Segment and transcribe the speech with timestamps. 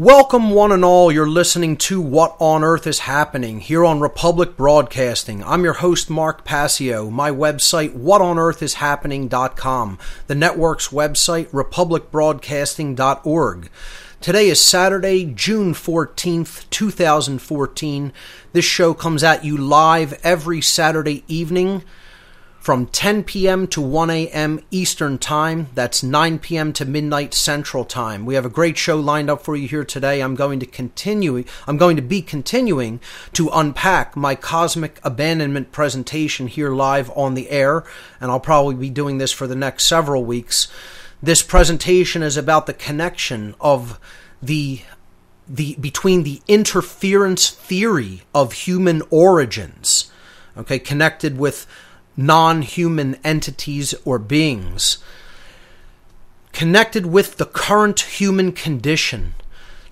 [0.00, 1.12] Welcome, one and all.
[1.12, 5.44] You're listening to What on Earth is Happening here on Republic Broadcasting.
[5.44, 7.10] I'm your host, Mark Passio.
[7.10, 9.98] My website, whatonearthishappening.com.
[10.26, 13.70] The network's website, republicbroadcasting.org.
[14.22, 18.12] Today is Saturday, June 14th, 2014.
[18.54, 21.82] This show comes at you live every Saturday evening
[22.60, 23.66] from 10 p.m.
[23.66, 24.60] to 1 a.m.
[24.70, 25.68] Eastern Time.
[25.74, 26.74] That's 9 p.m.
[26.74, 28.26] to midnight Central Time.
[28.26, 30.20] We have a great show lined up for you here today.
[30.20, 33.00] I'm going to continue I'm going to be continuing
[33.32, 37.84] to unpack my cosmic abandonment presentation here live on the air,
[38.20, 40.68] and I'll probably be doing this for the next several weeks.
[41.22, 43.98] This presentation is about the connection of
[44.42, 44.82] the
[45.48, 50.10] the between the interference theory of human origins,
[50.56, 51.66] okay, connected with
[52.20, 54.98] non human entities or beings,
[56.52, 59.34] connected with the current human condition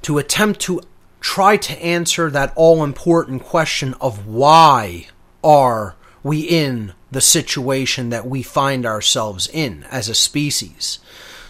[0.03, 0.81] to attempt to
[1.21, 5.07] try to answer that all important question of why
[5.43, 10.99] are we in the situation that we find ourselves in as a species.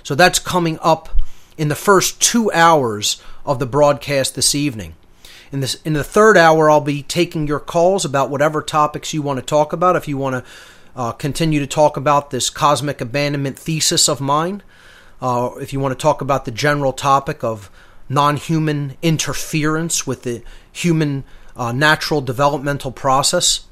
[0.03, 1.09] So that's coming up
[1.57, 4.95] in the first two hours of the broadcast this evening.
[5.51, 9.23] In this in the third hour, I'll be taking your calls about whatever topics you
[9.23, 9.97] want to talk about.
[9.97, 10.51] If you want to
[10.95, 14.63] uh, continue to talk about this cosmic abandonment thesis of mine,
[15.23, 17.71] uh, if you want to talk about the general topic of
[18.09, 21.25] non-human interference with the human
[21.57, 23.67] uh, natural developmental process,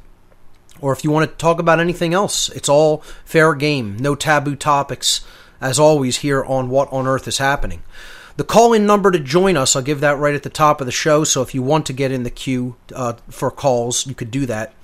[0.81, 3.97] or if you want to talk about anything else, it's all fair game.
[3.98, 5.25] No taboo topics,
[5.60, 7.82] as always, here on What on Earth is Happening.
[8.36, 10.86] The call in number to join us, I'll give that right at the top of
[10.86, 11.24] the show.
[11.24, 14.44] So if you want to get in the queue uh, for calls, you could do
[14.47, 14.74] that.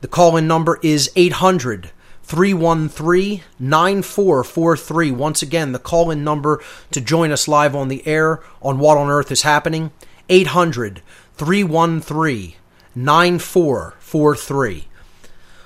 [0.00, 1.90] The call in number is 800
[2.22, 5.10] 313 9443.
[5.10, 6.62] Once again, the call in number
[6.92, 9.90] to join us live on the air on What on Earth is Happening
[10.28, 11.02] 800
[11.34, 12.54] 313
[12.94, 14.84] 9443.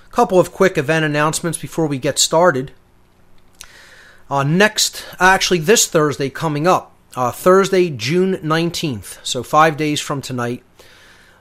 [0.07, 2.73] A couple of quick event announcements before we get started.
[4.31, 10.21] Uh, next, actually, this Thursday coming up, uh, Thursday, June 19th, so five days from
[10.21, 10.63] tonight,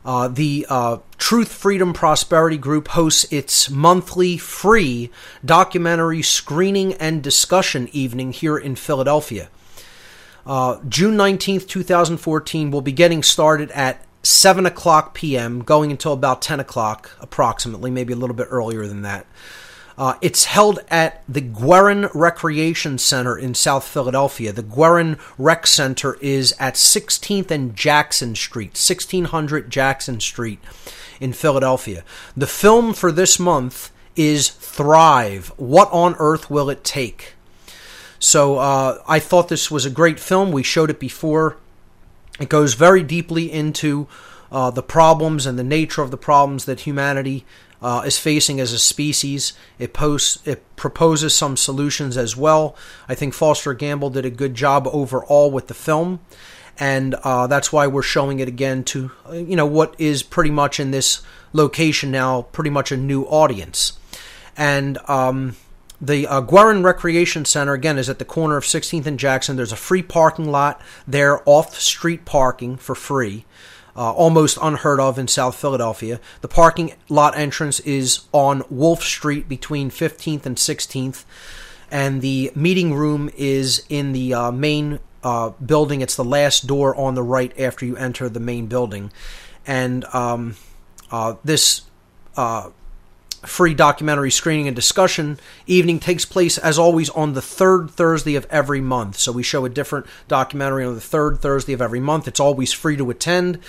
[0.06, 5.10] uh, the uh, Truth, Freedom, Prosperity Group hosts its monthly free
[5.44, 9.50] documentary screening and discussion evening here in Philadelphia.
[10.46, 16.42] Uh, June 19th, 2014, we'll be getting started at 7 o'clock p.m., going until about
[16.42, 19.26] 10 o'clock approximately, maybe a little bit earlier than that.
[19.98, 24.52] Uh, it's held at the Guerin Recreation Center in South Philadelphia.
[24.52, 30.60] The Guerin Rec Center is at 16th and Jackson Street, 1600 Jackson Street
[31.20, 32.04] in Philadelphia.
[32.36, 35.52] The film for this month is Thrive.
[35.58, 37.34] What on earth will it take?
[38.20, 40.52] So uh, I thought this was a great film.
[40.52, 41.58] We showed it before.
[42.40, 44.08] It goes very deeply into
[44.52, 47.46] uh, the problems and the nature of the problems that humanity
[47.84, 49.54] uh, is facing as a species.
[49.78, 52.76] It posts, it proposes some solutions as well.
[53.10, 56.22] I think Foster Gamble did a good job overall with the film,
[56.80, 60.80] and uh, that's why we're showing it again to you know what is pretty much
[60.80, 61.22] in this
[61.52, 64.00] location now, pretty much a new audience.
[64.56, 65.56] And um,
[66.00, 69.56] the uh, Guerin Recreation Center again is at the corner of 16th and Jackson.
[69.56, 73.46] There's a free parking lot there, off street parking for free.
[73.96, 76.20] Uh, almost unheard of in South Philadelphia.
[76.42, 81.26] The parking lot entrance is on Wolf Street between 15th and 16th,
[81.92, 86.02] and the meeting room is in the uh, main uh, building.
[86.02, 89.12] It's the last door on the right after you enter the main building,
[89.68, 90.56] and um,
[91.12, 91.82] uh, this
[92.36, 92.72] uh,
[93.46, 98.48] free documentary screening and discussion evening takes place as always on the third Thursday of
[98.50, 99.18] every month.
[99.18, 102.28] So we show a different documentary on the third Thursday of every month.
[102.28, 103.60] It's always free to attend.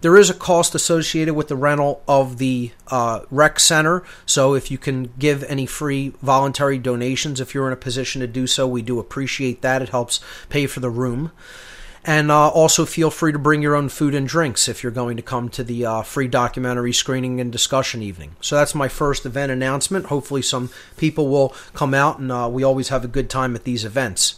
[0.00, 4.02] There is a cost associated with the rental of the uh, rec center.
[4.24, 8.26] So if you can give any free voluntary donations, if you're in a position to
[8.26, 9.82] do so, we do appreciate that.
[9.82, 11.32] It helps pay for the room.
[12.04, 15.16] And uh, also feel free to bring your own food and drinks if you're going
[15.16, 18.36] to come to the uh, free documentary screening and discussion evening.
[18.40, 20.06] So that's my first event announcement.
[20.06, 23.64] Hopefully, some people will come out, and uh, we always have a good time at
[23.64, 24.36] these events.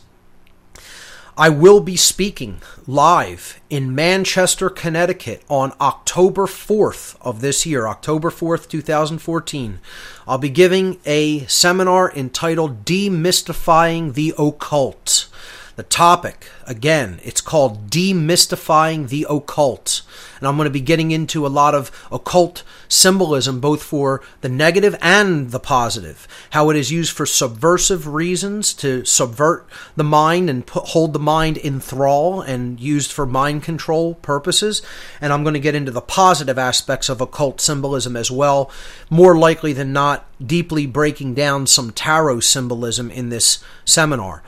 [1.37, 8.31] I will be speaking live in Manchester, Connecticut on October 4th of this year, October
[8.31, 9.81] 4th, 2014.
[10.29, 15.29] I'll be giving a seminar entitled Demystifying the Occult.
[15.75, 20.03] The topic, again, it's called Demystifying the Occult.
[20.39, 24.51] And I'm going to be getting into a lot of occult symbolism, both for the
[24.51, 26.29] negative and the positive.
[26.51, 29.67] How it is used for subversive reasons to subvert
[29.97, 34.83] the mind and put, hold the mind in thrall and used for mind control purposes.
[35.23, 38.71] And I'm going to get into the positive aspects of occult symbolism as well.
[39.09, 44.43] More likely than not, deeply breaking down some tarot symbolism in this seminar.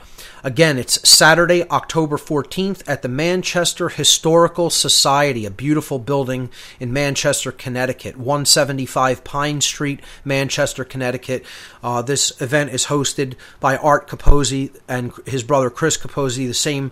[0.45, 7.51] Again, it's Saturday, October 14th at the Manchester Historical Society, a beautiful building in Manchester,
[7.51, 11.43] Connecticut, 175 Pine Street, Manchester, Connecticut.
[11.81, 16.91] Uh, this event is hosted by Art Capozzi and his brother Chris Capozzi, the same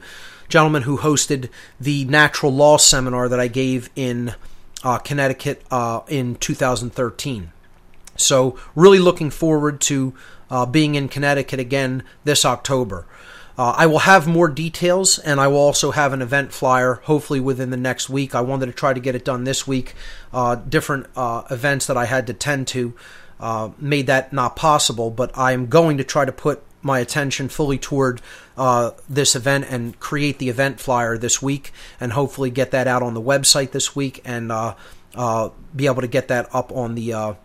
[0.50, 1.48] gentleman who hosted
[1.80, 4.34] the natural law seminar that I gave in
[4.84, 7.52] uh, Connecticut uh, in 2013.
[8.16, 10.16] So, really looking forward to
[10.50, 13.06] uh, being in Connecticut again this October.
[13.58, 17.40] Uh, I will have more details, and I will also have an event flyer, hopefully
[17.40, 18.34] within the next week.
[18.34, 19.94] I wanted to try to get it done this week.
[20.34, 22.94] Uh, different uh, events that I had to tend to
[23.40, 27.48] uh, made that not possible, but I am going to try to put my attention
[27.48, 28.22] fully toward
[28.58, 33.04] uh, this event and create the event flyer this week, and hopefully get that out
[33.04, 34.74] on the website this week and uh,
[35.76, 37.36] be able to get that up on the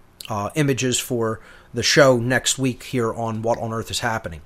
[0.54, 1.40] images for
[1.74, 4.40] the show next week here on What on Earth is Happening.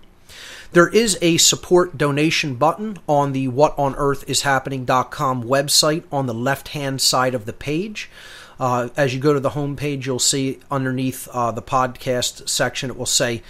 [0.73, 7.35] There is a support donation button on the whatonearthishappening.com website on the left hand side
[7.35, 8.09] of the page.
[8.59, 12.89] Uh, as you go to the home page, you'll see underneath uh, the podcast section,
[12.89, 13.43] it will say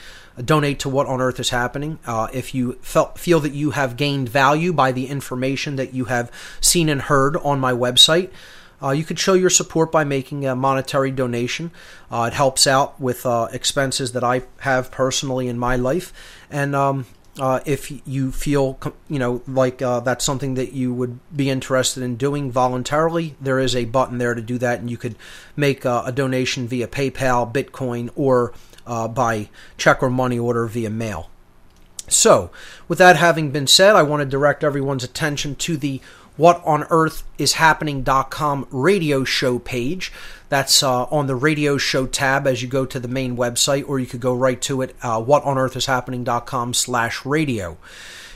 [0.44, 2.00] donate to what on earth is happening.
[2.06, 6.06] Uh, if you felt, feel that you have gained value by the information that you
[6.06, 6.30] have
[6.60, 8.30] seen and heard on my website,
[8.82, 11.70] uh, you could show your support by making a monetary donation.
[12.10, 16.12] Uh, it helps out with uh, expenses that I have personally in my life,
[16.50, 17.06] and um,
[17.38, 22.02] uh, if you feel you know like uh, that's something that you would be interested
[22.02, 25.16] in doing voluntarily, there is a button there to do that, and you could
[25.56, 28.52] make uh, a donation via PayPal, Bitcoin, or
[28.84, 29.48] by
[29.78, 31.30] check or money order via mail.
[32.08, 32.50] So,
[32.88, 36.00] with that having been said, I want to direct everyone's attention to the
[36.36, 40.12] what on earth is happening.com radio show page.
[40.48, 43.98] That's uh, on the radio show tab as you go to the main website, or
[43.98, 47.76] you could go right to it, uh, whatonearthishappening.com slash radio.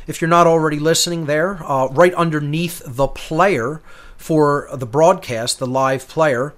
[0.07, 3.81] If you're not already listening there, uh, right underneath the player
[4.17, 6.55] for the broadcast, the live player,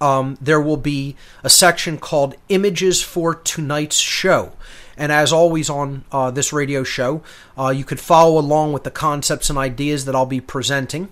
[0.00, 4.52] um, there will be a section called Images for Tonight's Show.
[4.96, 7.22] And as always on uh, this radio show,
[7.58, 11.08] uh, you could follow along with the concepts and ideas that I'll be presenting.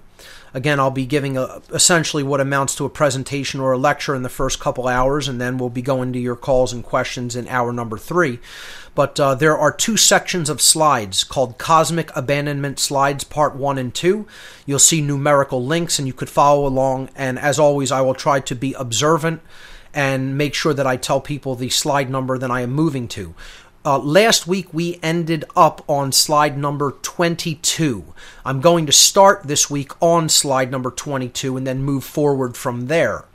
[0.54, 4.22] Again, I'll be giving a, essentially what amounts to a presentation or a lecture in
[4.22, 7.48] the first couple hours, and then we'll be going to your calls and questions in
[7.48, 8.38] hour number three.
[8.94, 13.92] But uh, there are two sections of slides called Cosmic Abandonment Slides Part 1 and
[13.92, 14.26] 2.
[14.64, 17.10] You'll see numerical links, and you could follow along.
[17.16, 19.40] And as always, I will try to be observant
[19.92, 23.34] and make sure that I tell people the slide number that I am moving to.
[23.86, 28.14] Uh, last week we ended up on slide number 22.
[28.42, 32.86] I'm going to start this week on slide number 22 and then move forward from
[32.86, 33.26] there.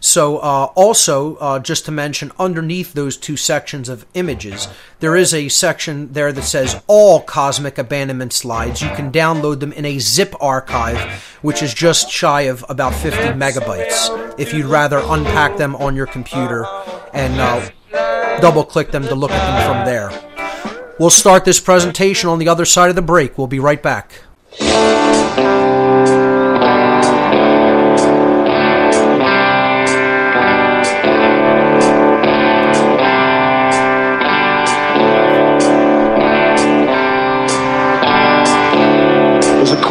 [0.00, 5.32] So, uh, also, uh, just to mention, underneath those two sections of images, there is
[5.32, 8.82] a section there that says all cosmic abandonment slides.
[8.82, 10.98] You can download them in a zip archive,
[11.40, 16.06] which is just shy of about 50 megabytes, if you'd rather unpack them on your
[16.06, 16.66] computer
[17.14, 17.70] and uh,
[18.40, 20.10] double click them to look at them from there.
[20.98, 23.36] We'll start this presentation on the other side of the break.
[23.36, 24.22] We'll be right back.
[39.56, 39.82] There's a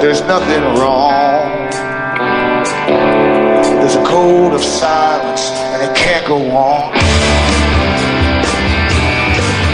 [0.00, 1.68] there's nothing wrong.
[3.78, 6.94] There's a code of silence and it can't go on.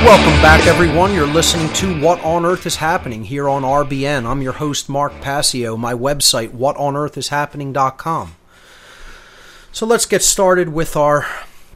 [0.04, 1.14] Welcome back, everyone.
[1.14, 4.26] You're listening to What on Earth is Happening here on RBN.
[4.26, 5.76] I'm your host, Mark Passio.
[5.76, 8.34] My website, whatonearthishappening.com.
[9.70, 11.24] So let's get started with our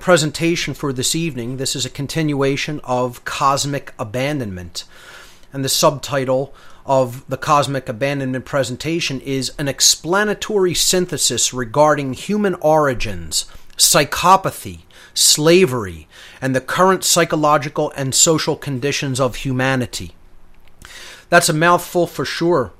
[0.01, 1.59] presentation for this evening.
[1.59, 4.85] This is a continuation of Cosmic Abandonment.
[5.53, 6.53] And the subtitle
[6.91, 13.45] of the Cosmic Abandonment presentation is An Explanatory Synthesis Regarding Human Origins,
[13.77, 14.81] Psychopathy,
[15.15, 16.09] Slavery,
[16.43, 20.17] and the Current Psychological and Social Conditions of Humanity.
[21.29, 22.73] That's a mouthful for sure,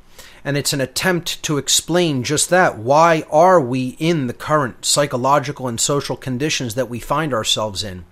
[0.45, 2.77] and it's an attempt to explain just that.
[2.79, 8.05] Why are we in the current psychological and social conditions that we find ourselves in?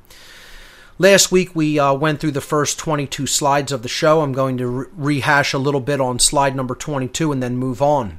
[1.01, 4.21] Last week we uh, went through the first 22 slides of the show.
[4.21, 7.81] I'm going to re- rehash a little bit on slide number 22 and then move
[7.81, 8.19] on.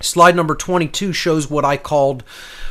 [0.00, 2.24] Slide number 22 shows what I called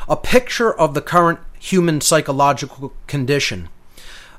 [0.09, 3.69] a picture of the current human psychological condition.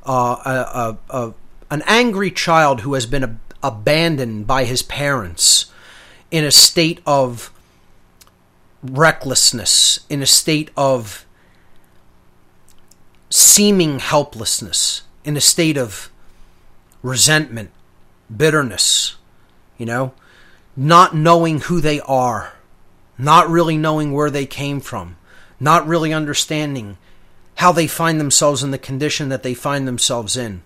[0.04, 1.34] Uh, a, a, a,
[1.70, 5.72] an angry child who has been ab- abandoned by his parents
[6.30, 7.50] in a state of
[8.82, 11.24] recklessness, in a state of
[13.30, 16.10] seeming helplessness, in a state of
[17.02, 17.70] resentment,
[18.34, 19.16] bitterness,
[19.76, 20.12] you know,
[20.76, 22.54] not knowing who they are,
[23.18, 25.16] not really knowing where they came from,
[25.60, 26.96] not really understanding
[27.56, 30.62] how they find themselves in the condition that they find themselves in,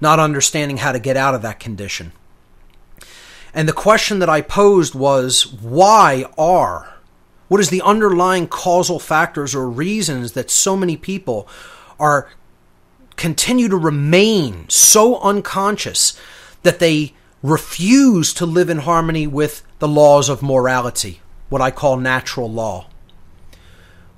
[0.00, 2.12] not understanding how to get out of that condition.
[3.54, 6.94] And the question that I posed was why are?
[7.46, 11.46] What is the underlying causal factors or reasons that so many people
[11.98, 12.30] are
[13.16, 16.18] continue to remain so unconscious
[16.62, 21.96] that they refuse to live in harmony with the laws of morality, what I call
[21.96, 22.86] natural law?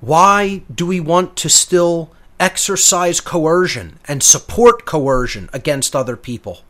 [0.00, 6.60] Why do we want to still exercise coercion and support coercion against other people?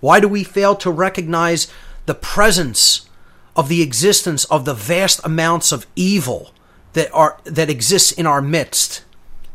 [0.00, 1.66] Why do we fail to recognize
[2.04, 3.08] the presence
[3.56, 6.52] of the existence of the vast amounts of evil
[6.92, 9.02] that are that exists in our midst?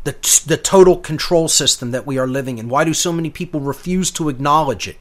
[0.03, 2.70] The, the total control system that we are living in.
[2.70, 4.98] Why do so many people refuse to acknowledge it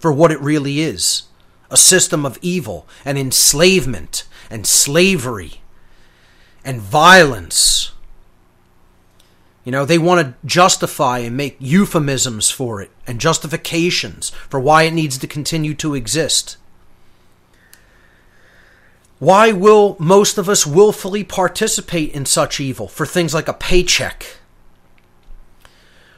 [0.00, 1.24] for what it really is?
[1.70, 5.60] A system of evil and enslavement and slavery
[6.64, 7.92] and violence.
[9.64, 14.84] You know, they want to justify and make euphemisms for it and justifications for why
[14.84, 16.56] it needs to continue to exist.
[19.18, 24.38] Why will most of us willfully participate in such evil for things like a paycheck?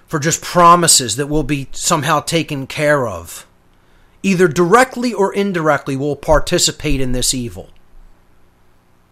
[0.07, 3.47] For just promises that will be somehow taken care of?
[4.23, 7.71] Either directly or indirectly will participate in this evil.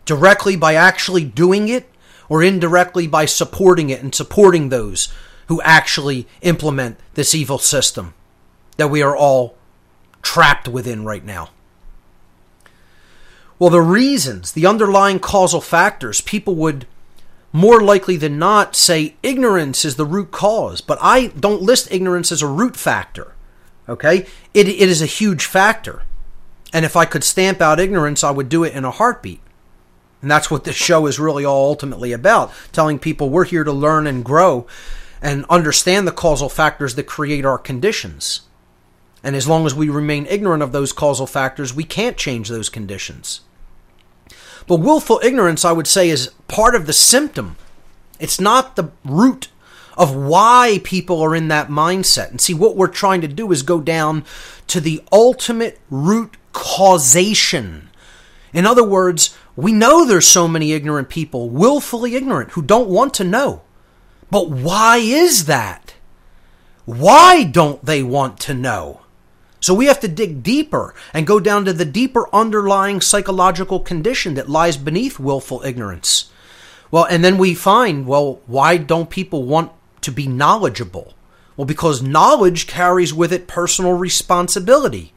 [0.05, 1.89] Directly by actually doing it,
[2.29, 5.11] or indirectly by supporting it and supporting those
[5.47, 8.13] who actually implement this evil system
[8.77, 9.57] that we are all
[10.21, 11.49] trapped within right now.
[13.59, 16.87] Well, the reasons, the underlying causal factors, people would
[17.53, 22.31] more likely than not say ignorance is the root cause, but I don't list ignorance
[22.31, 23.35] as a root factor.
[23.89, 24.27] Okay?
[24.55, 26.03] It, it is a huge factor.
[26.73, 29.41] And if I could stamp out ignorance, I would do it in a heartbeat.
[30.21, 33.73] And that's what this show is really all ultimately about telling people we're here to
[33.73, 34.67] learn and grow
[35.23, 38.43] and understand the causal factors that create our conditions.
[39.23, 42.69] And as long as we remain ignorant of those causal factors, we can't change those
[42.69, 43.41] conditions.
[44.69, 47.57] But willful ignorance, I would say, is part of the symptom.
[48.21, 49.49] It's not the root
[49.97, 52.31] of why people are in that mindset.
[52.31, 54.25] And see, what we're trying to do is go down
[54.69, 57.89] to the ultimate root causation.
[58.53, 63.15] In other words, we know there's so many ignorant people, willfully ignorant, who don't want
[63.15, 63.63] to know.
[64.31, 65.95] But why is that?
[66.85, 69.01] Why don't they want to know?
[69.61, 74.35] So we have to dig deeper and go down to the deeper underlying psychological condition
[74.35, 76.31] that lies beneath willful ignorance.
[76.91, 79.73] Well, and then we find, well, why don't people want
[80.03, 81.15] to be knowledgeable?
[81.57, 85.13] Well, because knowledge carries with it personal responsibility.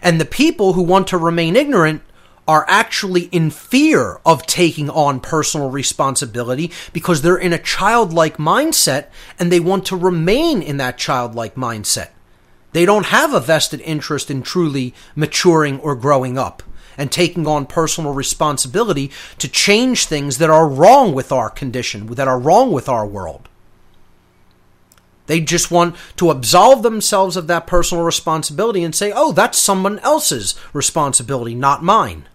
[0.00, 2.02] And the people who want to remain ignorant
[2.46, 9.06] are actually in fear of taking on personal responsibility because they're in a childlike mindset
[9.38, 12.08] and they want to remain in that childlike mindset.
[12.72, 16.62] They don't have a vested interest in truly maturing or growing up
[16.96, 22.28] and taking on personal responsibility to change things that are wrong with our condition, that
[22.28, 23.48] are wrong with our world.
[25.26, 30.00] They just want to absolve themselves of that personal responsibility and say, oh, that's someone
[30.00, 32.28] else's responsibility, not mine.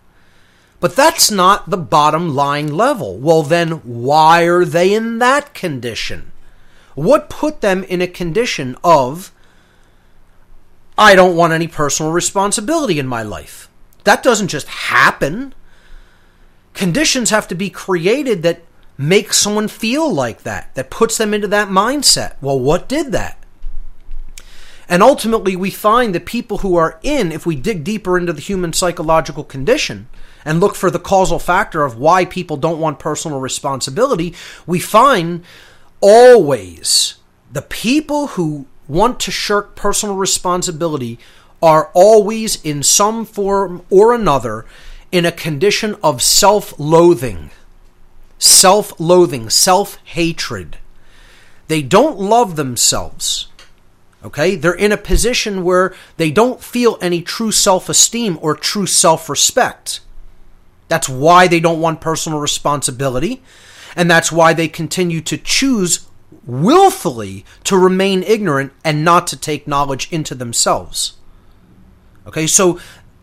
[0.80, 3.18] But that's not the bottom line level.
[3.18, 6.32] Well, then why are they in that condition?
[6.96, 9.34] What put them in a condition of,
[10.98, 13.70] I don't want any personal responsibility in my life?
[14.06, 15.54] That doesn't just happen.
[16.74, 18.62] Conditions have to be created that
[18.98, 22.36] make someone feel like that, that puts them into that mindset.
[22.42, 23.38] Well, what did that?
[24.88, 28.42] And ultimately, we find that people who are in, if we dig deeper into the
[28.42, 30.08] human psychological condition
[30.46, 34.36] and look for the causal factor of why people don't want personal responsibility,
[34.68, 35.44] we find
[36.02, 37.16] always
[37.52, 41.20] the people who want to shirk personal responsibility
[41.62, 44.65] are always in some form or another
[45.12, 47.50] in a condition of self loathing,
[48.38, 50.77] self loathing, self hatred.
[51.68, 53.48] They don't love themselves.
[54.24, 54.56] Okay?
[54.56, 59.30] They're in a position where they don't feel any true self esteem or true self
[59.30, 60.01] respect.
[60.88, 63.42] That's why they don't want personal responsibility.
[63.96, 66.06] And that's why they continue to choose
[66.46, 71.14] willfully to remain ignorant and not to take knowledge into themselves.
[72.28, 72.80] Okay, so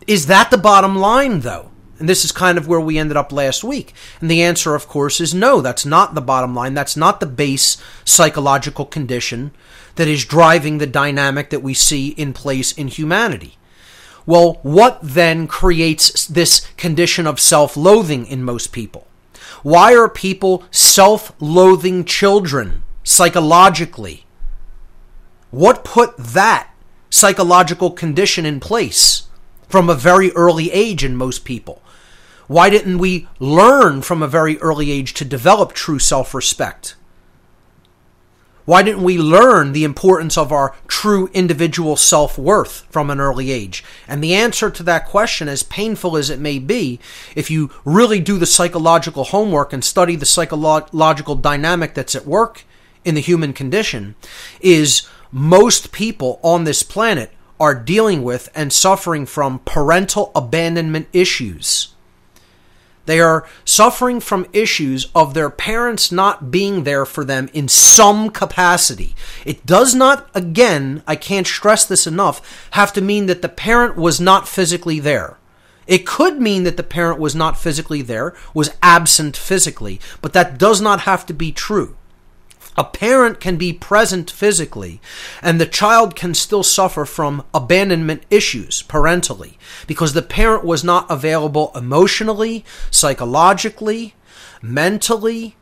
[0.07, 1.71] is that the bottom line, though?
[1.99, 3.93] And this is kind of where we ended up last week.
[4.19, 6.73] And the answer, of course, is no, that's not the bottom line.
[6.73, 9.51] That's not the base psychological condition
[9.95, 13.57] that is driving the dynamic that we see in place in humanity.
[14.25, 19.07] Well, what then creates this condition of self loathing in most people?
[19.61, 24.25] Why are people self loathing children psychologically?
[25.51, 26.69] What put that
[27.09, 29.27] psychological condition in place
[29.67, 31.81] from a very early age in most people?
[32.47, 36.95] Why didn't we learn from a very early age to develop true self respect?
[38.65, 43.51] Why didn't we learn the importance of our true individual self worth from an early
[43.51, 43.83] age?
[44.07, 46.99] And the answer to that question, as painful as it may be,
[47.35, 52.63] if you really do the psychological homework and study the psychological dynamic that's at work
[53.05, 54.15] in the human condition,
[54.61, 61.93] is most people on this planet are dealing with and suffering from parental abandonment issues.
[63.05, 68.29] They are suffering from issues of their parents not being there for them in some
[68.29, 69.13] capacity.
[69.45, 73.97] It does not, again, I can't stress this enough, have to mean that the parent
[73.97, 75.37] was not physically there.
[75.85, 80.57] It could mean that the parent was not physically there, was absent physically, but that
[80.57, 81.97] does not have to be true.
[82.75, 84.99] A parent can be present physically,
[85.41, 91.09] and the child can still suffer from abandonment issues parentally because the parent was not
[91.09, 94.15] available emotionally, psychologically,
[94.61, 95.55] mentally,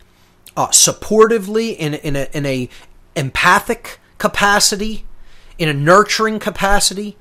[0.56, 2.70] uh, supportively, in, in, a, in a
[3.16, 5.06] empathic capacity,
[5.58, 7.18] in a nurturing capacity,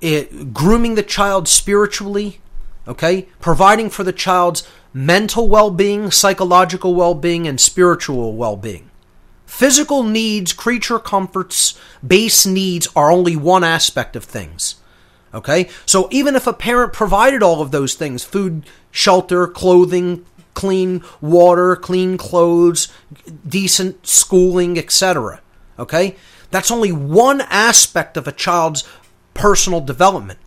[0.00, 2.40] it, grooming the child spiritually,
[2.86, 8.87] okay, providing for the child's mental well being, psychological well being, and spiritual well being.
[9.48, 14.76] Physical needs, creature comforts, base needs are only one aspect of things.
[15.32, 15.70] Okay?
[15.86, 21.76] So even if a parent provided all of those things food, shelter, clothing, clean water,
[21.76, 22.88] clean clothes,
[23.48, 25.40] decent schooling, etc.
[25.78, 26.16] Okay?
[26.50, 28.86] That's only one aspect of a child's
[29.32, 30.38] personal development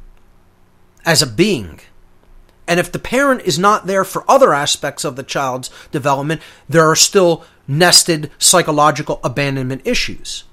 [1.05, 1.79] as a being.
[2.67, 6.89] And if the parent is not there for other aspects of the child's development, there
[6.89, 10.43] are still nested psychological abandonment issues.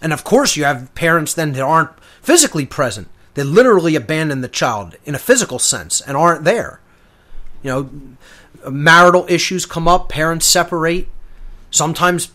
[0.00, 1.90] And of course, you have parents then that aren't
[2.22, 3.08] physically present.
[3.34, 6.80] They literally abandon the child in a physical sense and aren't there.
[7.62, 11.08] You know, marital issues come up, parents separate.
[11.70, 12.32] Sometimes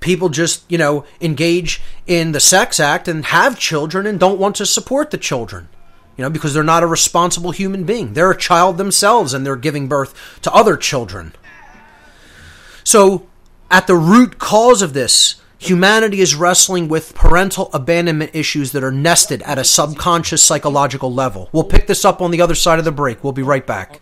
[0.00, 4.56] people just, you know, engage in the sex act and have children and don't want
[4.56, 5.68] to support the children.
[6.16, 8.12] You know, because they're not a responsible human being.
[8.12, 11.32] They're a child themselves and they're giving birth to other children.
[12.84, 13.26] So,
[13.72, 18.92] at the root cause of this, humanity is wrestling with parental abandonment issues that are
[18.92, 21.48] nested at a subconscious psychological level.
[21.52, 23.24] We'll pick this up on the other side of the break.
[23.24, 24.01] We'll be right back.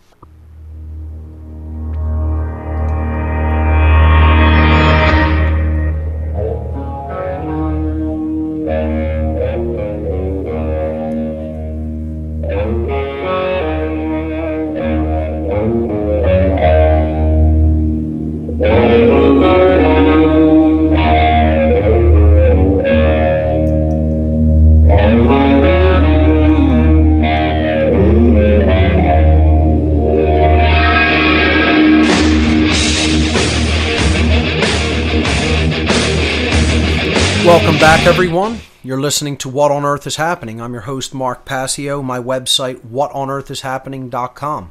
[39.11, 40.61] Listening to What on Earth is Happening.
[40.61, 42.01] I'm your host, Mark Passio.
[42.01, 44.71] My website, is whatonearthishappening.com.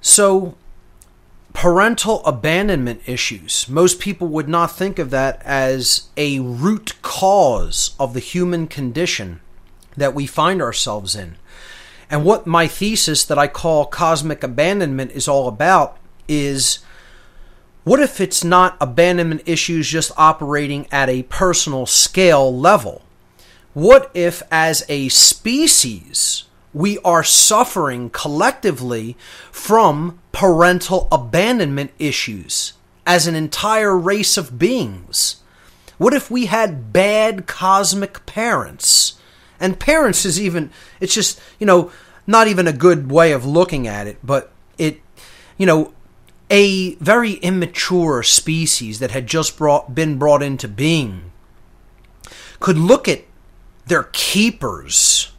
[0.00, 0.54] So,
[1.52, 3.68] parental abandonment issues.
[3.68, 9.40] Most people would not think of that as a root cause of the human condition
[9.96, 11.34] that we find ourselves in.
[12.08, 16.78] And what my thesis that I call cosmic abandonment is all about is
[17.88, 23.00] what if it's not abandonment issues just operating at a personal scale level?
[23.72, 29.16] What if, as a species, we are suffering collectively
[29.50, 32.74] from parental abandonment issues
[33.06, 35.36] as an entire race of beings?
[35.96, 39.18] What if we had bad cosmic parents?
[39.58, 40.70] And parents is even,
[41.00, 41.90] it's just, you know,
[42.26, 45.00] not even a good way of looking at it, but it,
[45.56, 45.94] you know,
[46.50, 51.32] a very immature species that had just brought, been brought into being
[52.60, 53.24] could look at
[53.86, 55.32] their keepers,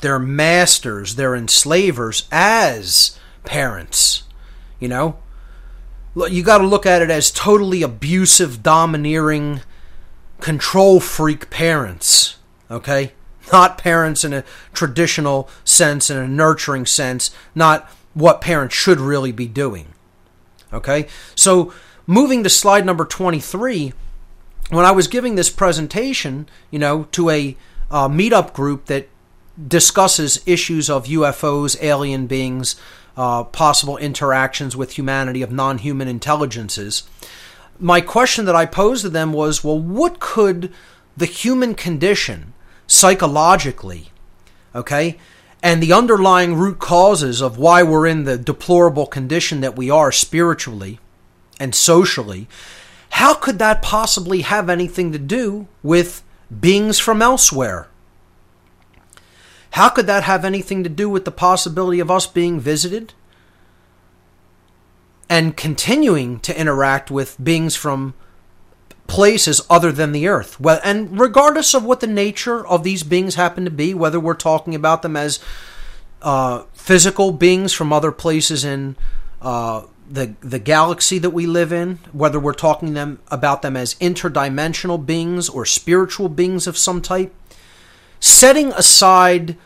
[0.00, 4.24] their masters, their enslavers as parents.
[4.80, 5.18] You know?
[6.14, 9.60] You got to look at it as totally abusive, domineering,
[10.40, 12.36] control freak parents.
[12.70, 13.12] Okay?
[13.52, 19.32] Not parents in a traditional sense, in a nurturing sense, not what parents should really
[19.32, 19.86] be doing.
[20.72, 21.08] Okay?
[21.34, 21.72] So,
[22.06, 23.92] moving to slide number 23,
[24.70, 27.56] when I was giving this presentation, you know, to a
[27.90, 29.08] uh, meetup group that
[29.66, 32.76] discusses issues of UFOs, alien beings,
[33.16, 37.02] uh, possible interactions with humanity of non human intelligences,
[37.80, 40.72] my question that I posed to them was well, what could
[41.16, 42.52] the human condition
[42.86, 44.10] psychologically,
[44.74, 45.18] okay,
[45.62, 50.12] and the underlying root causes of why we're in the deplorable condition that we are
[50.12, 51.00] spiritually
[51.58, 52.48] and socially,
[53.10, 56.22] how could that possibly have anything to do with
[56.60, 57.88] beings from elsewhere?
[59.72, 63.12] How could that have anything to do with the possibility of us being visited
[65.28, 68.14] and continuing to interact with beings from
[69.08, 70.60] places other than the earth.
[70.60, 74.34] Well, and regardless of what the nature of these beings happen to be, whether we're
[74.34, 75.40] talking about them as
[76.22, 78.94] uh, physical beings from other places in
[79.42, 83.94] uh, the the galaxy that we live in, whether we're talking them about them as
[83.94, 87.34] interdimensional beings or spiritual beings of some type,
[88.20, 89.56] setting aside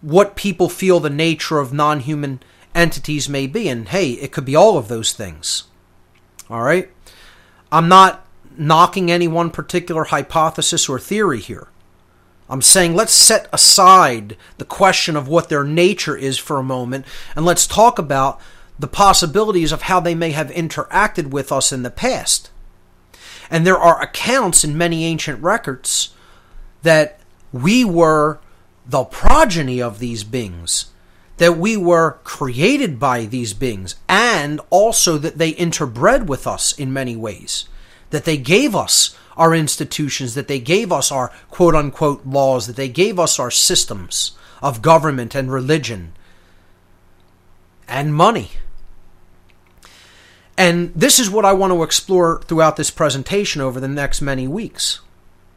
[0.00, 2.40] what people feel the nature of non-human
[2.74, 5.64] entities may be, and hey, it could be all of those things.
[6.48, 6.90] All right,
[7.70, 8.26] I'm not
[8.60, 11.68] knocking any one particular hypothesis or theory here.
[12.48, 17.06] I'm saying let's set aside the question of what their nature is for a moment
[17.34, 18.38] and let's talk about
[18.78, 22.50] the possibilities of how they may have interacted with us in the past.
[23.50, 26.14] And there are accounts in many ancient records
[26.82, 27.20] that
[27.52, 28.40] we were
[28.86, 30.90] the progeny of these beings,
[31.38, 36.92] that we were created by these beings, and also that they interbred with us in
[36.92, 37.66] many ways
[38.10, 42.76] that they gave us our institutions, that they gave us our quote unquote laws, that
[42.76, 46.12] they gave us our systems of government and religion
[47.88, 48.50] and money.
[50.56, 54.46] And this is what I want to explore throughout this presentation over the next many
[54.46, 55.00] weeks.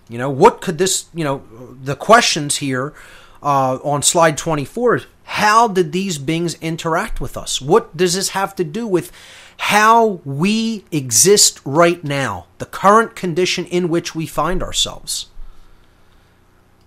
[0.07, 1.43] You know, what could this, you know,
[1.81, 2.93] the questions here
[3.41, 7.61] uh, on slide 24 is how did these beings interact with us?
[7.61, 9.11] What does this have to do with
[9.57, 15.27] how we exist right now, the current condition in which we find ourselves.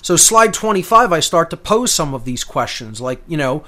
[0.03, 3.65] So, slide 25, I start to pose some of these questions like, you know,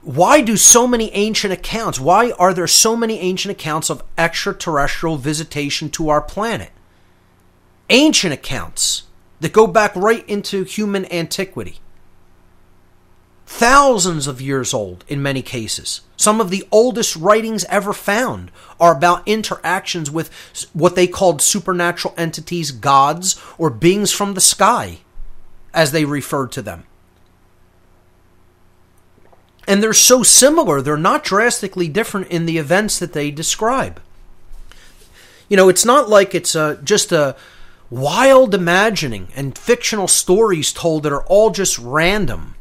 [0.00, 5.16] why do so many ancient accounts, why are there so many ancient accounts of extraterrestrial
[5.16, 6.70] visitation to our planet?
[7.90, 9.04] Ancient accounts
[9.40, 11.81] that go back right into human antiquity
[13.54, 16.00] thousands of years old in many cases.
[16.16, 20.30] Some of the oldest writings ever found are about interactions with
[20.72, 25.00] what they called supernatural entities, gods, or beings from the sky,
[25.74, 26.84] as they referred to them.
[29.68, 34.00] And they're so similar, they're not drastically different in the events that they describe.
[35.48, 37.36] You know, it's not like it's a, just a
[37.90, 42.54] wild imagining and fictional stories told that are all just random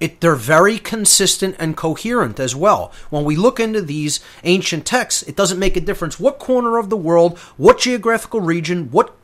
[0.00, 2.90] it, they're very consistent and coherent as well.
[3.10, 6.88] When we look into these ancient texts, it doesn't make a difference what corner of
[6.90, 9.14] the world, what geographical region, what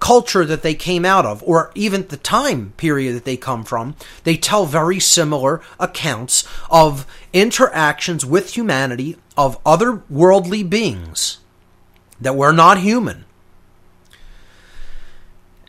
[0.00, 3.94] culture that they came out of, or even the time period that they come from.
[4.24, 11.38] They tell very similar accounts of interactions with humanity of other worldly beings
[12.20, 13.26] that were not human.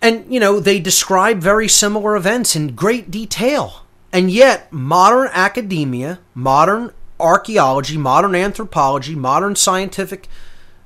[0.02, 3.83] And, you know, they describe very similar events in great detail.
[4.13, 10.28] And yet, modern academia, modern archaeology, modern anthropology, modern scientific,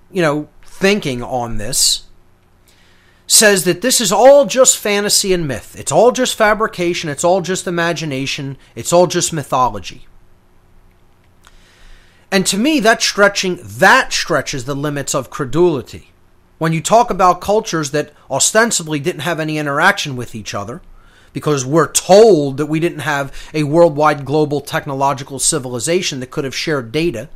[0.10, 2.04] you know, thinking on this
[3.30, 5.78] says that this is all just fantasy and myth.
[5.78, 10.08] It's all just fabrication, it's all just imagination, it's all just mythology.
[12.32, 16.12] And to me that stretching that stretches the limits of credulity.
[16.58, 20.82] When you talk about cultures that ostensibly didn't have any interaction with each other,
[21.38, 26.56] because we're told that we didn't have a worldwide global technological civilization that could have
[26.56, 27.30] shared data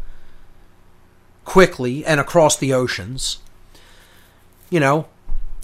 [1.46, 3.38] quickly and across the oceans.
[4.72, 5.06] You know,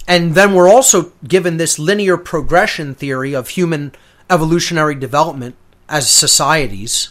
[0.07, 3.91] and then we're also given this linear progression theory of human
[4.29, 5.55] evolutionary development
[5.89, 7.09] as societies.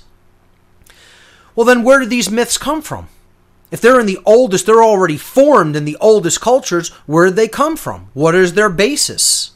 [1.57, 3.09] Well, then where do these myths come from?
[3.73, 7.49] If they're in the oldest, they're already formed in the oldest cultures, where did they
[7.49, 8.11] come from?
[8.15, 9.56] What is their basis?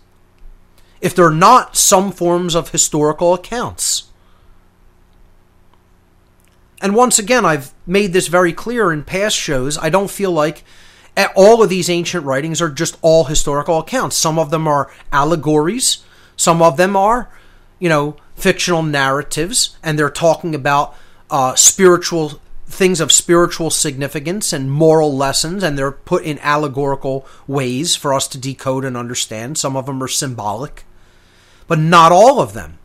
[1.00, 4.04] If they're not some forms of historical accounts.
[6.82, 9.76] And once again, I've made this very clear in past shows.
[9.78, 10.64] I don't feel like
[11.36, 14.16] all of these ancient writings are just all historical accounts.
[14.16, 16.04] Some of them are allegories,
[16.36, 17.28] some of them are,
[17.78, 20.94] you know, fictional narratives, and they're talking about
[21.30, 27.96] uh, spiritual things of spiritual significance and moral lessons, and they're put in allegorical ways
[27.96, 29.58] for us to decode and understand.
[29.58, 30.84] Some of them are symbolic,
[31.70, 32.78] but not all of them.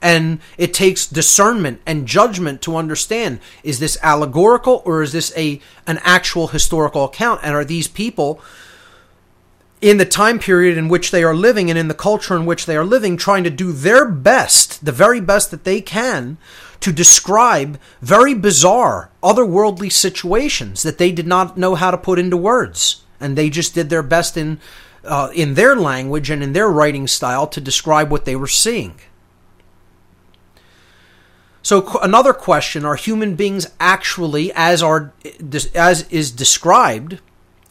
[0.00, 5.60] And it takes discernment and judgment to understand is this allegorical or is this a
[5.86, 7.40] an actual historical account?
[7.42, 8.40] And are these people
[9.82, 12.64] in the time period in which they are living and in the culture in which
[12.64, 16.38] they are living trying to do their best the very best that they can
[16.80, 22.38] to describe very bizarre otherworldly situations that they did not know how to put into
[22.38, 23.04] words.
[23.20, 24.58] And they just did their best in
[25.04, 28.94] uh, in their language and in their writing style to describe what they were seeing
[31.62, 35.12] so another question: Are human beings actually, as are
[35.74, 37.20] as is described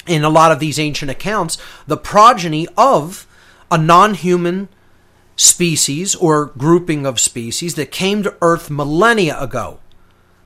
[0.07, 3.27] in a lot of these ancient accounts, the progeny of
[3.69, 4.69] a non-human
[5.35, 9.79] species or grouping of species that came to Earth millennia ago?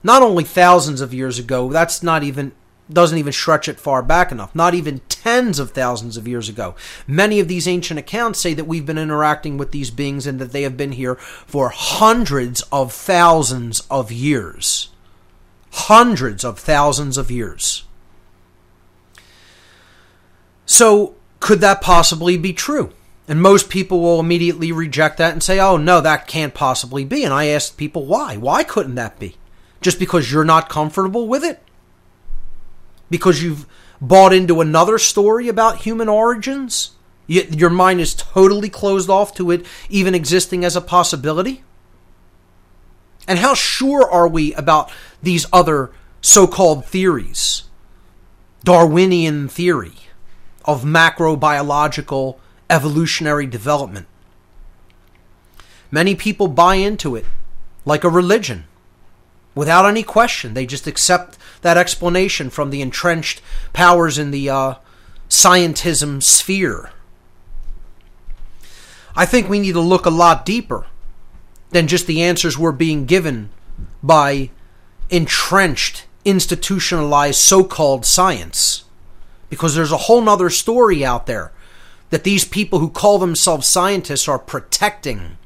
[0.04, 1.70] Not only thousands of years ago.
[1.70, 2.52] That's not even
[2.92, 6.76] doesn't even stretch it far back enough, not even tens of thousands of years ago.
[7.08, 10.52] Many of these ancient accounts say that we've been interacting with these beings and that
[10.52, 14.90] they have been here for hundreds of thousands of years.
[15.72, 17.86] Hundreds of thousands of years.
[20.66, 22.94] So, could that possibly be true?
[23.28, 27.24] And most people will immediately reject that and say, oh, no, that can't possibly be.
[27.24, 28.38] And I ask people, why?
[28.38, 29.38] Why couldn't that be?
[29.82, 31.65] Just because you're not comfortable with it?
[33.10, 33.66] Because you've
[34.02, 36.92] bought into another story about human origins?
[37.28, 41.64] Your mind is totally closed off to it even existing as a possibility?
[43.28, 44.92] And how sure are we about
[45.24, 45.92] these other
[46.22, 47.64] so called theories?
[48.64, 49.94] Darwinian theory
[50.66, 52.38] of macrobiological
[52.70, 54.08] evolutionary development.
[55.92, 57.26] Many people buy into it
[57.86, 58.66] like a religion
[59.56, 60.54] without any question.
[60.54, 63.42] They just accept that explanation from the entrenched
[63.74, 64.76] powers in the uh,
[65.30, 66.92] scientism sphere.
[69.16, 70.86] I think we need to look a lot deeper
[71.72, 73.50] than just the answers we're being given
[74.04, 74.50] by
[75.10, 78.84] entrenched, institutionalized so called science.
[79.50, 81.52] Because there's a whole nother story out there
[82.10, 85.38] that these people who call themselves scientists are protecting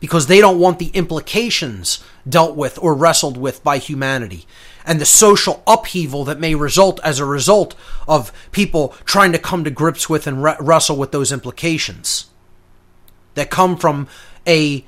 [0.00, 4.46] because they don't want the implications dealt with or wrestled with by humanity
[4.84, 7.74] and the social upheaval that may result as a result
[8.08, 12.26] of people trying to come to grips with and re- wrestle with those implications
[13.34, 14.08] that come from
[14.46, 14.84] a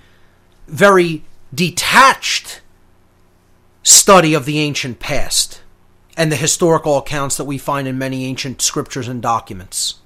[0.66, 2.61] very detached
[3.83, 5.61] study of the ancient past
[6.16, 9.97] and the historical accounts that we find in many ancient scriptures and documents.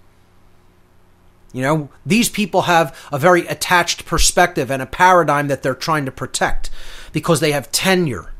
[1.52, 6.04] You know, these people have a very attached perspective and a paradigm that they're trying
[6.04, 6.70] to protect
[7.12, 8.32] because they have tenure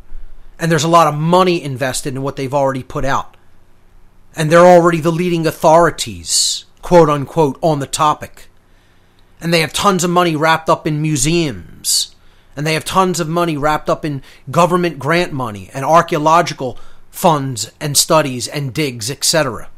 [0.58, 3.36] and there's a lot of money invested in what they've already put out.
[4.34, 8.48] And they're already the leading authorities, quote unquote, on the topic.
[9.40, 12.14] And they have tons of money wrapped up in museums.
[12.56, 16.76] And they have tons of money wrapped up in government grant money and archaeological
[17.08, 19.70] funds and studies and digs, etc.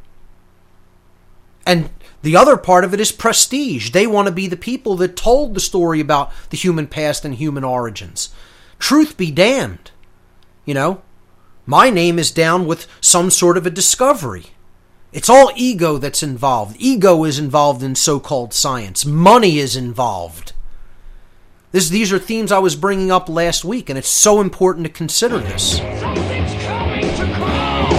[1.67, 1.91] And
[2.23, 3.91] the other part of it is prestige.
[3.91, 7.35] They want to be the people that told the story about the human past and
[7.35, 8.31] human origins.
[8.81, 9.93] Truth be damned.
[10.65, 11.03] You know,
[11.67, 14.47] my name is down with some sort of a discovery.
[15.13, 16.77] It's all ego that's involved.
[16.79, 20.53] Ego is involved in so called science, money is involved.
[21.73, 24.93] This, these are themes I was bringing up last week, and it's so important to
[24.93, 25.79] consider this.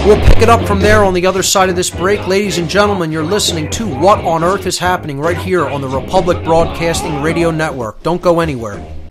[0.04, 2.26] We'll pick it up from there on the other side of this break.
[2.26, 5.88] Ladies and gentlemen, you're listening to What on Earth is Happening right here on the
[5.88, 8.02] Republic Broadcasting Radio Network.
[8.02, 9.01] Don't go anywhere.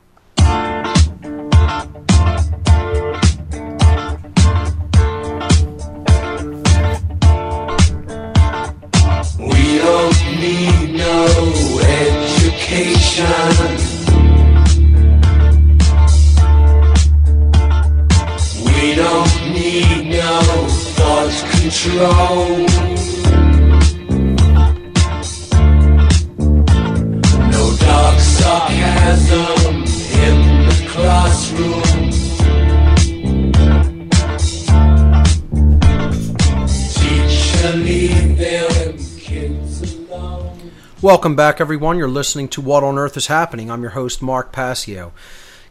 [13.20, 13.78] Education.
[18.66, 20.42] We don't need no
[20.96, 22.58] thought control.
[27.52, 29.84] No dark sarcasm
[30.24, 31.91] in the classroom.
[41.02, 41.98] Welcome back, everyone.
[41.98, 43.72] You're listening to What on Earth is Happening.
[43.72, 45.14] I'm your host, Mark Passio.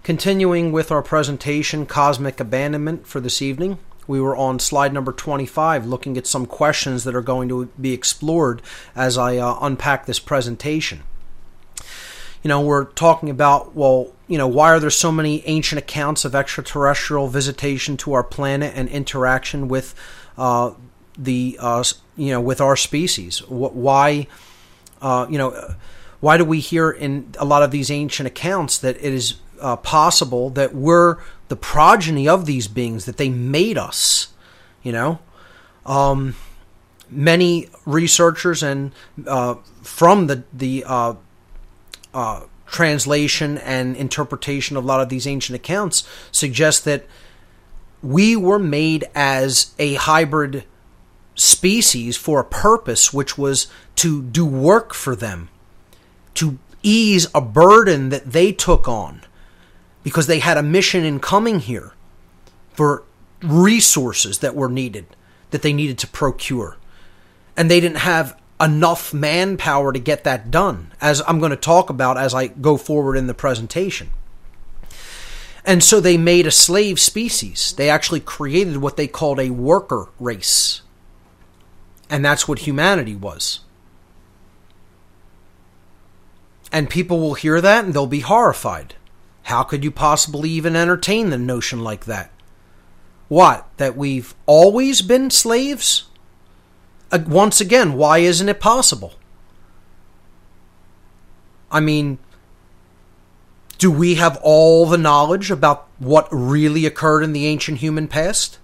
[0.03, 5.87] Continuing with our presentation, Cosmic Abandonment, for this evening, we were on slide number 25
[5.87, 8.61] looking at some questions that are going to be explored
[8.97, 11.05] as I uh, unpack this presentation.
[12.43, 16.25] You know, we're talking about, well, you know, why are there so many ancient accounts
[16.25, 19.95] of extraterrestrial visitation to our planet and interaction with
[20.37, 20.73] uh,
[21.17, 21.85] the, uh,
[22.17, 23.49] you know, with our species?
[23.49, 24.27] Why
[25.01, 25.75] uh, you know,
[26.21, 29.77] why do we hear in a lot of these ancient accounts that it is uh,
[29.77, 31.17] possible that we're
[31.49, 34.29] the progeny of these beings, that they made us?
[34.83, 35.19] You know,
[35.87, 36.37] um,
[37.11, 38.93] many researchers and
[39.27, 41.15] uh, from the the uh,
[42.15, 47.05] uh, translation and interpretation of a lot of these ancient accounts suggest that
[48.03, 50.65] we were made as a hybrid
[51.35, 53.67] species for a purpose, which was
[53.97, 55.49] to do work for them,
[56.35, 59.23] to ease a burden that they took on
[60.03, 61.93] because they had a mission in coming here
[62.73, 63.03] for
[63.43, 65.07] resources that were needed,
[65.51, 66.77] that they needed to procure.
[67.57, 71.91] And they didn't have enough manpower to get that done, as I'm going to talk
[71.91, 74.11] about as I go forward in the presentation.
[75.65, 77.75] And so they made a slave species.
[77.77, 80.83] They actually created what they called a worker race.
[82.11, 83.61] And that's what humanity was.
[86.73, 88.97] And people will hear that and they'll be horrified.
[89.45, 92.31] How could you possibly even entertain the notion like that?
[93.29, 93.69] What?
[93.77, 96.05] That we've always been slaves?
[97.13, 99.15] Uh, once again, why isn't it possible?
[101.71, 102.19] I mean,
[103.79, 108.59] do we have all the knowledge about what really occurred in the ancient human past?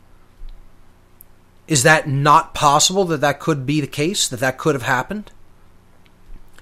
[1.69, 5.33] Is that not possible that that could be the case, that that could have happened?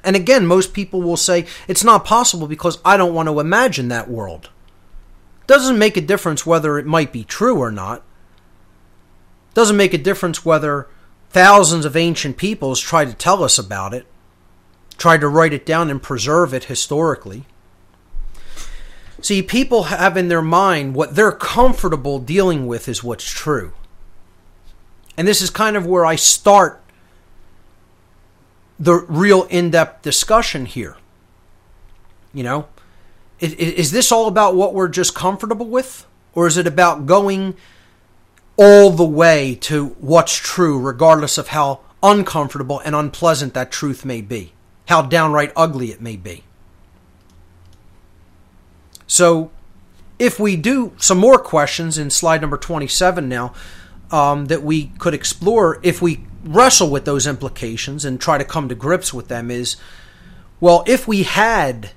[0.03, 3.89] And again, most people will say it's not possible because I don't want to imagine
[3.89, 4.51] that world.
[5.47, 8.03] Doesn't make a difference whether it might be true or not.
[9.55, 10.89] Doesn't make a difference whether
[11.31, 14.07] thousands of ancient peoples tried to tell us about it,
[14.97, 17.45] tried to write it down and preserve it historically.
[19.21, 23.73] See, people have in their mind what they're comfortable dealing with is what's true.
[25.17, 26.83] And this is kind of where I start
[28.79, 30.97] the real in depth discussion here.
[32.33, 32.69] You know,
[33.41, 36.07] is, is this all about what we're just comfortable with?
[36.35, 37.57] Or is it about going
[38.57, 44.21] all the way to what's true, regardless of how uncomfortable and unpleasant that truth may
[44.21, 44.53] be,
[44.89, 46.45] how downright ugly it may be?
[49.07, 49.51] So,
[50.19, 53.53] if we do some more questions in slide number 27 now,
[54.15, 58.69] um, that we could explore if we wrestle with those implications and try to come
[58.69, 59.77] to grips with them is
[60.61, 61.91] well, if we had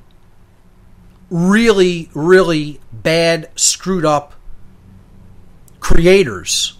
[1.30, 4.34] really, really bad, screwed up
[5.80, 6.76] creators,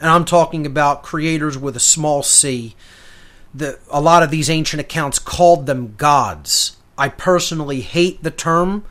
[0.00, 2.76] and I'm talking about creators with a small c,
[3.54, 6.76] the, a lot of these ancient accounts called them gods.
[6.98, 8.84] I personally hate the term,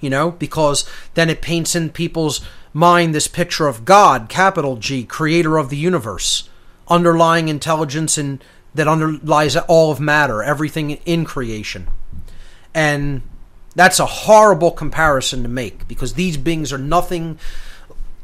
[0.00, 2.40] you know, because then it paints in people's
[2.74, 6.50] mind this picture of God, capital G, creator of the universe,
[6.88, 8.44] underlying intelligence and
[8.74, 11.86] that underlies all of matter, everything in creation.
[12.74, 13.22] And
[13.76, 17.38] that's a horrible comparison to make because these beings are nothing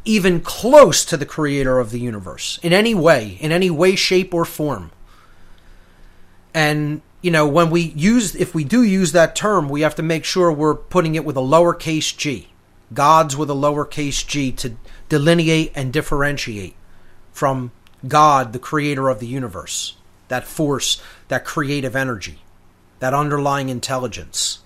[0.05, 4.34] even close to the creator of the universe in any way, in any way, shape,
[4.34, 4.90] or form.
[6.53, 10.03] And, you know, when we use, if we do use that term, we have to
[10.03, 12.51] make sure we're putting it with a lowercase g
[12.93, 14.76] gods with a lowercase g to
[15.09, 16.74] delineate and differentiate
[17.32, 17.72] from
[18.07, 19.97] God, the creator of the universe,
[20.28, 22.41] that force, that creative energy,
[22.99, 24.61] that underlying intelligence.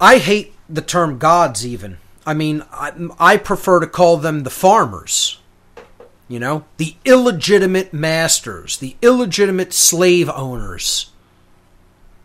[0.00, 1.98] I hate the term gods, even.
[2.26, 5.40] I mean, I, I prefer to call them the farmers.
[6.26, 11.10] You know, the illegitimate masters, the illegitimate slave owners.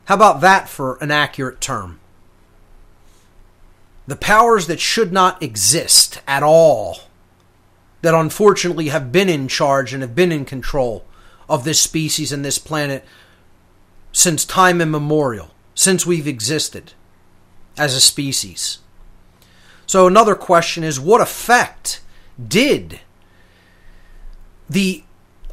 [0.05, 1.99] How about that for an accurate term?
[4.09, 7.01] The powers that should not exist at all,
[8.01, 11.05] that unfortunately have been in charge and have been in control
[11.47, 13.05] of this species and this planet
[14.11, 16.93] since time immemorial, since we've existed
[17.77, 18.79] as a species.
[19.85, 22.01] So, another question is what effect
[22.43, 23.01] did
[24.67, 25.03] the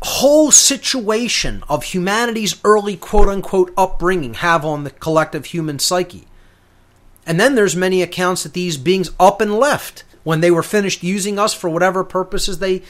[0.01, 6.27] whole situation of humanity's early quote unquote upbringing have on the collective human psyche?
[7.27, 11.03] And then there's many accounts that these beings up and left when they were finished
[11.03, 12.83] using us for whatever purposes they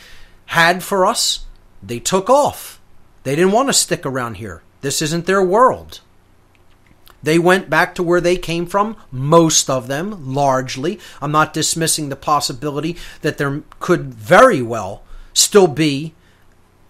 [0.47, 1.47] had for us.
[1.83, 2.81] They took off.
[3.25, 4.63] They didn't want to stick around here.
[4.83, 6.01] This isn't their world.
[7.23, 11.01] They went back to where they came from, most of them, largely.
[11.21, 16.15] I'm not dismissing the possibility that there could very well still be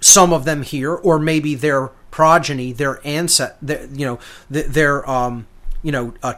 [0.00, 4.18] some of them here, or maybe their progeny, their ancestor, you know,
[4.50, 5.46] their, um,
[5.82, 6.34] you know, uh,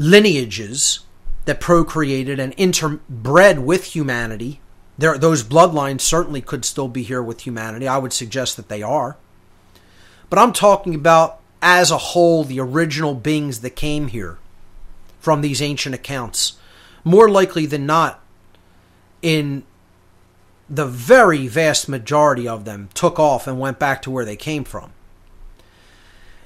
[0.00, 1.00] lineages
[1.44, 4.58] that procreated and interbred with humanity.
[4.96, 7.86] There, those bloodlines certainly could still be here with humanity.
[7.86, 9.18] I would suggest that they are.
[10.30, 14.38] But I'm talking about, as a whole, the original beings that came here
[15.18, 16.54] from these ancient accounts.
[17.04, 18.24] More likely than not,
[19.20, 19.64] in
[20.70, 24.64] the very vast majority of them, took off and went back to where they came
[24.64, 24.92] from.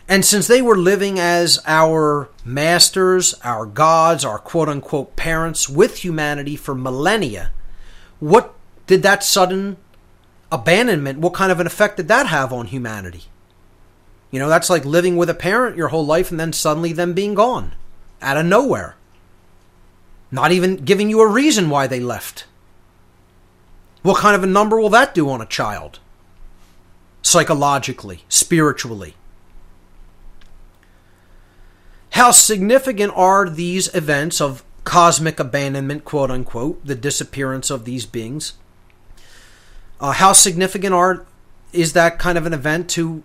[0.08, 5.98] And since they were living as our masters, our gods, our quote unquote parents with
[5.98, 7.52] humanity for millennia,
[8.20, 8.54] what
[8.86, 9.78] did that sudden
[10.52, 13.24] abandonment, what kind of an effect did that have on humanity?
[14.30, 17.14] You know, that's like living with a parent your whole life and then suddenly them
[17.14, 17.72] being gone
[18.20, 18.96] out of nowhere.
[20.30, 22.46] Not even giving you a reason why they left.
[24.02, 25.98] What kind of a number will that do on a child?
[27.22, 29.14] Psychologically, spiritually.
[32.14, 38.52] How significant are these events of cosmic abandonment, quote unquote, the disappearance of these beings?
[39.98, 41.26] Uh, how significant are
[41.72, 43.24] is that kind of an event to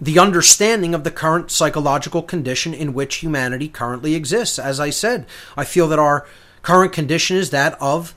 [0.00, 4.58] the understanding of the current psychological condition in which humanity currently exists.
[4.58, 6.26] As I said, I feel that our
[6.62, 8.14] current condition is that of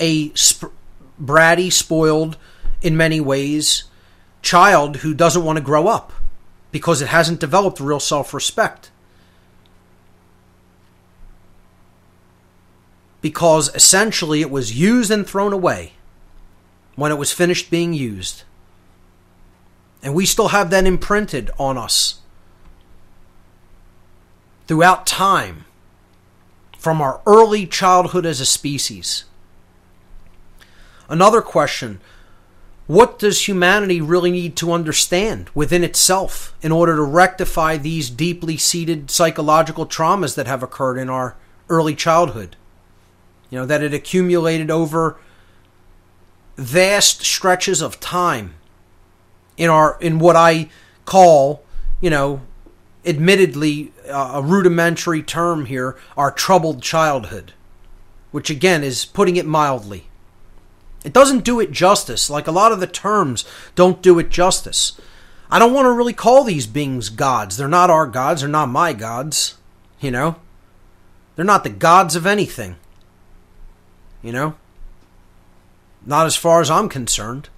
[0.00, 0.72] a sp-
[1.22, 2.38] bratty, spoiled,
[2.80, 3.84] in many ways,
[4.40, 6.14] child who doesn't want to grow up
[6.70, 8.88] because it hasn't developed real self respect.
[13.22, 15.94] Because essentially it was used and thrown away
[16.94, 18.42] when it was finished being used.
[20.02, 22.20] And we still have that imprinted on us
[24.66, 25.64] throughout time
[26.78, 29.24] from our early childhood as a species.
[31.08, 32.00] Another question
[32.88, 38.56] what does humanity really need to understand within itself in order to rectify these deeply
[38.56, 41.36] seated psychological traumas that have occurred in our
[41.68, 42.56] early childhood?
[43.52, 45.18] You know, that it accumulated over
[46.56, 48.54] vast stretches of time
[49.58, 50.70] in our in what I
[51.04, 51.62] call,
[52.00, 52.40] you know,
[53.04, 57.52] admittedly uh, a rudimentary term here, our troubled childhood,
[58.30, 60.06] which again is putting it mildly.
[61.04, 63.44] It doesn't do it justice, like a lot of the terms
[63.74, 64.98] don't do it justice.
[65.50, 67.58] I don't want to really call these beings gods.
[67.58, 69.58] They're not our gods, they're not my gods,
[70.00, 70.36] you know?
[71.36, 72.76] They're not the gods of anything.
[74.22, 74.54] You know?
[76.04, 77.48] Not as far as I'm concerned.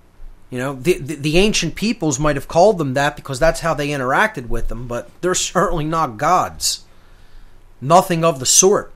[0.51, 3.75] You know, the, the, the ancient peoples might have called them that because that's how
[3.75, 6.85] they interacted with them, but they're certainly not gods.
[7.81, 8.93] Nothing of the sort.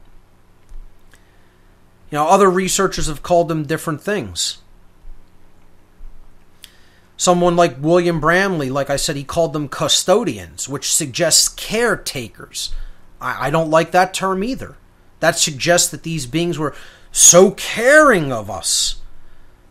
[2.10, 4.58] You know, other researchers have called them different things.
[7.16, 12.72] Someone like William Bramley, like I said, he called them custodians, which suggests caretakers.
[13.20, 14.76] I, I don't like that term either.
[15.18, 16.74] That suggests that these beings were
[17.12, 18.98] so caring of us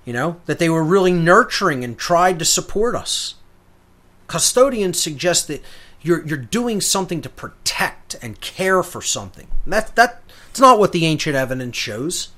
[0.07, 3.35] you know, that they were really nurturing and tried to support us.
[4.27, 5.61] Custodians suggest that
[6.01, 9.49] you're, you're doing something to protect and care for something.
[9.65, 12.29] That, that, that's not what the ancient evidence shows.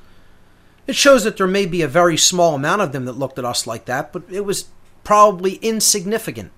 [0.87, 3.45] It shows that there may be a very small amount of them that looked at
[3.45, 4.69] us like that, but it was
[5.03, 6.51] probably insignificant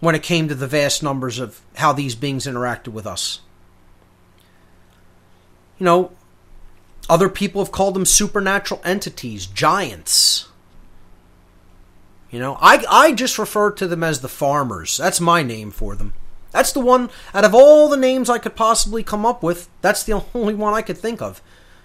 [0.00, 3.40] when it came to the vast numbers of how these beings interacted with us.
[5.78, 6.12] You know,
[7.08, 10.48] Other people have called them supernatural entities, giants.
[12.30, 14.96] You know, I, I just refer to them as the farmers.
[14.96, 16.14] That's my name for them.
[16.50, 20.04] That's the one, out of all the names I could possibly come up with, that's
[20.04, 21.42] the only one I could think of.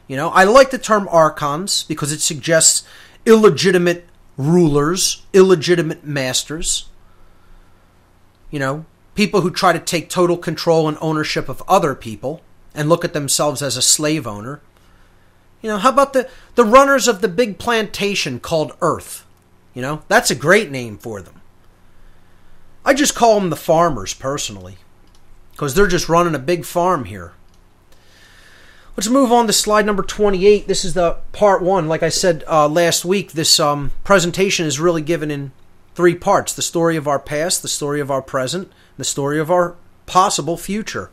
[0.08, 2.84] You know, I like the term archons because it suggests
[3.26, 4.06] illegitimate
[4.38, 6.88] rulers, illegitimate masters.
[8.50, 12.42] You know, people who try to take total control and ownership of other people
[12.74, 14.62] and look at themselves as a slave owner.
[15.62, 19.26] You know, how about the, the runners of the big plantation called Earth?
[19.74, 21.42] You know, that's a great name for them.
[22.86, 24.78] I just call them the farmers personally
[25.52, 27.34] because they're just running a big farm here.
[28.96, 30.68] Let's move on to slide number 28.
[30.68, 31.88] This is the part one.
[31.88, 35.52] Like I said uh, last week, this um, presentation is really given in
[35.96, 39.52] three parts the story of our past, the story of our present, the story of
[39.52, 41.12] our possible future.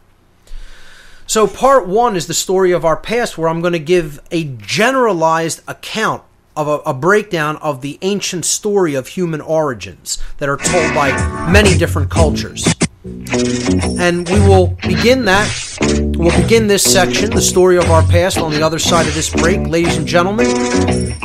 [1.28, 4.44] So, part one is the story of our past, where I'm going to give a
[4.44, 6.22] generalized account
[6.56, 11.10] of a, a, breakdown of the ancient story of human origins that are told by
[11.50, 12.64] many different cultures.
[13.04, 15.76] And we will begin that.
[16.16, 19.28] We'll begin this section, the story of our past, on the other side of this
[19.28, 19.66] break.
[19.66, 20.46] Ladies and gentlemen,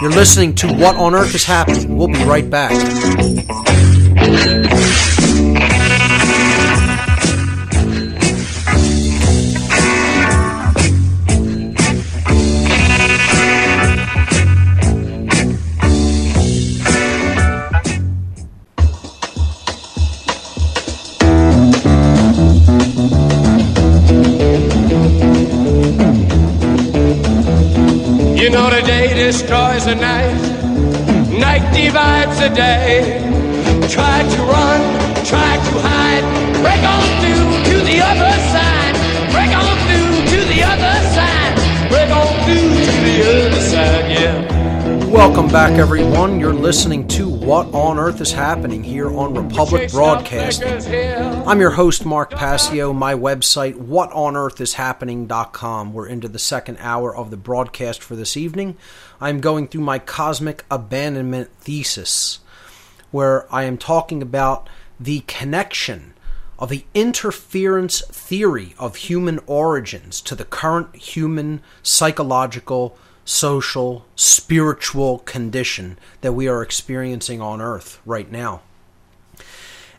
[0.02, 1.95] you're listening to What on Earth is Happening.
[1.95, 2.72] We'll be right back.
[28.42, 30.34] You know the day destroys the night,
[31.30, 33.22] night divides the day.
[33.88, 34.82] Try to run,
[35.24, 36.26] try to hide,
[36.64, 38.96] break on through to the other side,
[39.30, 41.54] break on through to the other side,
[41.88, 44.51] break on through to the other side, yeah.
[45.12, 46.39] Welcome back, everyone.
[46.39, 50.82] You're listening to What on Earth is Happening here on Republic Broadcasting.
[51.45, 52.93] I'm your host, Mark Passio.
[52.93, 55.91] My website, whatonearthishappening.com.
[55.91, 58.78] We're into the second hour of the broadcast for this evening.
[59.20, 62.39] I'm going through my cosmic abandonment thesis,
[63.12, 66.14] where I am talking about the connection
[66.57, 75.97] of the interference theory of human origins to the current human psychological social, spiritual condition
[76.22, 78.61] that we are experiencing on Earth right now.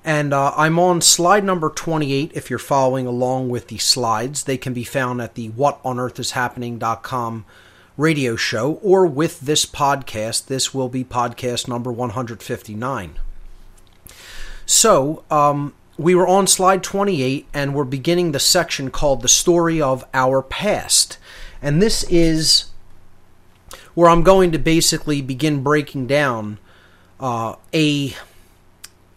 [0.04, 4.44] And uh, I'm on slide number 28 if you're following along with the slides.
[4.44, 7.44] They can be found at the whatonearthishappening.com
[7.96, 10.46] radio show or with this podcast.
[10.46, 13.14] This will be podcast number 159.
[14.66, 19.80] So, um, we were on slide 28 and we're beginning the section called The Story
[19.80, 21.18] of Our Past.
[21.60, 22.71] And this is
[23.94, 26.58] where I'm going to basically begin breaking down
[27.20, 28.14] uh, a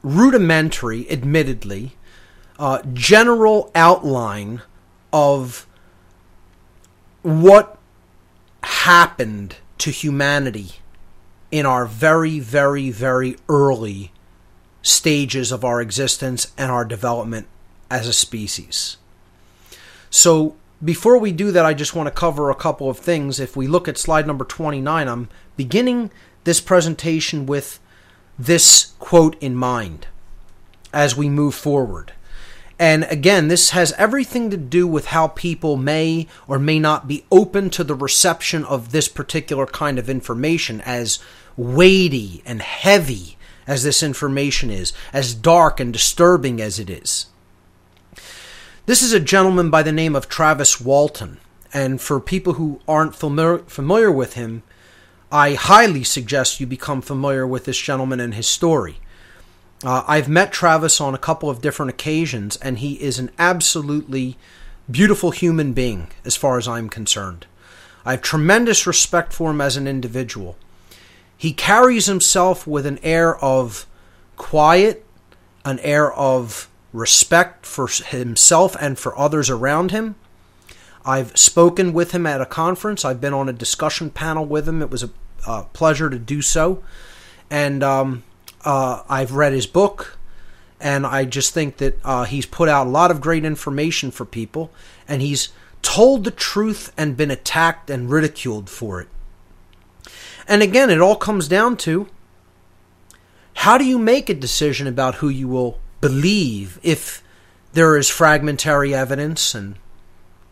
[0.03, 1.95] rudimentary, admittedly,
[2.59, 4.61] uh, general outline
[5.11, 5.65] of
[7.21, 7.77] what
[8.63, 10.73] happened to humanity
[11.51, 14.11] in our very, very, very early
[14.81, 17.47] stages of our existence and our development
[17.89, 18.97] as a species.
[20.09, 23.39] So, before we do that, I just want to cover a couple of things.
[23.39, 26.11] If we look at slide number 29, I'm beginning
[26.43, 27.79] this presentation with
[28.37, 30.07] this quote in mind
[30.93, 32.13] as we move forward.
[32.77, 37.25] And again, this has everything to do with how people may or may not be
[37.31, 41.19] open to the reception of this particular kind of information, as
[41.55, 47.27] weighty and heavy as this information is, as dark and disturbing as it is.
[48.87, 51.39] This is a gentleman by the name of Travis Walton,
[51.73, 54.61] and for people who aren't familiar, familiar with him,
[55.31, 58.97] I highly suggest you become familiar with this gentleman and his story.
[59.83, 64.37] Uh, I've met Travis on a couple of different occasions, and he is an absolutely
[64.89, 67.47] beautiful human being as far as I'm concerned.
[68.05, 70.57] I have tremendous respect for him as an individual.
[71.35, 73.87] He carries himself with an air of
[74.37, 75.03] quiet,
[75.65, 80.15] an air of respect for himself and for others around him.
[81.05, 83.05] I've spoken with him at a conference.
[83.05, 84.81] I've been on a discussion panel with him.
[84.81, 85.09] It was a
[85.45, 86.83] uh, pleasure to do so.
[87.51, 88.23] And um,
[88.63, 90.17] uh, I've read his book,
[90.79, 94.25] and I just think that uh, he's put out a lot of great information for
[94.25, 94.71] people,
[95.07, 95.49] and he's
[95.83, 99.07] told the truth and been attacked and ridiculed for it.
[100.47, 102.07] And again, it all comes down to
[103.57, 107.23] how do you make a decision about who you will believe if
[107.73, 109.75] there is fragmentary evidence and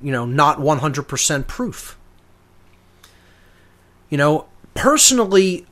[0.01, 1.97] you know not 100% proof
[4.09, 5.65] You know, personally,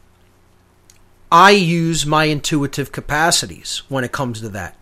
[1.31, 4.75] I use my intuitive capacities when it comes to that.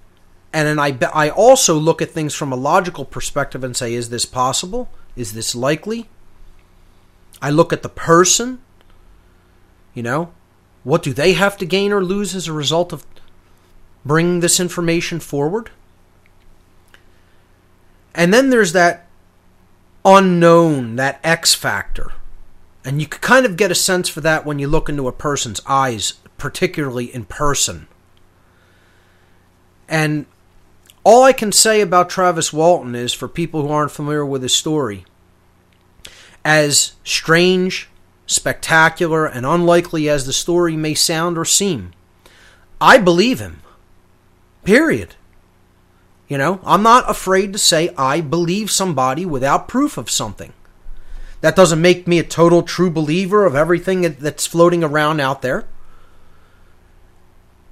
[0.53, 4.09] And then I, I also look at things from a logical perspective and say, is
[4.09, 4.89] this possible?
[5.15, 6.09] Is this likely?
[7.41, 8.61] I look at the person.
[9.93, 10.31] You know,
[10.83, 13.05] what do they have to gain or lose as a result of
[14.09, 15.69] bringing this information forward?
[18.13, 19.07] And then there's that
[20.03, 22.11] unknown, that X factor.
[22.83, 25.13] And you could kind of get a sense for that when you look into a
[25.13, 27.87] person's eyes, particularly in person.
[29.87, 30.25] And
[31.03, 34.53] all I can say about Travis Walton is for people who aren't familiar with his
[34.53, 35.05] story,
[36.43, 37.89] as strange,
[38.25, 41.91] spectacular, and unlikely as the story may sound or seem,
[42.81, 43.61] I believe him.
[44.63, 45.15] Period.
[46.27, 50.53] You know, I'm not afraid to say I believe somebody without proof of something.
[51.41, 55.65] That doesn't make me a total true believer of everything that's floating around out there.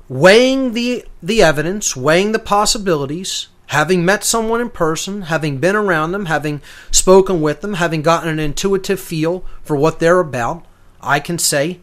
[0.10, 6.14] Weighing the the evidence, weighing the possibilities, having met someone in person, having been around
[6.14, 10.66] them, having spoken with them, having gotten an intuitive feel for what they're about,
[11.02, 11.82] I can say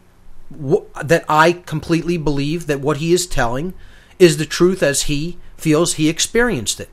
[0.49, 3.73] that I completely believe that what he is telling
[4.19, 6.89] is the truth as he feels he experienced it.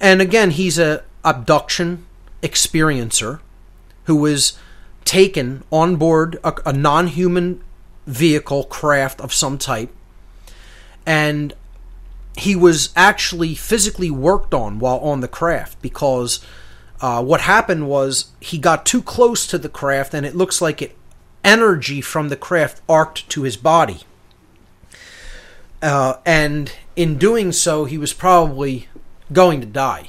[0.00, 2.06] And again, he's a abduction
[2.42, 3.40] experiencer
[4.04, 4.58] who was
[5.04, 7.62] taken on board a, a non-human
[8.06, 9.90] vehicle craft of some type
[11.04, 11.54] and
[12.36, 16.44] he was actually physically worked on while on the craft because
[17.00, 20.82] uh, what happened was he got too close to the craft and it looks like
[20.82, 20.96] it
[21.42, 24.00] energy from the craft arced to his body
[25.82, 28.88] uh, and in doing so, he was probably
[29.32, 30.08] going to die.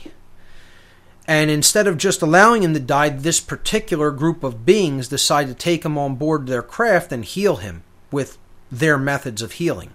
[1.27, 5.53] And instead of just allowing him to die, this particular group of beings decide to
[5.53, 8.37] take him on board their craft and heal him with
[8.71, 9.91] their methods of healing.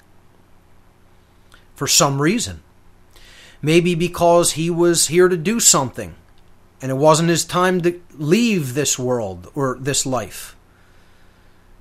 [1.75, 2.63] For some reason.
[3.63, 6.17] Maybe because he was here to do something
[6.83, 10.57] and it wasn't his time to leave this world or this life.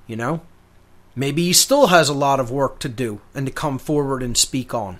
[0.06, 0.42] You know?
[1.16, 4.38] Maybe he still has a lot of work to do and to come forward and
[4.38, 5.00] speak on,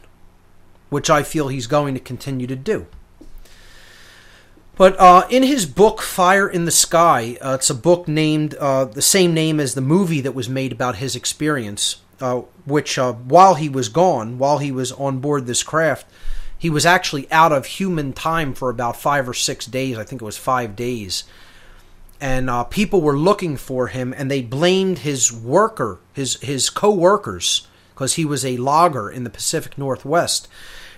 [0.90, 2.88] which I feel he's going to continue to do.
[4.76, 8.86] But uh, in his book, Fire in the Sky, uh, it's a book named uh,
[8.86, 13.14] the same name as the movie that was made about his experience, uh, which uh,
[13.14, 16.08] while he was gone, while he was on board this craft,
[16.58, 19.98] he was actually out of human time for about five or six days.
[19.98, 21.24] I think it was five days
[22.22, 27.68] and uh, people were looking for him, and they blamed his worker, his his co-workers,
[27.90, 30.48] because he was a logger in the Pacific Northwest,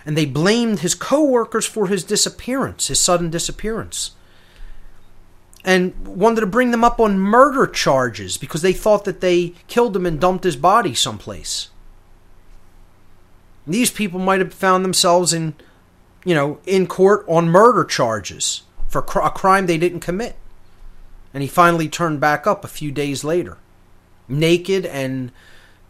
[0.04, 4.10] and they blamed his co-workers for his disappearance, his sudden disappearance,
[5.64, 9.96] and wanted to bring them up on murder charges because they thought that they killed
[9.96, 11.70] him and dumped his body someplace.
[13.66, 15.54] These people might have found themselves in,
[16.22, 20.36] you know, in court on murder charges for a crime they didn't commit
[21.34, 23.58] and he finally turned back up a few days later,
[24.28, 25.32] naked and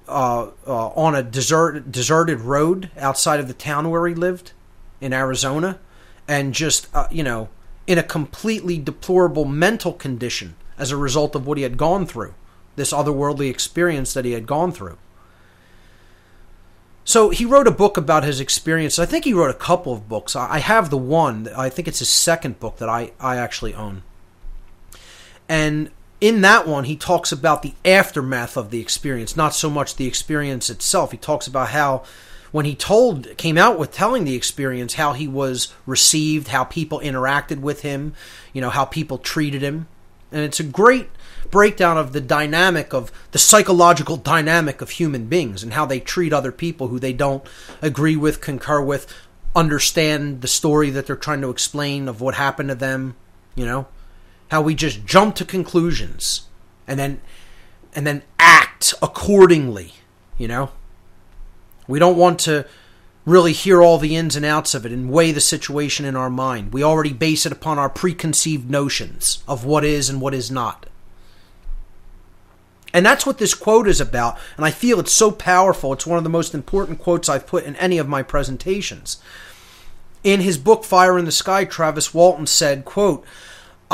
[0.08, 4.52] uh, uh, on a desert, deserted road outside of the town where he lived
[5.02, 5.78] in Arizona,
[6.26, 7.50] and just uh, you know
[7.86, 12.34] in a completely deplorable mental condition as a result of what he had gone through,
[12.76, 14.96] this otherworldly experience that he had gone through.
[17.04, 18.98] So he wrote a book about his experience.
[18.98, 20.34] I think he wrote a couple of books.
[20.34, 21.50] I have the one.
[21.54, 24.02] I think it's his second book that I, I actually own.
[25.48, 25.90] And
[26.20, 30.06] in that one, he talks about the aftermath of the experience, not so much the
[30.06, 31.10] experience itself.
[31.10, 32.02] He talks about how,
[32.50, 37.00] when he told, came out with telling the experience, how he was received, how people
[37.00, 38.14] interacted with him,
[38.52, 39.86] you know, how people treated him.
[40.32, 41.10] And it's a great
[41.50, 46.32] breakdown of the dynamic of the psychological dynamic of human beings and how they treat
[46.32, 47.46] other people who they don't
[47.82, 49.12] agree with, concur with,
[49.54, 53.14] understand the story that they're trying to explain of what happened to them,
[53.54, 53.86] you know
[54.50, 56.48] how we just jump to conclusions
[56.86, 57.20] and then
[57.94, 59.94] and then act accordingly,
[60.36, 60.70] you know?
[61.86, 62.66] We don't want to
[63.24, 66.30] really hear all the ins and outs of it and weigh the situation in our
[66.30, 66.72] mind.
[66.72, 70.86] We already base it upon our preconceived notions of what is and what is not.
[72.92, 75.92] And that's what this quote is about, and I feel it's so powerful.
[75.92, 79.20] It's one of the most important quotes I've put in any of my presentations.
[80.22, 83.24] In his book Fire in the Sky, Travis Walton said, quote,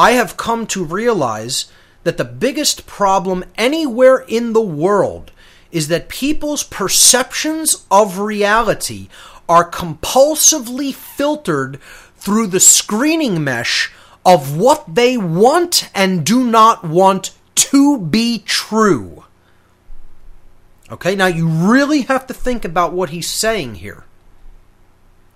[0.01, 1.71] I have come to realize
[2.05, 5.31] that the biggest problem anywhere in the world
[5.71, 9.11] is that people's perceptions of reality
[9.47, 11.79] are compulsively filtered
[12.17, 13.93] through the screening mesh
[14.25, 19.25] of what they want and do not want to be true.
[20.91, 24.05] Okay, now you really have to think about what he's saying here.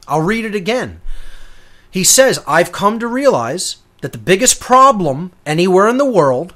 [0.09, 1.03] I'll read it again.
[1.91, 6.53] He says, I've come to realize that the biggest problem anywhere in the world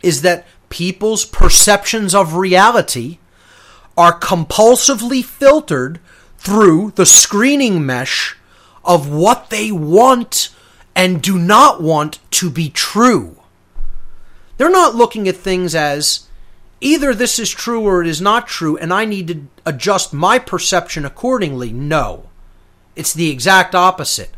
[0.00, 3.18] is that people's perceptions of reality
[3.96, 5.98] are compulsively filtered
[6.38, 8.36] through the screening mesh
[8.84, 10.54] of what they want
[10.94, 13.34] and do not want to be true.
[14.56, 16.28] They're not looking at things as
[16.80, 20.38] either this is true or it is not true, and I need to adjust my
[20.38, 21.72] perception accordingly.
[21.72, 22.28] No.
[22.94, 24.30] It's the exact opposite.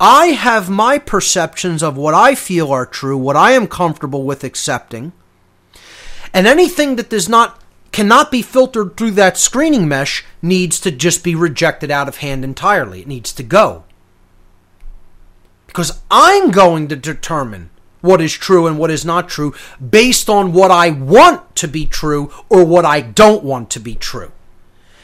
[0.00, 4.44] I have my perceptions of what I feel are true, what I am comfortable with
[4.44, 5.12] accepting,
[6.32, 11.22] and anything that does not cannot be filtered through that screening mesh needs to just
[11.22, 13.00] be rejected out of hand entirely.
[13.00, 13.84] It needs to go.
[15.66, 17.68] Because I'm going to determine
[18.00, 19.54] what is true and what is not true
[19.86, 23.96] based on what I want to be true or what I don't want to be
[23.96, 24.32] true.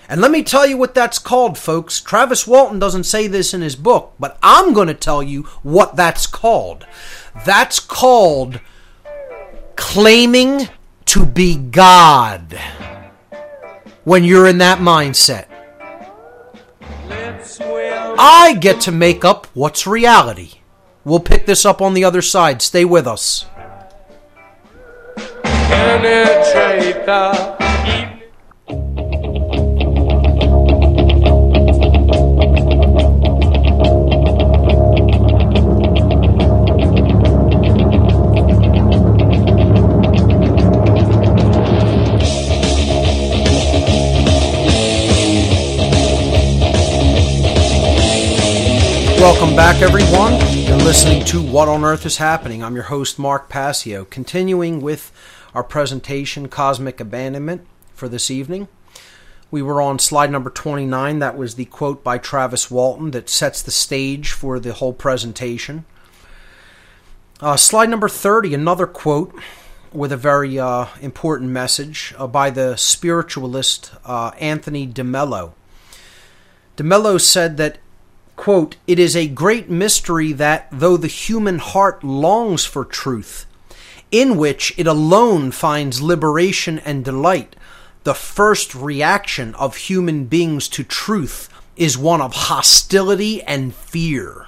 [0.08, 2.00] And let me tell you what that's called, folks.
[2.00, 5.96] Travis Walton doesn't say this in his book, but I'm going to tell you what
[5.96, 6.86] that's called.
[7.44, 8.60] That's called
[9.74, 10.68] claiming
[11.06, 12.58] to be God
[14.04, 15.46] when you're in that mindset.
[18.18, 20.60] I get to make up what's reality.
[21.04, 22.62] We'll pick this up on the other side.
[22.62, 23.46] Stay with us.
[25.44, 27.65] Penetrate the
[49.26, 50.34] Welcome back, everyone.
[50.56, 52.62] You're listening to What on Earth is Happening.
[52.62, 54.04] I'm your host, Mark Passio.
[54.04, 55.10] Continuing with
[55.52, 58.68] our presentation, Cosmic Abandonment, for this evening.
[59.50, 61.18] We were on slide number 29.
[61.18, 65.84] That was the quote by Travis Walton that sets the stage for the whole presentation.
[67.40, 69.34] Uh, slide number 30, another quote
[69.92, 75.52] with a very uh, important message uh, by the spiritualist uh, Anthony DeMello.
[76.76, 77.78] DeMello said that
[78.36, 83.46] quote, It is a great mystery that, though the human heart longs for truth,
[84.10, 87.56] in which it alone finds liberation and delight,
[88.04, 94.46] the first reaction of human beings to truth is one of hostility and fear.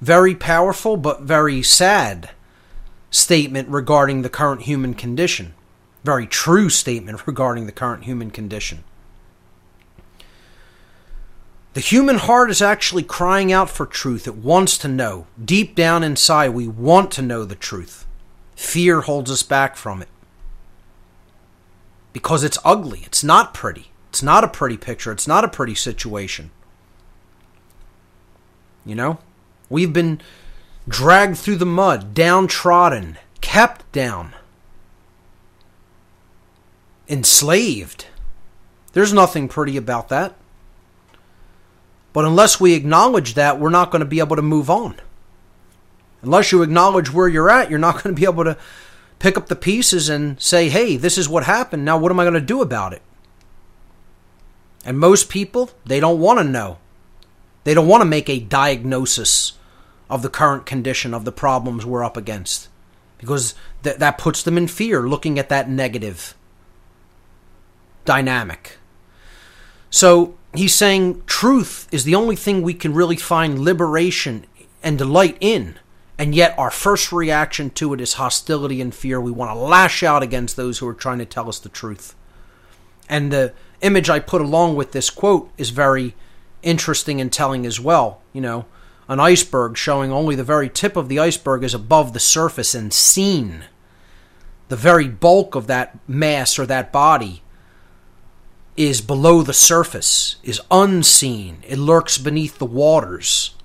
[0.00, 2.30] Very powerful, but very sad
[3.10, 5.54] statement regarding the current human condition.
[6.04, 8.84] Very true statement regarding the current human condition.
[11.74, 14.26] The human heart is actually crying out for truth.
[14.26, 15.26] It wants to know.
[15.42, 18.06] Deep down inside, we want to know the truth.
[18.56, 20.08] Fear holds us back from it.
[22.12, 23.02] Because it's ugly.
[23.04, 23.92] It's not pretty.
[24.08, 25.12] It's not a pretty picture.
[25.12, 26.50] It's not a pretty situation.
[28.84, 29.18] You know?
[29.68, 30.20] We've been
[30.88, 34.34] dragged through the mud, downtrodden, kept down,
[37.06, 38.06] enslaved.
[38.94, 40.34] There's nothing pretty about that.
[42.12, 44.96] But unless we acknowledge that, we're not going to be able to move on.
[46.22, 48.56] Unless you acknowledge where you're at, you're not going to be able to
[49.18, 51.84] pick up the pieces and say, hey, this is what happened.
[51.84, 53.02] Now, what am I going to do about it?
[54.84, 56.78] And most people, they don't want to know.
[57.64, 59.52] They don't want to make a diagnosis
[60.08, 62.68] of the current condition of the problems we're up against
[63.18, 66.34] because th- that puts them in fear looking at that negative
[68.04, 68.78] dynamic.
[69.90, 74.46] So he's saying truth is the only thing we can really find liberation
[74.82, 75.78] and delight in.
[76.16, 79.20] And yet, our first reaction to it is hostility and fear.
[79.20, 82.16] We want to lash out against those who are trying to tell us the truth.
[83.08, 86.16] And the image I put along with this quote is very
[86.62, 88.20] interesting and telling as well.
[88.32, 88.66] You know,
[89.06, 92.92] an iceberg showing only the very tip of the iceberg is above the surface and
[92.92, 93.64] seen.
[94.68, 97.42] The very bulk of that mass or that body
[98.78, 101.58] is below the surface, is unseen.
[101.66, 103.56] It lurks beneath the waters.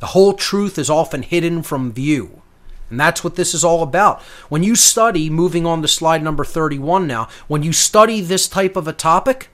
[0.00, 2.42] The whole truth is often hidden from view.
[2.90, 4.20] And that's what this is all about.
[4.48, 8.76] When you study, moving on to slide number 31 now, when you study this type
[8.76, 9.50] of a topic,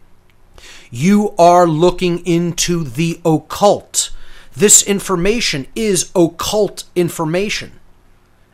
[0.91, 4.13] you are looking into the occult.
[4.57, 7.81] This information is occult information.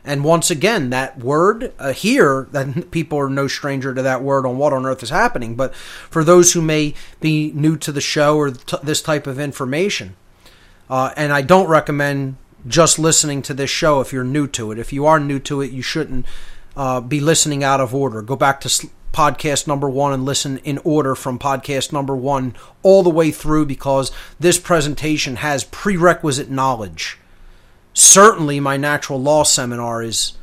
[0.03, 4.45] And once again, that word uh, here, that people are no stranger to that word
[4.45, 5.55] on what on earth is happening.
[5.55, 9.39] But for those who may be new to the show or t- this type of
[9.39, 10.15] information,
[10.89, 12.37] uh, and I don't recommend
[12.67, 14.79] just listening to this show if you're new to it.
[14.79, 16.25] If you are new to it, you shouldn't
[16.75, 18.21] uh, be listening out of order.
[18.21, 22.55] Go back to s- podcast number one and listen in order from podcast number one
[22.81, 27.17] all the way through because this presentation has prerequisite knowledge.
[27.93, 30.33] Certainly, my natural law seminar is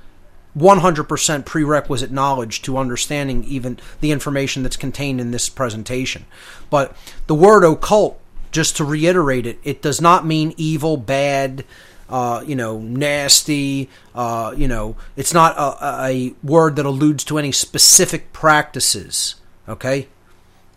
[0.57, 6.27] 100% prerequisite knowledge to understanding even the information that's contained in this presentation.
[6.71, 6.97] But
[7.27, 8.21] the word occult,
[8.51, 11.65] just to reiterate it, it does not mean evil, bad,
[12.09, 13.89] uh, you know, nasty.
[14.15, 19.37] Uh, you know, it's not a, a word that alludes to any specific practices.
[19.69, 20.09] Okay?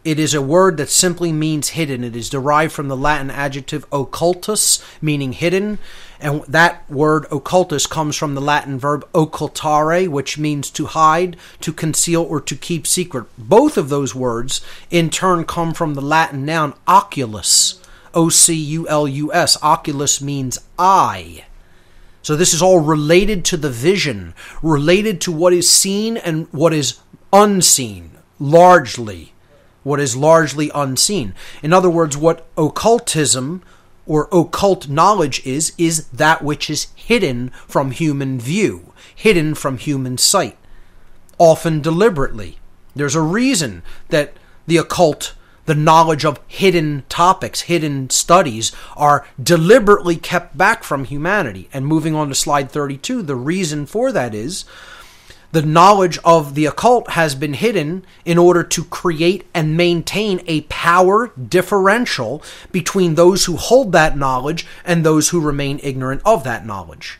[0.04, 2.04] It is a word that simply means hidden.
[2.04, 5.78] It is derived from the Latin adjective occultus, meaning hidden,
[6.22, 11.74] and that word occultus comes from the Latin verb occultare, which means to hide, to
[11.74, 13.26] conceal, or to keep secret.
[13.38, 17.82] Both of those words, in turn, come from the Latin noun oculus,
[18.14, 19.62] O C U L U S.
[19.64, 21.46] Oculus means eye.
[22.22, 26.74] So this is all related to the vision, related to what is seen and what
[26.74, 27.00] is
[27.34, 29.34] unseen, largely.
[29.84, 31.34] What is largely unseen.
[31.64, 33.64] In other words, what occultism
[34.06, 40.18] or occult knowledge is, is that which is hidden from human view, hidden from human
[40.18, 40.58] sight,
[41.38, 42.58] often deliberately.
[42.96, 44.34] There's a reason that
[44.68, 45.36] the occult
[45.66, 51.70] the knowledge of hidden topics, hidden studies are deliberately kept back from humanity.
[51.72, 54.66] And moving on to slide 32, the reason for that is
[55.52, 60.62] the knowledge of the occult has been hidden in order to create and maintain a
[60.62, 62.42] power differential
[62.72, 67.20] between those who hold that knowledge and those who remain ignorant of that knowledge.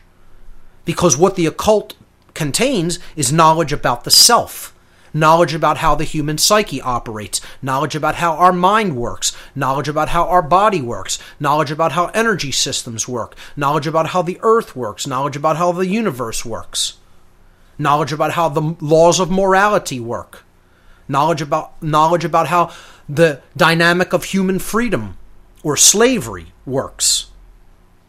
[0.84, 1.94] Because what the occult
[2.34, 4.74] contains is knowledge about the self
[5.14, 10.08] knowledge about how the human psyche operates, knowledge about how our mind works, knowledge about
[10.08, 14.74] how our body works, knowledge about how energy systems work, knowledge about how the earth
[14.74, 16.94] works, knowledge about how the universe works,
[17.78, 20.44] knowledge about how the laws of morality work,
[21.08, 22.72] knowledge about knowledge about how
[23.08, 25.16] the dynamic of human freedom
[25.62, 27.26] or slavery works.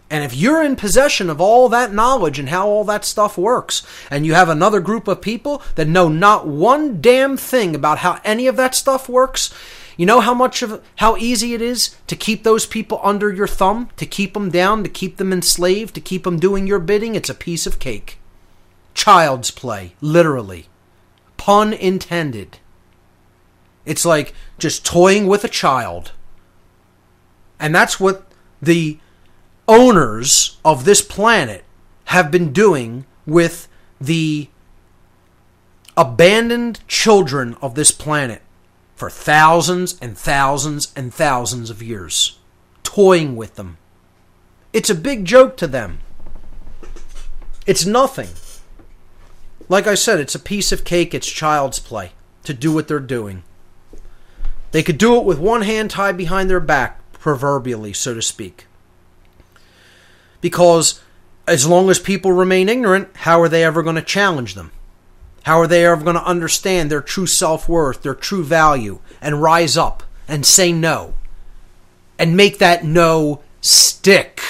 [0.10, 3.82] And if you're in possession of all that knowledge and how all that stuff works,
[4.12, 8.20] and you have another group of people that know not one damn thing about how
[8.24, 9.52] any of that stuff works,
[9.98, 13.48] you know how much of how easy it is to keep those people under your
[13.48, 17.16] thumb, to keep them down, to keep them enslaved, to keep them doing your bidding?
[17.16, 18.20] It's a piece of cake.
[18.94, 20.68] Child's play, literally.
[21.38, 22.60] Pun intended.
[23.86, 26.12] It's like just toying with a child.
[27.60, 28.28] And that's what
[28.62, 29.00] the
[29.68, 31.64] owners of this planet
[32.06, 33.68] have been doing with
[34.00, 34.50] the
[35.96, 38.42] abandoned children of this planet
[38.96, 42.40] for thousands and thousands and thousands of years,
[42.84, 43.78] toying with them.
[44.72, 46.00] It's a big joke to them.
[47.66, 48.30] It's nothing.
[49.70, 52.12] Like I said, it's a piece of cake, it's child's play
[52.44, 53.44] to do what they're doing.
[54.72, 58.68] They could do it with one hand tied behind their back, proverbially, so to speak
[60.44, 61.02] because
[61.48, 64.72] as long as people remain ignorant, how are they ever going to challenge them?
[65.44, 69.42] How are they ever going to understand their true self worth, their true value, and
[69.42, 71.14] rise up and say no?
[72.20, 74.42] And make that no stick.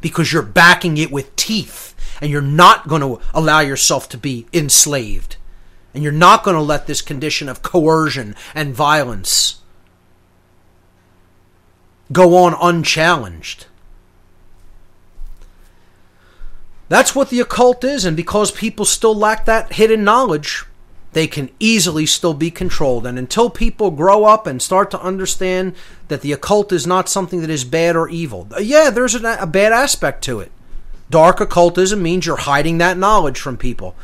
[0.00, 1.91] Because you're backing it with teeth,
[2.22, 5.36] and you're not going to allow yourself to be enslaved.
[5.92, 9.60] And you're not going to let this condition of coercion and violence
[12.12, 13.66] go on unchallenged.
[16.88, 20.64] That's what the occult is, and because people still lack that hidden knowledge,
[21.14, 23.06] they can easily still be controlled.
[23.06, 25.74] And until people grow up and start to understand
[26.08, 29.72] that the occult is not something that is bad or evil, yeah, there's a bad
[29.72, 30.52] aspect to it.
[31.12, 33.94] Dark occultism means you're hiding that knowledge from people.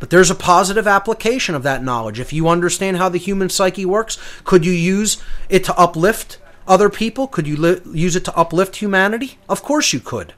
[0.00, 2.18] But there's a positive application of that knowledge.
[2.18, 6.90] If you understand how the human psyche works, could you use it to uplift other
[6.90, 7.28] people?
[7.28, 9.38] Could you li- use it to uplift humanity?
[9.48, 10.34] Of course you could.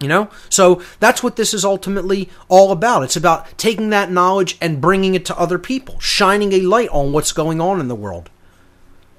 [0.00, 0.28] You know?
[0.48, 3.04] So that's what this is ultimately all about.
[3.04, 7.12] It's about taking that knowledge and bringing it to other people, shining a light on
[7.12, 8.28] what's going on in the world,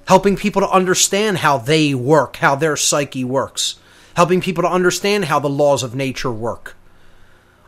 [0.06, 3.76] helping people to understand how they work, how their psyche works,
[4.16, 6.76] helping people to understand how the laws of nature work.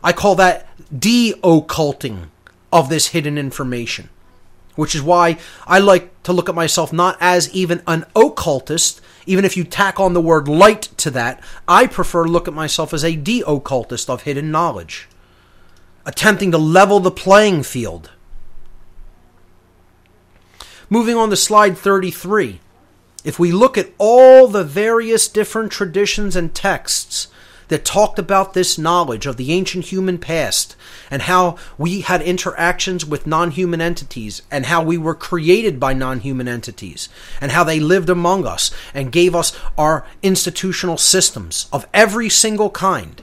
[0.03, 2.29] I call that de occulting
[2.71, 4.09] of this hidden information,
[4.75, 9.45] which is why I like to look at myself not as even an occultist even
[9.45, 12.95] if you tack on the word light to that, I prefer to look at myself
[12.95, 15.07] as a de occultist of hidden knowledge,
[16.03, 18.09] attempting to level the playing field.
[20.89, 22.59] Moving on to slide 33.
[23.23, 27.27] If we look at all the various different traditions and texts
[27.69, 30.75] that talked about this knowledge of the ancient human past
[31.09, 35.93] and how we had interactions with non human entities and how we were created by
[35.93, 37.09] non human entities
[37.39, 42.69] and how they lived among us and gave us our institutional systems of every single
[42.69, 43.21] kind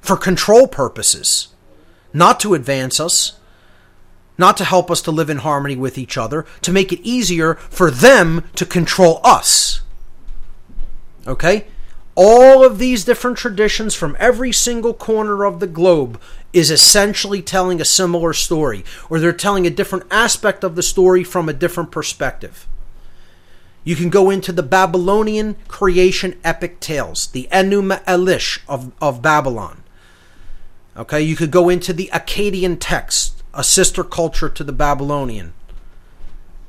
[0.00, 1.48] for control purposes,
[2.12, 3.38] not to advance us,
[4.40, 7.54] not to help us to live in harmony with each other, to make it easier
[7.54, 9.82] for them to control us.
[11.26, 11.66] Okay?
[12.16, 16.20] All of these different traditions from every single corner of the globe
[16.52, 21.22] is essentially telling a similar story, or they're telling a different aspect of the story
[21.22, 22.66] from a different perspective.
[23.84, 29.82] You can go into the Babylonian creation epic tales, the Enuma Elish of, of Babylon.
[30.96, 35.52] Okay, you could go into the Akkadian text, a sister culture to the Babylonian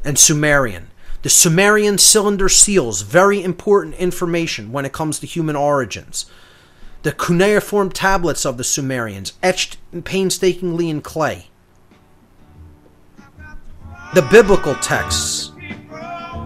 [0.04, 0.88] and Sumerian.
[1.22, 6.26] The Sumerian cylinder seals, very important information when it comes to human origins.
[7.04, 11.48] The cuneiform tablets of the Sumerians, etched painstakingly in clay.
[14.16, 15.52] The biblical texts,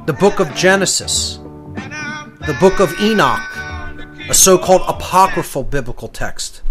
[0.05, 1.39] the book of Genesis,
[2.45, 3.39] the book of Enoch,
[4.29, 6.61] a so called apocryphal biblical text.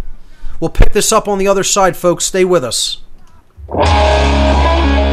[0.60, 2.24] We'll pick this up on the other side, folks.
[2.24, 3.03] Stay with us.
[3.66, 5.03] Thank you.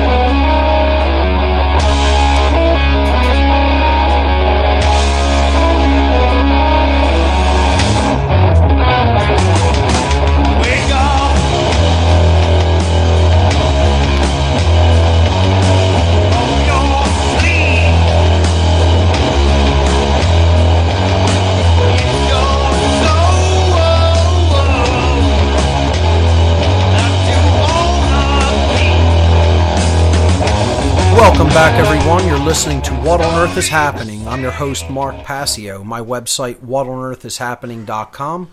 [31.31, 32.27] Welcome back, everyone.
[32.27, 34.27] You're listening to What on Earth is Happening.
[34.27, 35.81] I'm your host, Mark Passio.
[35.81, 38.49] My website, is whatonearthishappening.com.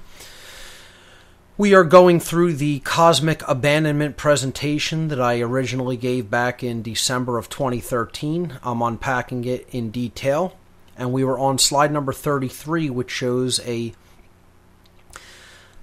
[1.59, 7.37] We are going through the cosmic abandonment presentation that I originally gave back in December
[7.37, 8.61] of 2013.
[8.63, 10.57] I'm unpacking it in detail,
[10.97, 13.93] and we were on slide number 33, which shows a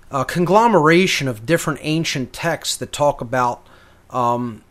[0.09, 3.67] a conglomeration of different ancient texts that talk about
[4.11, 4.63] um,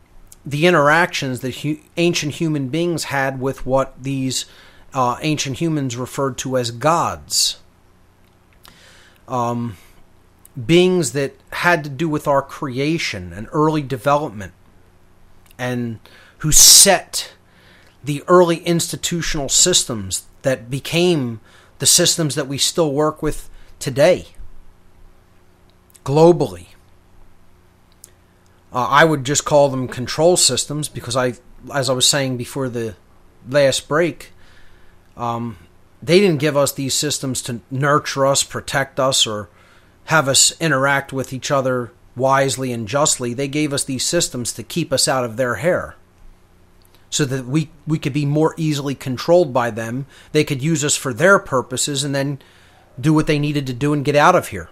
[0.45, 4.47] the interactions that hu- ancient human beings had with what these
[4.93, 7.59] uh, ancient humans referred to as gods.
[9.27, 9.77] Um,
[10.67, 14.53] beings that had to do with our creation and early development,
[15.59, 15.99] and
[16.39, 17.33] who set
[18.03, 21.41] the early institutional systems that became
[21.79, 24.27] the systems that we still work with today
[26.05, 26.74] globally.
[28.75, 31.35] Uh, I would just call them control systems because I,
[31.73, 32.97] as I was saying before the
[33.49, 34.33] last break,
[35.17, 35.59] um,
[36.03, 39.49] they didn't give us these systems to nurture us, protect us, or
[40.07, 43.33] have us interact with each other wisely and justly.
[43.33, 45.95] They gave us these systems to keep us out of their hair
[47.11, 50.07] so that we, we could be more easily controlled by them.
[50.33, 52.41] They could use us for their purposes and then
[53.01, 54.69] do what they needed to do and get out of here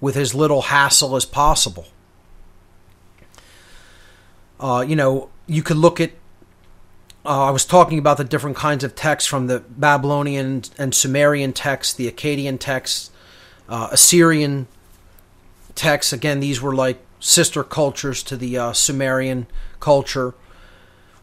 [0.00, 1.86] with as little hassle as possible.
[4.58, 6.12] Uh, you know, you could look at.
[7.24, 11.52] Uh, I was talking about the different kinds of texts from the Babylonian and Sumerian
[11.52, 13.10] texts, the Akkadian texts,
[13.68, 14.68] uh, Assyrian
[15.74, 16.12] texts.
[16.12, 19.48] Again, these were like sister cultures to the uh, Sumerian
[19.80, 20.34] culture,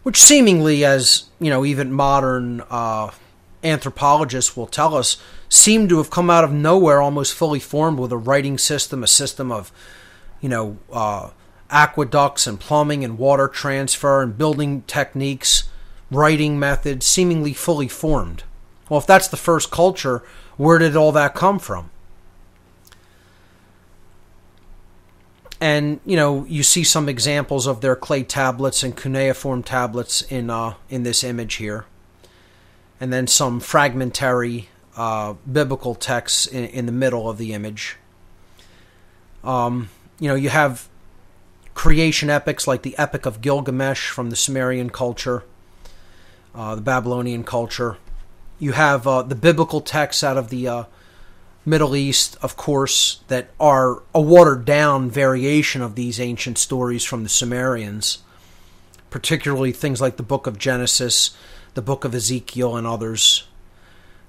[0.03, 3.11] which seemingly, as you know, even modern uh,
[3.63, 5.17] anthropologists will tell us,
[5.47, 9.07] seem to have come out of nowhere, almost fully formed with a writing system, a
[9.07, 9.71] system of,
[10.41, 11.29] you know, uh,
[11.73, 15.69] aqueducts and plumbing and water transfer and building techniques,
[16.09, 18.43] writing methods, seemingly fully formed.
[18.87, 20.23] Well, if that's the first culture,
[20.55, 21.89] where did all that come from?
[25.59, 30.49] And you know, you see some examples of their clay tablets and cuneiform tablets in
[30.49, 31.85] uh, in this image here,
[32.99, 34.67] and then some fragmentary
[34.97, 37.95] uh, biblical texts in, in the middle of the image.
[39.41, 40.89] Um, you know, you have
[41.73, 45.43] creation epics like the Epic of Gilgamesh from the Sumerian culture,
[46.53, 47.97] uh, the Babylonian culture.
[48.59, 50.83] You have uh, the biblical texts out of the uh,
[51.65, 57.23] Middle East, of course, that are a watered down variation of these ancient stories from
[57.23, 58.19] the Sumerians,
[59.09, 61.35] particularly things like the book of Genesis,
[61.73, 63.47] the book of Ezekiel, and others.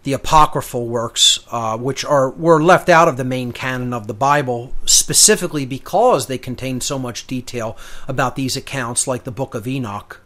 [0.05, 4.15] The apocryphal works, uh, which are were left out of the main canon of the
[4.15, 7.77] Bible, specifically because they contain so much detail
[8.07, 10.21] about these accounts, like the book of Enoch.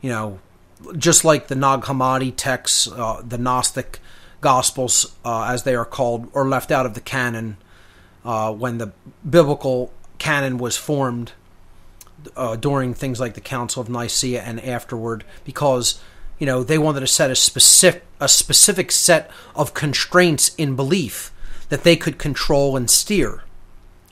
[0.00, 0.38] You know,
[0.96, 4.00] just like the Nag Hammadi texts, uh, the Gnostic
[4.40, 7.56] Gospels, uh, as they are called, or left out of the canon
[8.24, 8.92] uh, when the
[9.28, 11.32] biblical canon was formed
[12.36, 16.00] uh, during things like the Council of Nicaea and afterward, because
[16.42, 21.32] you know they wanted to set a specific a specific set of constraints in belief
[21.68, 23.44] that they could control and steer,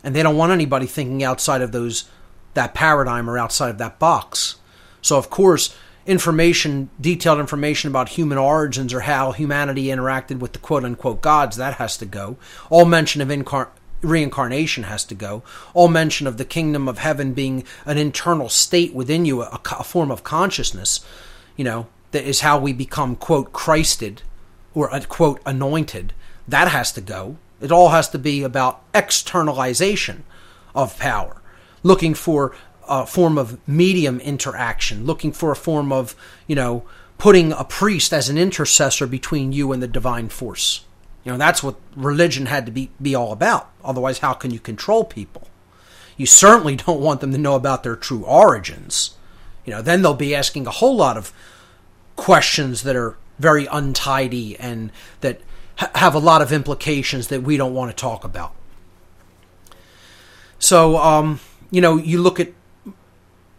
[0.05, 2.09] and they don't want anybody thinking outside of those
[2.55, 4.55] that paradigm or outside of that box.
[5.03, 5.77] So of course,
[6.07, 11.57] information, detailed information about human origins or how humanity interacted with the quote unquote gods,
[11.57, 12.37] that has to go.
[12.71, 13.71] All mention of incar-
[14.03, 15.43] reincarnation has to go.
[15.75, 19.83] All mention of the kingdom of heaven being an internal state within you, a, a
[19.83, 21.05] form of consciousness,
[21.57, 24.23] you know, that is how we become, quote, Christed
[24.75, 26.13] or, uh, quote, anointed.
[26.47, 27.37] That has to go.
[27.61, 30.25] It all has to be about externalization
[30.75, 31.41] of power,
[31.83, 32.55] looking for
[32.89, 36.85] a form of medium interaction, looking for a form of, you know,
[37.19, 40.85] putting a priest as an intercessor between you and the divine force.
[41.23, 43.71] You know, that's what religion had to be, be all about.
[43.85, 45.49] Otherwise, how can you control people?
[46.17, 49.17] You certainly don't want them to know about their true origins.
[49.65, 51.33] You know, then they'll be asking a whole lot of
[52.21, 54.93] questions that are very untidy and
[55.23, 55.41] that
[55.77, 58.55] ha- have a lot of implications that we don't want to talk about.
[60.59, 61.41] So, um,
[61.71, 62.53] you know, you look at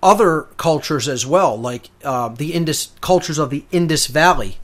[0.04, 4.60] other cultures as well, like uh, the Indus cultures of the Indus Valley,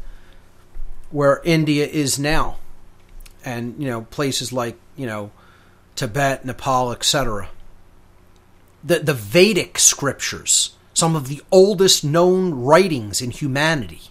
[1.10, 2.58] where India is now,
[3.44, 5.32] and you know places like you know
[5.96, 7.50] Tibet, Nepal, etc.
[8.84, 14.02] The the Vedic scriptures, some of the oldest known writings in humanity.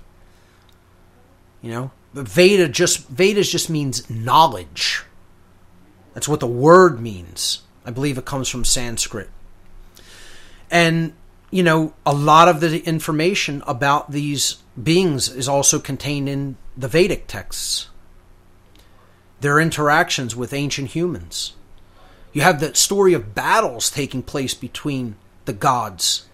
[1.61, 5.03] You know, Veda just Vedas just means knowledge.
[6.15, 7.63] That's what the word means.
[7.85, 9.29] I believe it comes from Sanskrit.
[10.71, 11.15] And,
[11.51, 16.87] you know, a lot of the information about these beings is also contained in the
[16.87, 17.89] Vedic texts.
[19.41, 21.55] Their interactions with ancient humans.
[22.33, 25.17] You have the story of battles taking place between
[25.47, 26.26] the gods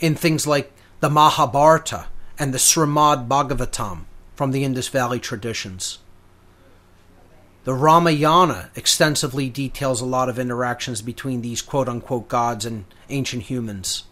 [0.00, 2.06] in things like the Mahabharata
[2.38, 5.98] and the Srimad Bhagavatam from the Indus Valley traditions.
[7.64, 13.44] The Ramayana extensively details a lot of interactions between these quote unquote gods and ancient
[13.44, 14.04] humans.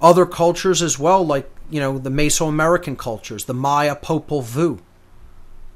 [0.00, 4.78] Other cultures as well, like, you know, the Mesoamerican cultures, the Maya Popol Vuh,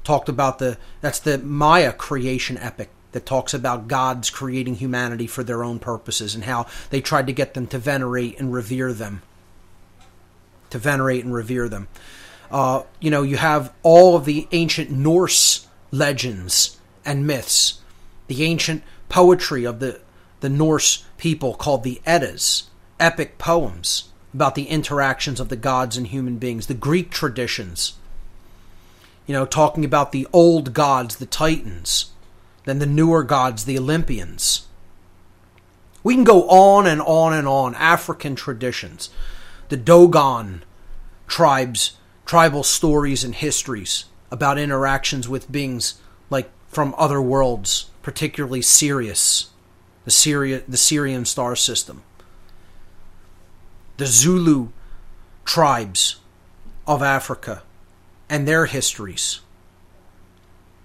[0.03, 5.43] talked about the, that's the Maya creation epic that talks about gods creating humanity for
[5.43, 9.21] their own purposes and how they tried to get them to venerate and revere them.
[10.71, 11.87] To venerate and revere them.
[12.51, 17.79] Uh, you know, you have all of the ancient Norse legends and myths,
[18.27, 20.01] the ancient poetry of the,
[20.41, 26.07] the Norse people called the Eddas, epic poems about the interactions of the gods and
[26.07, 27.93] human beings, the Greek traditions,
[29.25, 32.12] you know, talking about the old gods, the Titans,
[32.65, 34.67] then the newer gods, the Olympians.
[36.03, 37.75] We can go on and on and on.
[37.75, 39.09] African traditions,
[39.69, 40.63] the Dogon
[41.27, 45.95] tribes, tribal stories and histories about interactions with beings
[46.29, 49.51] like from other worlds, particularly Sirius,
[50.05, 52.03] the Syria, the Sirian star system.
[53.97, 54.69] The Zulu
[55.45, 56.17] tribes
[56.87, 57.63] of Africa
[58.29, 59.39] and their histories,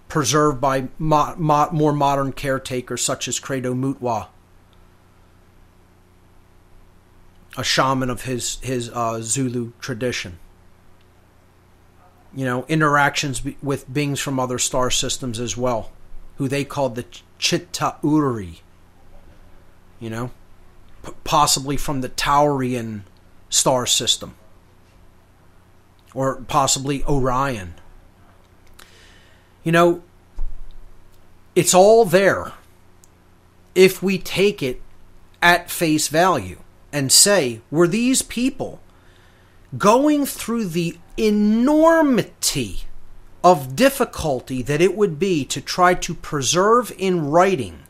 [0.08, 4.28] preserved by mo- mo- more modern caretakers such as Credo Mutwa,
[7.56, 10.38] a shaman of his his uh, Zulu tradition
[12.34, 15.90] you know, interactions be- with beings from other star systems as well,
[16.36, 17.04] who they called the
[17.38, 18.60] Chitauri.
[19.98, 20.30] You know,
[21.04, 23.02] P- possibly from the Taurian
[23.48, 24.36] star system,
[26.14, 27.74] or possibly Orion.
[29.64, 30.02] You know,
[31.54, 32.52] it's all there
[33.74, 34.80] if we take it
[35.40, 36.58] at face value
[36.92, 38.80] and say, were these people
[39.76, 42.80] going through the enormity
[43.44, 47.80] of difficulty that it would be to try to preserve in writing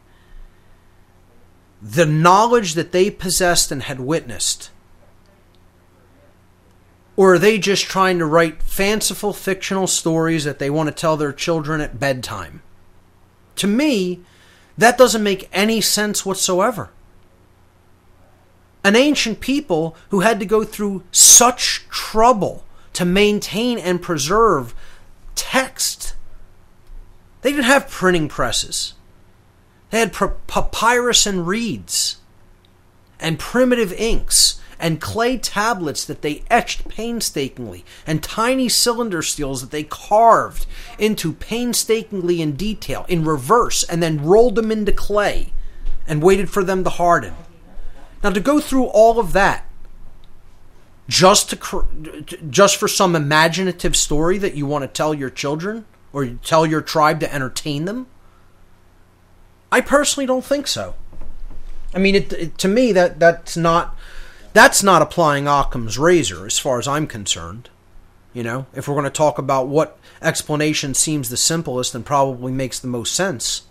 [1.80, 4.70] the knowledge that they possessed and had witnessed?
[7.18, 11.16] Or are they just trying to write fanciful fictional stories that they want to tell
[11.16, 12.62] their children at bedtime?
[13.56, 14.20] To me,
[14.78, 16.90] that doesn't make any sense whatsoever
[18.84, 24.72] an ancient people who had to go through such trouble to maintain and preserve
[25.34, 26.14] text.
[27.42, 28.94] They didn't have printing presses.
[29.90, 30.12] They had
[30.46, 32.18] papyrus and reeds
[33.18, 39.70] and primitive inks and clay tablets that they etched painstakingly, and tiny cylinder seals that
[39.70, 40.66] they carved
[40.98, 45.52] into painstakingly in detail, in reverse, and then rolled them into clay
[46.06, 47.34] and waited for them to harden.
[48.22, 49.64] Now, to go through all of that
[51.08, 56.26] just to just for some imaginative story that you want to tell your children or
[56.26, 58.06] tell your tribe to entertain them?
[59.70, 60.94] I personally don't think so.
[61.94, 63.96] I mean, it, it, to me that that's not
[64.58, 67.68] that's not applying Occam's razor as far as I'm concerned.
[68.34, 72.50] You know, if we're going to talk about what explanation seems the simplest and probably
[72.50, 73.62] makes the most sense.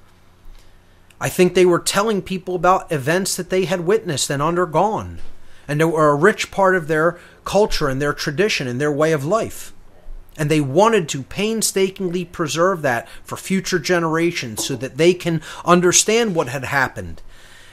[1.19, 5.19] I think they were telling people about events that they had witnessed and undergone,
[5.68, 9.11] and they were a rich part of their culture and their tradition and their way
[9.11, 9.73] of life.
[10.38, 16.34] And they wanted to painstakingly preserve that for future generations so that they can understand
[16.34, 17.22] what had happened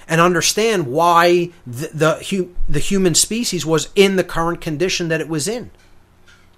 [0.08, 5.28] and understand why the, the, the human species was in the current condition that it
[5.28, 5.70] was in.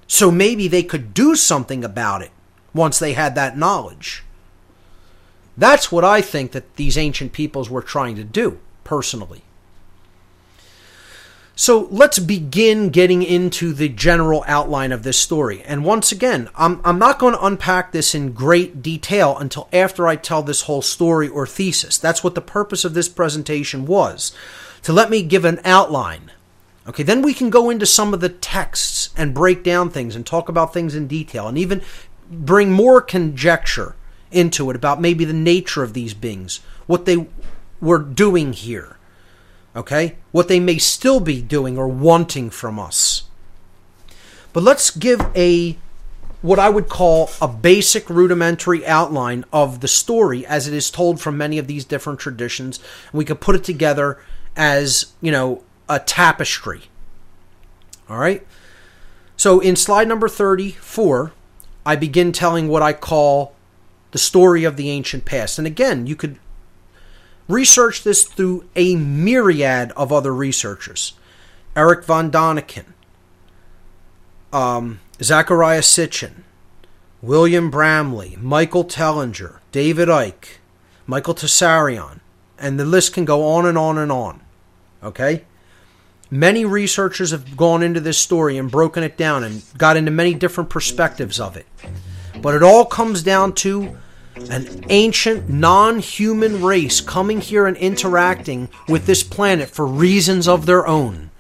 [0.07, 2.31] So maybe they could do something about it
[2.75, 4.23] once they had that knowledge.
[5.57, 9.43] That's what I think that these ancient peoples were trying to do, personally.
[11.59, 15.63] So let's begin getting into the general outline of this story.
[15.63, 20.07] And once again, I'm, I'm not going to unpack this in great detail until after
[20.07, 21.97] I tell this whole story or thesis.
[21.97, 24.37] That's what the purpose of this presentation was
[24.83, 26.31] to let me give an outline.
[26.87, 30.27] Okay, then we can go into some of the texts and break down things and
[30.27, 31.81] talk about things in detail and even
[32.31, 33.97] bring more conjecture
[34.31, 37.27] into it about maybe the nature of these beings, what they
[37.81, 38.96] were doing here
[39.77, 40.17] okay?
[40.33, 43.25] What they may still be doing or wanting from us.
[44.53, 45.77] But let's give a
[46.43, 51.21] what I would call a basic rudimentary outline of the story as it is told
[51.21, 52.79] from many of these different traditions.
[53.13, 54.19] We could put it together
[54.55, 56.83] as, you know, a tapestry.
[58.09, 58.47] All right?
[59.37, 61.33] So in slide number 34,
[61.85, 63.55] I begin telling what I call
[64.13, 65.59] the story of the ancient past.
[65.59, 66.39] And again, you could
[67.49, 71.15] researched this through a myriad of other researchers
[71.75, 72.87] Eric von Daniken,
[74.53, 76.45] um, Zecharia Sitchin,
[77.21, 80.59] William Bramley, Michael Tellinger, David Icke,
[81.07, 82.21] Michael Tsarion,
[82.59, 84.41] and the list can go on and on and on.
[85.03, 85.45] Okay?
[86.31, 90.35] Many researchers have gone into this story and broken it down and got into many
[90.35, 91.67] different perspectives of it.
[92.41, 93.97] But it all comes down to
[94.51, 100.67] an ancient non human race coming here and interacting with this planet for reasons of
[100.67, 101.31] their own.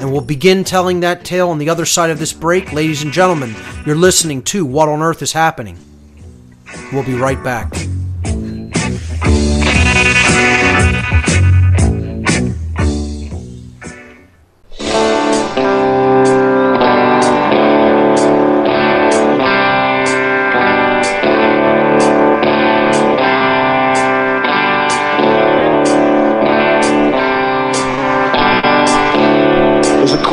[0.00, 2.72] And we'll begin telling that tale on the other side of this break.
[2.72, 3.54] Ladies and gentlemen,
[3.86, 5.78] you're listening to What on Earth is Happening.
[6.92, 7.72] We'll be right back.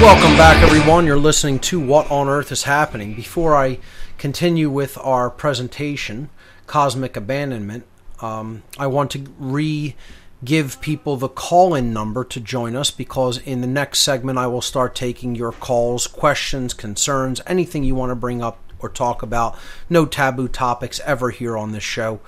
[0.00, 1.04] Welcome back, everyone.
[1.04, 3.12] You're listening to What on Earth is Happening.
[3.12, 3.78] Before I
[4.16, 6.30] continue with our presentation,
[6.66, 7.84] Cosmic Abandonment,
[8.22, 9.94] um, I want to re
[10.42, 14.46] give people the call in number to join us because in the next segment I
[14.46, 19.22] will start taking your calls, questions, concerns, anything you want to bring up or talk
[19.22, 19.54] about.
[19.90, 22.20] No taboo topics ever here on this show.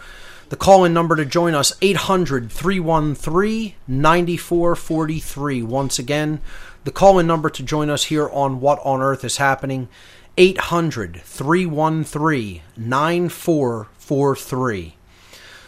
[0.50, 5.62] The call in number to join us 800 313 9443.
[5.62, 6.42] Once again,
[6.84, 9.88] the call in number to join us here on What on Earth is Happening
[10.36, 14.96] 800 313 9443.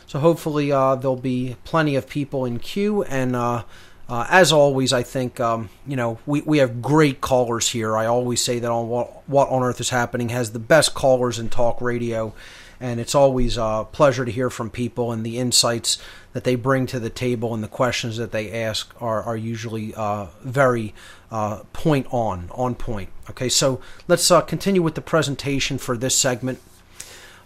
[0.07, 3.65] So hopefully uh, there'll be plenty of people in queue and uh,
[4.07, 7.97] uh, as always, I think um, you know we, we have great callers here.
[7.97, 11.39] I always say that on what, what on earth is happening has the best callers
[11.39, 12.35] in talk radio,
[12.81, 15.99] and it's always a pleasure to hear from people and the insights
[16.33, 19.95] that they bring to the table and the questions that they ask are are usually
[19.95, 20.95] uh, very
[21.31, 23.11] uh, point on on point.
[23.31, 26.61] Okay, so let's uh, continue with the presentation for this segment.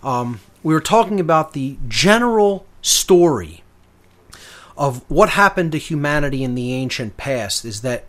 [0.02, 3.62] Um, we were talking about the general story
[4.76, 8.06] of what happened to humanity in the ancient past is that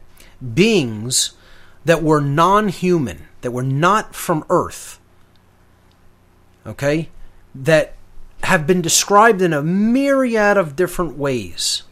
[0.54, 1.32] beings
[1.84, 4.99] that were non human, that were not from Earth,
[6.66, 7.10] okay,
[7.54, 7.96] that
[8.44, 11.84] have been described in a myriad of different ways.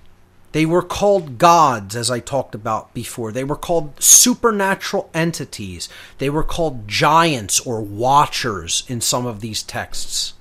[0.53, 3.31] They were called gods, as I talked about before.
[3.31, 5.89] They were called supernatural entities.
[6.17, 10.33] They were called giants or watchers in some of these texts.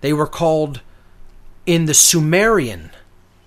[0.00, 0.80] They were called
[1.66, 2.90] in the Sumerian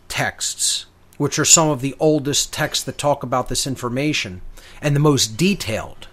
[0.09, 4.41] texts, which are some of the oldest texts that talk about this information
[4.81, 6.07] and the most detailed.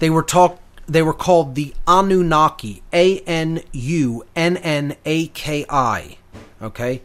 [0.00, 5.64] They were talk they were called the Anunnaki, A N U N N A K
[5.68, 6.18] I.
[6.62, 7.02] Okay?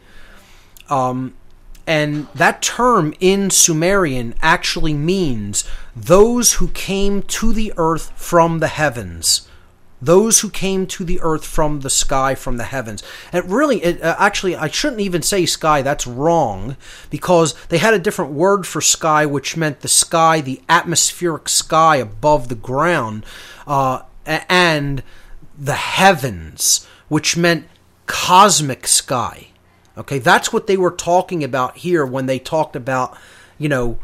[0.88, 1.34] Um
[1.86, 5.64] and that term in Sumerian actually means
[5.96, 9.48] those who came to the earth from the heavens.
[10.00, 13.04] Those who came to the earth from the sky, from the heavens.
[13.32, 15.80] And really, it, uh, actually, I shouldn't even say sky.
[15.80, 16.76] That's wrong
[17.08, 21.96] because they had a different word for sky, which meant the sky, the atmospheric sky
[21.96, 23.24] above the ground,
[23.66, 25.02] uh, and
[25.58, 27.66] the heavens, which meant
[28.06, 29.48] cosmic sky.
[29.96, 33.16] Okay, that's what they were talking about here when they talked about,
[33.58, 33.98] you know,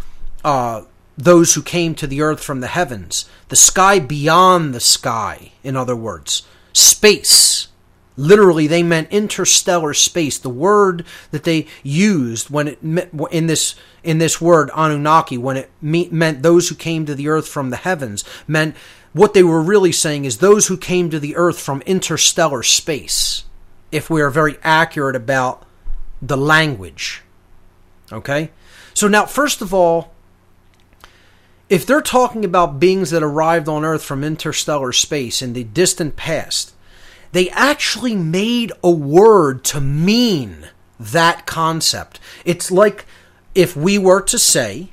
[0.45, 0.83] uh,
[1.17, 3.29] those who came to the earth from the heavens.
[3.49, 6.43] The sky beyond the sky, in other words.
[6.73, 7.69] Space.
[8.17, 10.39] Literally, they meant interstellar space.
[10.39, 15.71] The word that they used when it in this in this word Anunnaki, when it
[15.81, 18.75] meant those who came to the earth from the heavens, meant
[19.13, 23.45] what they were really saying is those who came to the earth from interstellar space.
[23.91, 25.65] If we are very accurate about
[26.21, 27.23] the language.
[28.13, 28.51] Okay?
[28.95, 30.13] So now, first of all,
[31.69, 36.17] if they're talking about beings that arrived on Earth from interstellar space in the distant
[36.17, 36.75] past,
[37.33, 40.69] they actually made a word to mean
[40.99, 42.19] that concept.
[42.45, 43.05] It's like
[43.55, 44.91] if we were to say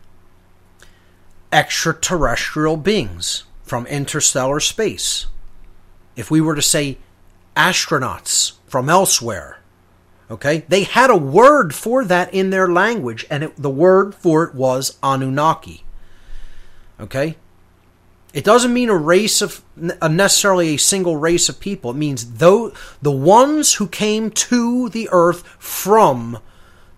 [1.52, 5.26] extraterrestrial beings from interstellar space,
[6.16, 6.98] if we were to say
[7.58, 9.60] astronauts from elsewhere,
[10.30, 10.66] Okay?
[10.68, 14.56] They had a word for that in their language, and it, the word for it
[14.56, 15.84] was Anunnaki.
[17.00, 17.38] Okay?
[18.34, 21.92] It doesn't mean a race of necessarily a single race of people.
[21.92, 26.40] It means though the ones who came to the earth from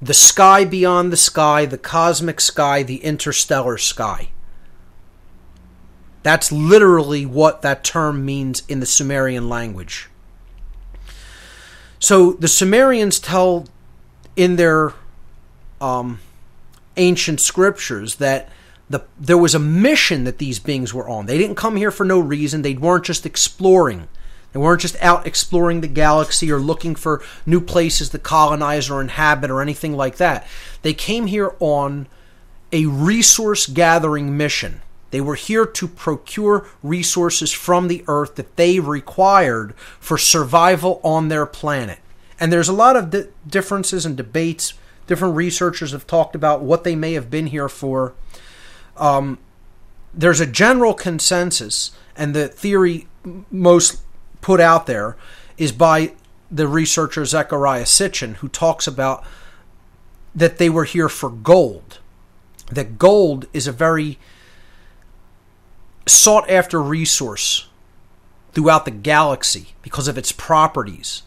[0.02, 4.30] the sky beyond the sky, the cosmic sky, the interstellar sky.
[6.24, 10.10] That's literally what that term means in the Sumerian language.
[12.00, 13.68] So the Sumerians tell
[14.36, 14.94] in their
[15.82, 16.20] um,
[16.96, 18.50] ancient scriptures that
[18.90, 21.26] the, there was a mission that these beings were on.
[21.26, 22.62] They didn't come here for no reason.
[22.62, 24.08] They weren't just exploring.
[24.54, 29.02] They weren't just out exploring the galaxy or looking for new places to colonize or
[29.02, 30.48] inhabit or anything like that.
[30.84, 32.08] They came here on
[32.72, 34.82] a resource gathering mission.
[35.12, 41.30] They were here to procure resources from the earth that they required for survival on
[41.30, 42.00] their planet.
[42.40, 44.74] And there's a lot of di- differences and debates.
[45.08, 48.14] Different researchers have talked about what they may have been here for.
[48.98, 49.40] Um,
[50.14, 53.08] there's a general consensus, and the theory
[53.50, 54.02] most
[54.42, 55.16] put out there
[55.58, 56.14] is by
[56.52, 59.24] the researcher Zecharia Sitchin, who talks about
[60.36, 62.00] that they were here for gold.
[62.72, 64.20] That gold is a very
[66.10, 67.68] sought after resource
[68.54, 71.24] throughout the galaxy because of its properties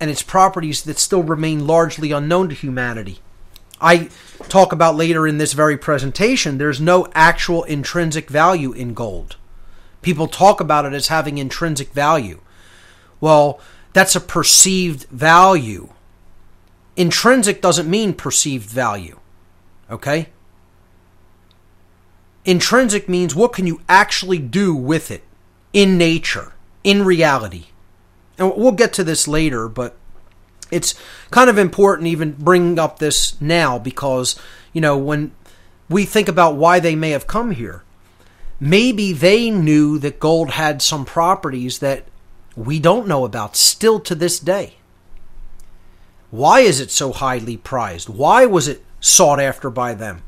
[0.00, 3.20] and its properties that still remain largely unknown to humanity.
[3.80, 4.10] I
[4.48, 9.36] talk about later in this very presentation, there's no actual intrinsic value in gold.
[10.02, 12.40] People talk about it as having intrinsic value.
[13.20, 13.60] Well,
[13.92, 15.90] that's a perceived value.
[16.96, 19.20] Intrinsic doesn't mean perceived value.
[19.90, 20.28] Okay?
[22.44, 25.22] Intrinsic means what can you actually do with it
[25.72, 26.52] in nature,
[26.82, 27.66] in reality.
[28.38, 29.96] And we'll get to this later, but
[30.70, 30.94] it's
[31.30, 34.38] kind of important even bringing up this now because,
[34.72, 35.32] you know, when
[35.88, 37.84] we think about why they may have come here,
[38.58, 42.04] maybe they knew that gold had some properties that
[42.56, 44.74] we don't know about still to this day.
[46.30, 48.08] Why is it so highly prized?
[48.08, 50.22] Why was it sought after by them?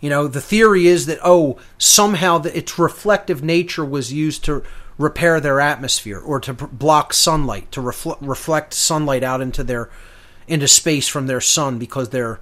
[0.00, 4.62] You know, the theory is that, oh, somehow the, its reflective nature was used to
[4.96, 9.90] repair their atmosphere or to block sunlight, to refl- reflect sunlight out into their
[10.46, 12.40] into space from their sun because their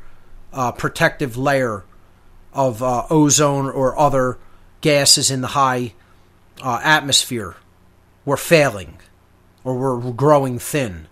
[0.53, 1.85] uh, protective layer
[2.53, 4.39] of uh, ozone or other
[4.81, 5.93] gases in the high
[6.63, 7.57] uh, atmosphere
[8.25, 8.99] were failing
[9.65, 11.09] or were growing thin.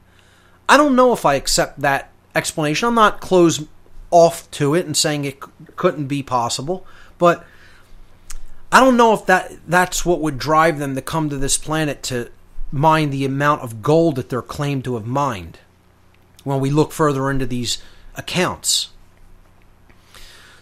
[0.68, 2.88] I don't know if I accept that explanation.
[2.88, 3.66] I'm not closed
[4.14, 5.40] off to it and saying it
[5.74, 6.86] couldn't be possible.
[7.18, 7.44] But
[8.70, 12.04] I don't know if that that's what would drive them to come to this planet
[12.04, 12.30] to
[12.70, 15.58] mine the amount of gold that they're claimed to have mined.
[16.44, 17.78] When we look further into these
[18.14, 18.90] accounts.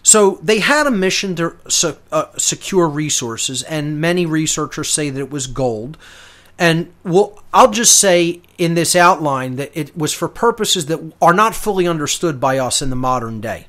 [0.03, 1.55] So they had a mission to
[2.11, 5.99] uh, secure resources, and many researchers say that it was gold.
[6.59, 11.35] And well, I'll just say in this outline that it was for purposes that are
[11.35, 13.67] not fully understood by us in the modern day.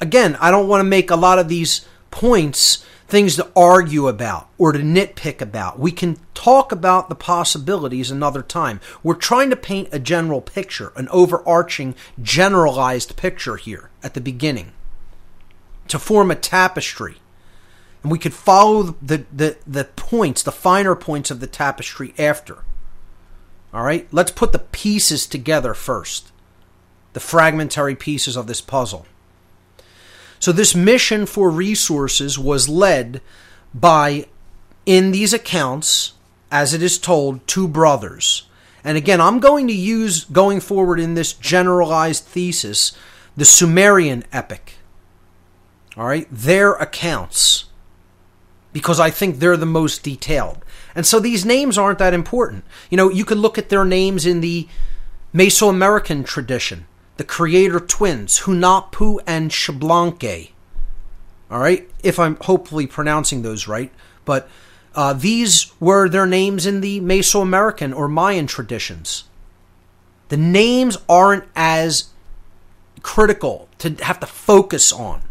[0.00, 4.48] Again, I don't want to make a lot of these points things to argue about
[4.56, 5.78] or to nitpick about.
[5.78, 8.80] We can talk about the possibilities another time.
[9.02, 14.72] We're trying to paint a general picture, an overarching, generalized picture here at the beginning
[15.88, 17.16] to form a tapestry.
[18.02, 22.64] And we could follow the, the, the points, the finer points of the tapestry after.
[23.72, 26.30] All right, let's put the pieces together first,
[27.12, 29.06] the fragmentary pieces of this puzzle.
[30.38, 33.22] So, this mission for resources was led
[33.72, 34.26] by,
[34.84, 36.14] in these accounts,
[36.50, 38.48] as it is told, two brothers.
[38.84, 42.92] And again, I'm going to use, going forward in this generalized thesis,
[43.36, 44.74] the Sumerian epic.
[45.96, 47.66] All right, their accounts,
[48.72, 50.64] because I think they're the most detailed.
[50.94, 52.64] And so these names aren't that important.
[52.90, 54.68] You know, you could look at their names in the
[55.34, 56.86] Mesoamerican tradition
[57.18, 60.50] the creator twins, Hunahpu and Xbalanque.
[61.50, 63.92] All right, if I'm hopefully pronouncing those right,
[64.24, 64.48] but
[64.94, 69.24] uh, these were their names in the Mesoamerican or Mayan traditions.
[70.30, 72.08] The names aren't as
[73.02, 75.22] critical to have to focus on.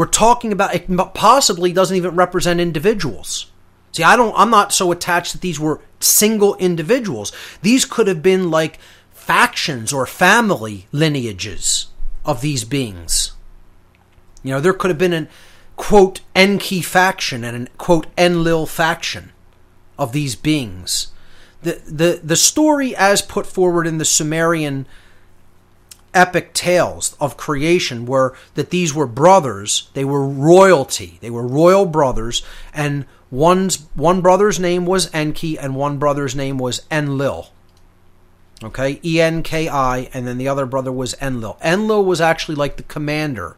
[0.00, 3.52] We're talking about it possibly doesn't even represent individuals.
[3.92, 7.32] See, I don't I'm not so attached that these were single individuals.
[7.60, 8.78] These could have been like
[9.12, 11.88] factions or family lineages
[12.24, 13.32] of these beings.
[14.42, 15.28] You know, there could have been an
[15.76, 19.32] quote Enki faction and an quote Enlil faction
[19.98, 21.08] of these beings.
[21.60, 24.86] The the the story as put forward in the Sumerian
[26.14, 31.86] epic tales of creation were that these were brothers, they were royalty, they were royal
[31.86, 32.42] brothers,
[32.74, 37.50] and one's one brother's name was Enki and one brother's name was Enlil.
[38.62, 41.56] Okay, E N K I, and then the other brother was Enlil.
[41.62, 43.56] Enlil was actually like the commander.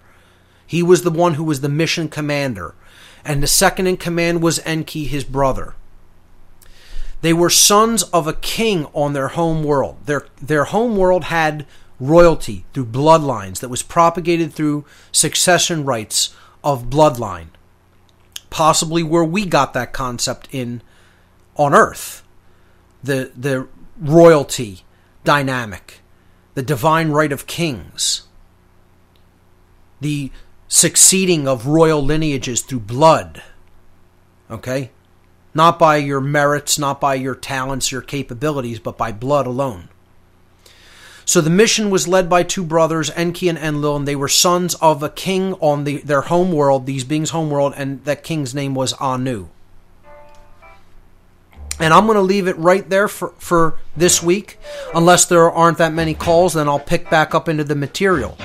[0.64, 2.74] He was the one who was the mission commander.
[3.24, 5.74] And the second in command was Enki, his brother.
[7.20, 9.98] They were sons of a king on their home world.
[10.06, 11.66] Their, their home world had
[12.02, 16.34] royalty through bloodlines that was propagated through succession rights
[16.64, 17.46] of bloodline.
[18.50, 20.82] Possibly where we got that concept in
[21.56, 22.24] on Earth.
[23.04, 23.68] The, the
[23.98, 24.82] royalty
[25.24, 26.00] dynamic,
[26.54, 28.26] the divine right of kings,
[30.00, 30.30] the
[30.66, 33.42] succeeding of royal lineages through blood.
[34.50, 34.90] Okay?
[35.54, 39.88] Not by your merits, not by your talents, your capabilities, but by blood alone.
[41.24, 44.74] So the mission was led by two brothers, Enki and Enlil, and they were sons
[44.76, 48.54] of a king on the, their home world, these beings' home world, and that king's
[48.54, 49.48] name was Anu.
[51.78, 54.58] And I'm going to leave it right there for, for this week.
[54.94, 58.36] Unless there aren't that many calls, then I'll pick back up into the material.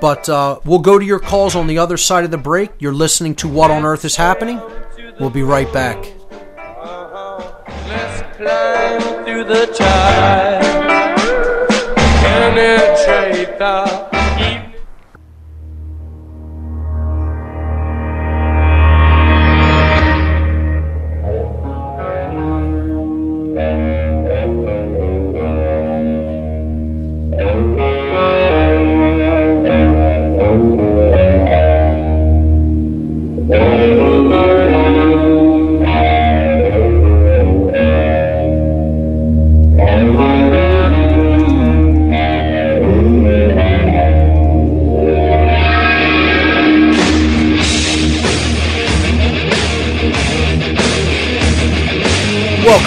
[0.00, 2.70] But uh, we'll go to your calls on the other side of the break.
[2.78, 4.60] You're listening to What on Earth is Happening.
[5.18, 5.96] We'll be right back.
[9.38, 9.76] Let's
[12.36, 14.15] penetrate the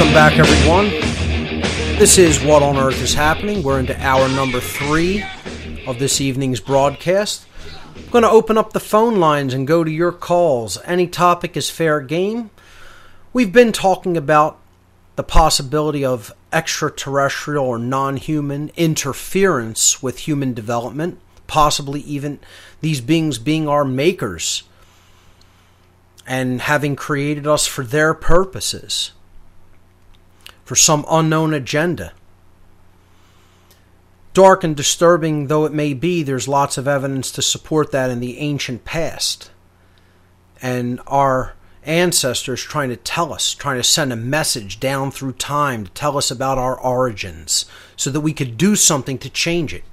[0.09, 0.89] Welcome back, everyone.
[1.99, 3.61] This is What on Earth is Happening.
[3.61, 5.23] We're into hour number three
[5.85, 7.45] of this evening's broadcast.
[7.95, 10.79] I'm going to open up the phone lines and go to your calls.
[10.83, 12.49] Any topic is fair game.
[13.33, 14.59] We've been talking about
[15.15, 22.39] the possibility of extraterrestrial or non human interference with human development, possibly even
[22.81, 24.63] these beings being our makers
[26.25, 29.11] and having created us for their purposes
[30.69, 32.13] for some unknown agenda.
[34.35, 38.19] Dark and disturbing though it may be, there's lots of evidence to support that in
[38.19, 39.49] the ancient past.
[40.61, 45.85] and our ancestors trying to tell us, trying to send a message down through time
[45.85, 47.65] to tell us about our origins
[47.95, 49.83] so that we could do something to change it,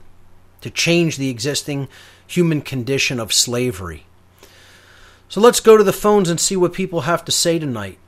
[0.61, 1.89] to change the existing
[2.27, 4.05] human condition of slavery.
[5.31, 7.99] So let's go to the phones and see what people have to say tonight.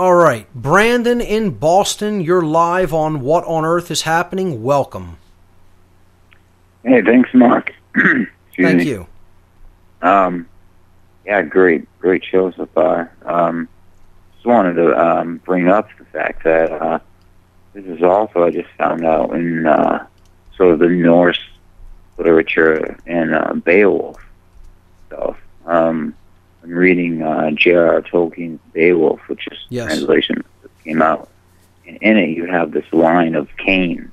[0.00, 4.62] All right, Brandon in Boston, you're live on What on Earth is Happening.
[4.62, 5.18] Welcome.
[6.82, 7.74] Hey, thanks, Mark.
[7.94, 8.84] Thank me.
[8.84, 9.06] you.
[10.00, 10.48] Um,
[11.26, 13.12] yeah, great, great show so far.
[13.26, 13.68] Um,
[14.36, 16.98] just wanted to um, bring up the fact that uh,
[17.74, 20.06] this is also I just found out in uh,
[20.56, 21.46] sort of the Norse
[22.16, 24.18] literature and uh, Beowulf
[25.08, 25.36] stuff.
[25.66, 26.14] Um,
[26.62, 28.02] I'm reading uh, J.R.R.
[28.02, 29.86] Tolkien's Beowulf, which is Yes.
[29.86, 31.28] translation that came out,
[31.86, 34.10] and in it you have this line of Cain,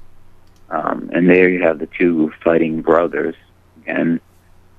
[0.69, 3.35] um, and there you have the two fighting brothers
[3.81, 4.19] again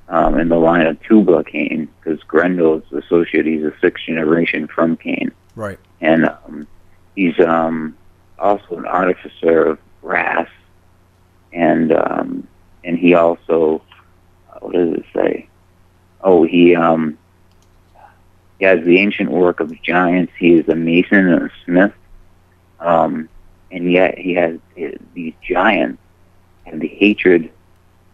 [0.08, 3.46] um, in the line of Tubal Cain, because Grendel is associated.
[3.46, 5.78] He's a sixth generation from Cain, Right.
[6.00, 6.66] and um,
[7.16, 7.96] he's um,
[8.38, 10.48] also an artificer of brass,
[11.52, 12.48] and um,
[12.84, 13.82] and he also
[14.50, 15.48] uh, what does it say?
[16.22, 17.17] Oh, he um,
[18.58, 20.32] he has the ancient work of giants.
[20.38, 21.92] He is a mason and a smith,
[22.80, 23.28] um,
[23.70, 26.02] and yet he has uh, these giants
[26.66, 27.50] and the hatred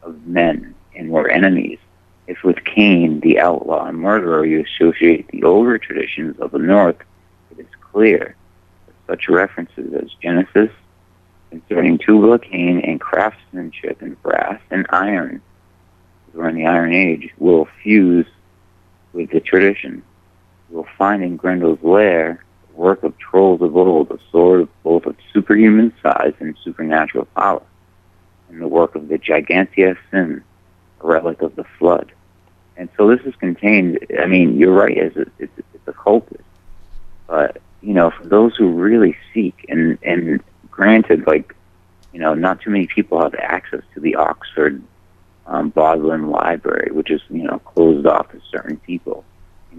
[0.03, 1.79] of men and were enemies.
[2.27, 6.97] If with Cain, the outlaw and murderer, you associate the older traditions of the North,
[7.51, 8.37] it is clear
[8.87, 10.71] that such references as Genesis
[11.51, 15.41] concerning Tubal Cain and craftsmanship in brass and iron,
[16.35, 18.27] in the Iron Age, will fuse
[19.13, 20.03] with the tradition.
[20.75, 25.15] Will find in Grendel's lair the work of trolls of old, a sword both of
[25.33, 27.63] superhuman size and supernatural power,
[28.49, 30.43] and the work of the Gigantea Sin,
[31.01, 32.11] a relic of the flood.
[32.77, 36.43] And so this is contained, I mean, you're right, it's a, it's, it's a cultist.
[37.29, 40.43] But, you know, for those who really seek, and, and
[40.73, 41.55] granted, like,
[42.13, 44.83] you know, not too many people have access to the Oxford
[45.47, 49.25] um, Bodleian Library, which is, you know, closed off to certain people.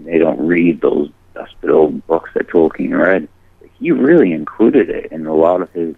[0.04, 3.28] They don't read those dusted old books that Tolkien read.
[3.78, 5.94] He really included it in a lot of his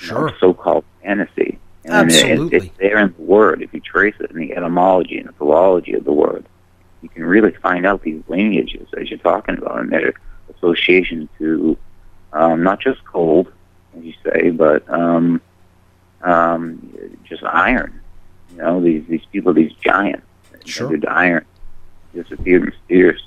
[0.00, 1.58] you know, so-called fantasy.
[1.84, 2.56] And it- it- Absolutely.
[2.58, 3.62] it's there in the word.
[3.62, 6.44] If you trace it in the etymology and the philology of the word,
[7.02, 10.12] you can really find out these lineages as you're talking about and their
[10.54, 11.76] association to
[12.32, 13.50] um, not just gold,
[13.96, 15.40] as you say, but um,
[16.22, 16.92] um,
[17.24, 18.00] just iron.
[18.52, 20.24] You know, these these people, these giants,
[20.66, 20.94] Sure.
[21.08, 21.44] Iron
[22.22, 23.24] disappeared mysteriously.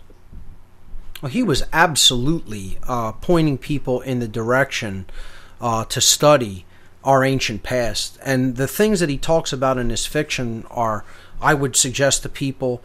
[1.22, 5.06] Well, he was absolutely uh, pointing people in the direction
[5.60, 6.66] uh, to study
[7.04, 8.18] our ancient past.
[8.24, 11.04] And the things that he talks about in his fiction are,
[11.42, 12.84] I would suggest to people,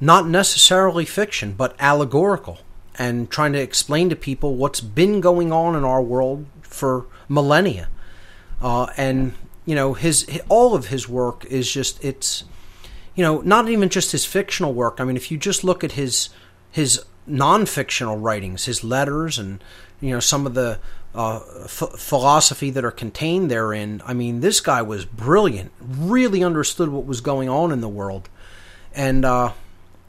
[0.00, 2.58] not necessarily fiction, but allegorical,
[2.98, 7.88] and trying to explain to people what's been going on in our world for millennia.
[8.60, 9.34] Uh, and
[9.64, 12.44] you know, his all of his work is just it's
[13.16, 15.00] you know, not even just his fictional work.
[15.00, 16.28] I mean, if you just look at his
[16.70, 19.64] his non-fictional writings, his letters, and
[20.00, 20.78] you know some of the
[21.14, 24.02] uh, ph- philosophy that are contained therein.
[24.04, 25.72] I mean, this guy was brilliant.
[25.80, 28.28] Really understood what was going on in the world,
[28.94, 29.52] and uh,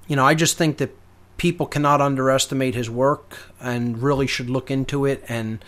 [0.08, 0.96] you know, I just think that
[1.38, 5.64] people cannot underestimate his work and really should look into it and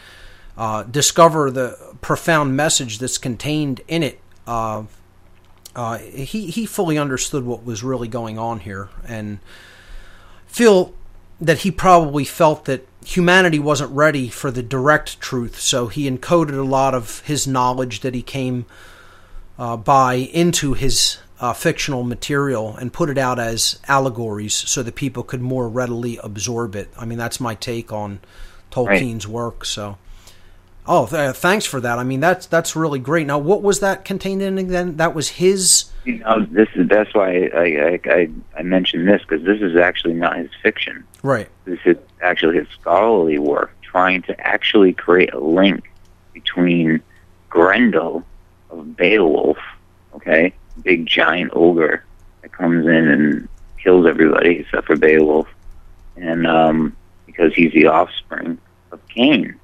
[0.58, 4.20] uh, discover the profound message that's contained in it.
[5.80, 9.40] Uh, he he fully understood what was really going on here, and
[10.46, 10.94] feel
[11.40, 16.60] that he probably felt that humanity wasn't ready for the direct truth, so he encoded
[16.60, 18.66] a lot of his knowledge that he came
[19.58, 24.96] uh, by into his uh, fictional material and put it out as allegories so that
[24.96, 26.90] people could more readily absorb it.
[26.98, 28.20] I mean, that's my take on
[28.70, 29.64] Tolkien's work.
[29.64, 29.98] So,
[30.86, 32.00] oh, th- thanks for that.
[32.00, 33.28] I mean, that's that's really great.
[33.28, 34.98] Now, what was that contained in again?
[34.98, 35.86] That was his.
[36.06, 39.76] You know, this is that's why I I, I, I mentioned this because this is
[39.76, 41.04] actually not his fiction.
[41.24, 41.50] Right.
[41.66, 45.92] This is actually his scholarly work, trying to actually create a link
[46.34, 47.02] between
[47.50, 48.24] Grendel
[48.70, 49.58] of Beowulf,
[50.14, 50.54] okay,
[50.84, 52.04] big giant ogre
[52.42, 53.50] that comes in and
[53.82, 55.48] kills everybody except for Beowulf,
[56.16, 56.96] and um,
[57.26, 58.58] because he's the offspring
[58.92, 59.59] of Cain.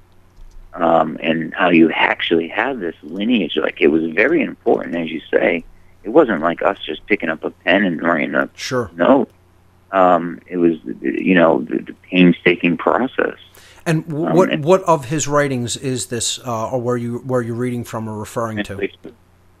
[0.76, 5.20] Um, and how you actually have this lineage, like it was very important, as you
[5.30, 5.64] say.
[6.04, 8.90] It wasn't like us just picking up a pen and writing a Sure.
[8.94, 9.30] note.
[9.90, 13.36] Um, it was, you know, the, the painstaking process.
[13.86, 17.40] And Um, what and- what of his writings is this, uh, or where you where
[17.40, 18.88] you reading from or referring to?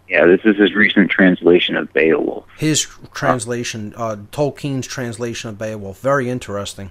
[0.08, 2.44] Yeah, this is his recent translation of Beowulf.
[2.58, 6.90] His translation, uh, Tolkien's translation of Beowulf, very interesting.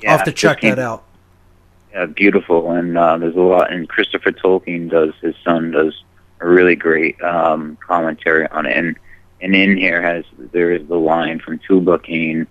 [0.00, 1.04] Yeah, I'll have to check that out.
[1.92, 3.72] Yeah, beautiful, and uh, there's a lot.
[3.72, 6.04] And Christopher Tolkien does his son does
[6.40, 8.96] a really great um, commentary on it, and
[9.40, 12.46] and in here has there is the line from Tuba King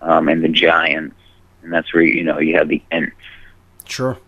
[0.00, 1.16] um, and the Giants,
[1.62, 3.14] and that's where you know you have the Ents.
[3.84, 4.18] Sure.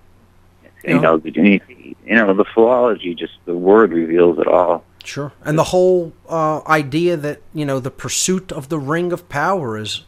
[0.86, 4.84] You know, the, you know the philology, just the word reveals it all.
[5.04, 5.32] Sure.
[5.44, 9.78] And the whole uh, idea that, you know, the pursuit of the ring of power
[9.78, 10.02] is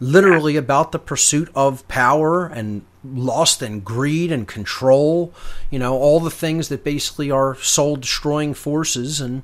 [0.00, 2.82] literally about the pursuit of power and
[3.14, 5.32] lust and greed and control,
[5.70, 9.42] you know, all the things that basically are soul destroying forces and,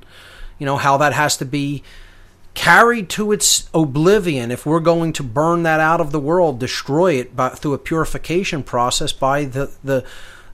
[0.59, 1.83] you know, how that has to be
[2.55, 7.15] carried to its oblivion if we're going to burn that out of the world, destroy
[7.15, 10.05] it by, through a purification process by the, the,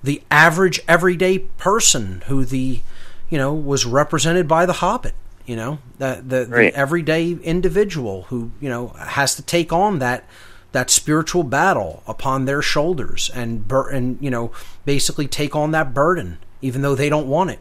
[0.02, 2.80] the average everyday person who the,
[3.28, 5.14] you know, was represented by the Hobbit.
[5.46, 6.72] You know, the the, Right.
[6.72, 10.24] the everyday individual who you know has to take on that
[10.72, 14.52] that spiritual battle upon their shoulders and bur- and you know
[14.84, 17.58] basically take on that burden even though they don't want it.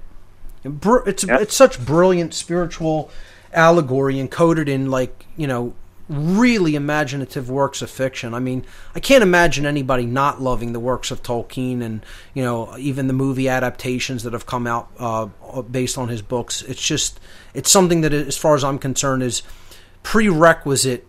[0.64, 1.42] It's Yep.
[1.42, 3.10] it's such brilliant spiritual
[3.54, 5.74] allegory encoded in like you know
[6.10, 8.34] really imaginative works of fiction.
[8.34, 8.66] I mean,
[8.96, 12.04] I can't imagine anybody not loving the works of Tolkien and
[12.34, 15.28] you know even the movie adaptations that have come out uh,
[15.62, 16.62] based on his books.
[16.64, 17.20] It's just
[17.54, 19.44] it's something that, as far as I'm concerned, is
[20.04, 21.06] prerequisite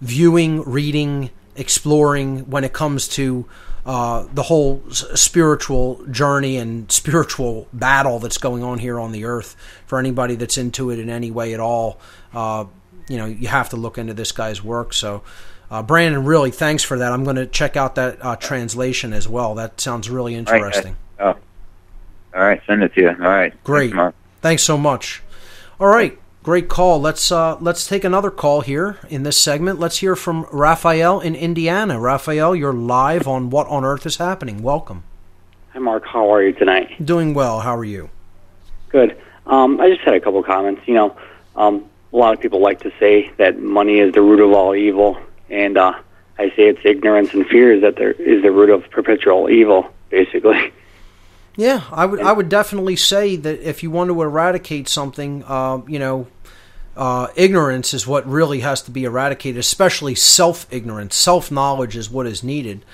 [0.00, 3.46] viewing, reading, exploring when it comes to
[3.84, 9.24] uh, the whole s- spiritual journey and spiritual battle that's going on here on the
[9.24, 9.56] earth.
[9.86, 11.98] For anybody that's into it in any way at all,
[12.34, 12.64] uh,
[13.08, 14.92] you know, you have to look into this guy's work.
[14.92, 15.22] So,
[15.70, 17.12] uh, Brandon, really, thanks for that.
[17.12, 19.54] I'm going to check out that uh, translation as well.
[19.54, 20.96] That sounds really interesting.
[21.18, 21.36] guys.
[21.36, 23.08] Oh, all right, send it to you.
[23.10, 23.92] All right, Great.
[23.94, 25.22] Thanks, Thanks so much.
[25.80, 27.00] All right, great call.
[27.00, 29.80] Let's uh, let's take another call here in this segment.
[29.80, 31.98] Let's hear from Raphael in Indiana.
[31.98, 34.62] Raphael, you're live on What on Earth is Happening.
[34.62, 35.02] Welcome.
[35.72, 36.06] Hi, Mark.
[36.06, 37.04] How are you tonight?
[37.04, 37.58] Doing well.
[37.58, 38.10] How are you?
[38.90, 39.20] Good.
[39.44, 40.82] Um, I just had a couple comments.
[40.86, 41.16] You know,
[41.56, 44.72] um, a lot of people like to say that money is the root of all
[44.76, 45.18] evil,
[45.50, 45.94] and uh,
[46.38, 49.92] I say it's ignorance and fear is that there is the root of perpetual evil,
[50.10, 50.72] basically.
[51.56, 55.80] Yeah, I would I would definitely say that if you want to eradicate something, uh,
[55.88, 56.26] you know,
[56.96, 61.14] uh, ignorance is what really has to be eradicated, especially self ignorance.
[61.14, 62.84] Self knowledge is what is needed.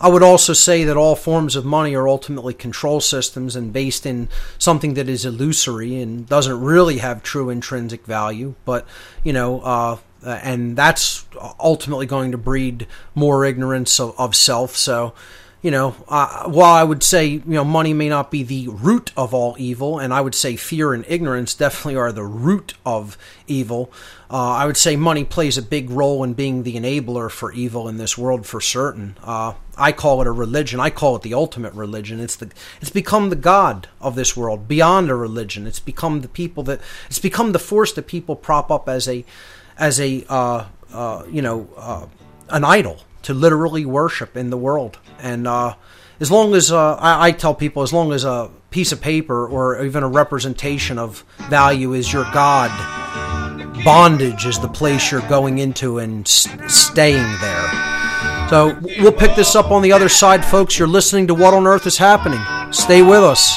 [0.00, 4.04] I would also say that all forms of money are ultimately control systems and based
[4.04, 4.28] in
[4.58, 8.54] something that is illusory and doesn't really have true intrinsic value.
[8.64, 8.86] But,
[9.22, 11.24] you know, uh, and that's
[11.60, 14.74] ultimately going to breed more ignorance of, of self.
[14.74, 15.14] So,
[15.64, 19.12] you know, uh, while I would say, you know, money may not be the root
[19.16, 23.16] of all evil, and I would say fear and ignorance definitely are the root of
[23.46, 23.90] evil,
[24.30, 27.88] uh, I would say money plays a big role in being the enabler for evil
[27.88, 29.16] in this world for certain.
[29.22, 30.80] Uh, I call it a religion.
[30.80, 32.20] I call it the ultimate religion.
[32.20, 32.50] It's the
[32.82, 35.66] it's become the god of this world beyond a religion.
[35.66, 39.24] It's become the people that it's become the force that people prop up as a
[39.78, 42.06] as a uh, uh, you know uh,
[42.50, 44.98] an idol to literally worship in the world.
[45.18, 45.74] And uh,
[46.20, 49.46] as long as uh, I, I tell people, as long as a piece of paper
[49.46, 52.70] or even a representation of value is your god,
[53.84, 58.48] bondage is the place you're going into and s- staying there.
[58.50, 60.78] So we'll pick this up on the other side, folks.
[60.78, 62.40] You're listening to What on Earth is Happening.
[62.72, 63.56] Stay with us.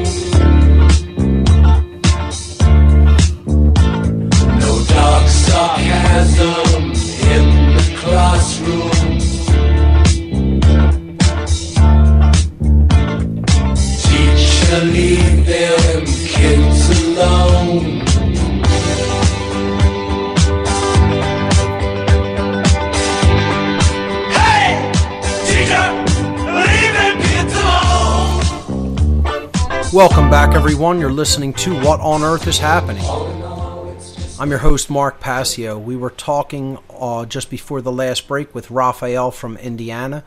[30.01, 30.99] Welcome back, everyone.
[30.99, 33.05] You're listening to What on Earth is Happening.
[34.39, 35.77] I'm your host, Mark Passio.
[35.77, 40.23] We were talking uh, just before the last break with Raphael from Indiana.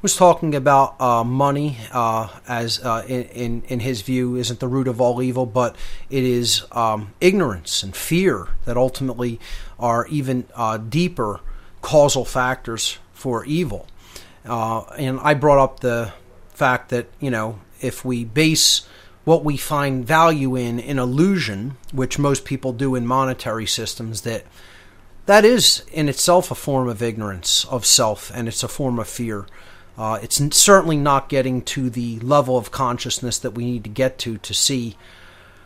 [0.00, 4.68] Was talking about uh, money uh, as, uh, in, in in his view, isn't the
[4.68, 5.76] root of all evil, but
[6.08, 9.38] it is um, ignorance and fear that ultimately
[9.78, 11.40] are even uh, deeper
[11.82, 13.86] causal factors for evil.
[14.46, 16.14] Uh, and I brought up the
[16.54, 18.86] fact that, you know, if we base
[19.24, 24.44] what we find value in in illusion, which most people do in monetary systems, that
[25.26, 29.08] that is in itself a form of ignorance of self and it's a form of
[29.08, 29.46] fear.
[29.96, 34.18] Uh, it's certainly not getting to the level of consciousness that we need to get
[34.18, 34.96] to to see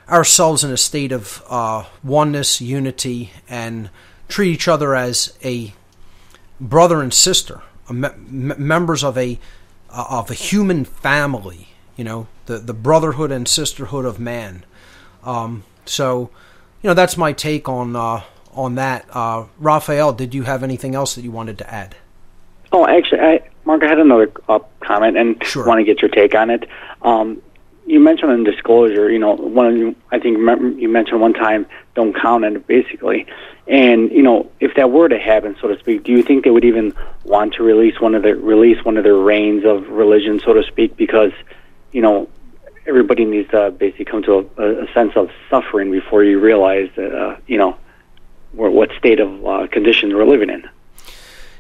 [0.09, 3.91] ourselves in a state of uh, oneness, unity, and
[4.29, 5.73] treat each other as a
[6.61, 9.39] brother and sister, me- members of a
[9.91, 11.69] uh, of a human family.
[11.97, 14.65] You know, the the brotherhood and sisterhood of man.
[15.23, 16.31] Um, so,
[16.83, 18.23] you know, that's my take on uh,
[18.53, 19.07] on that.
[19.11, 21.97] Uh, Raphael, did you have anything else that you wanted to add?
[22.73, 25.65] Oh, actually, I, Mark, I had another uh, comment and Sure.
[25.67, 26.69] want to get your take on it.
[27.03, 27.41] Um,
[27.87, 31.67] you mentioned in disclosure, you know, one of you, I think you mentioned one time,
[31.95, 33.27] don't count it, basically.
[33.67, 36.51] And you know, if that were to happen, so to speak, do you think they
[36.51, 36.95] would even
[37.25, 40.63] want to release one of their release one of their reigns of religion, so to
[40.65, 40.97] speak?
[40.97, 41.33] Because
[41.95, 42.29] you know,
[42.87, 47.15] everybody needs to basically come to a, a sense of suffering before you realize that
[47.15, 47.79] uh, you know
[48.53, 50.69] wh- what state of uh, condition we're living in.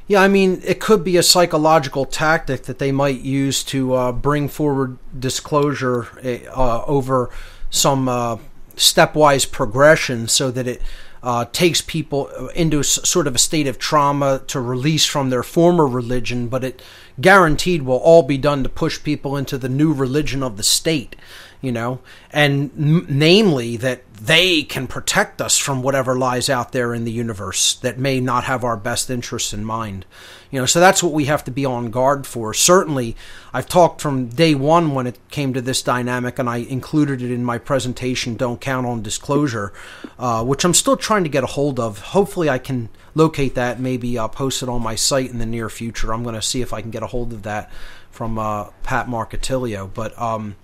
[0.07, 4.13] Yeah, I mean, it could be a psychological tactic that they might use to uh,
[4.13, 6.09] bring forward disclosure
[6.55, 7.31] uh, over
[7.71, 8.37] some uh,
[8.77, 10.83] stepwise progression so that it
[11.23, 15.87] uh, takes people into sort of a state of trauma to release from their former
[15.87, 16.83] religion, but it
[17.21, 21.17] guaranteed will all be done to push people into the new religion of the state
[21.65, 21.99] you know,
[22.31, 27.11] and n- namely that they can protect us from whatever lies out there in the
[27.11, 30.05] universe that may not have our best interests in mind.
[30.51, 32.53] You know, so that's what we have to be on guard for.
[32.53, 33.17] Certainly,
[33.55, 37.31] I've talked from day one when it came to this dynamic, and I included it
[37.31, 39.73] in my presentation, Don't Count on Disclosure,
[40.19, 41.99] uh, which I'm still trying to get a hold of.
[41.99, 45.69] Hopefully, I can locate that, maybe uh, post it on my site in the near
[45.69, 46.13] future.
[46.13, 47.71] I'm going to see if I can get a hold of that
[48.11, 49.93] from uh, Pat Marcattilio.
[49.93, 50.57] But, um,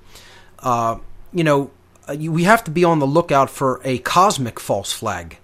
[0.59, 0.99] uh,
[1.33, 1.71] you know,
[2.09, 5.39] uh, we have to be on the lookout for a cosmic false flag.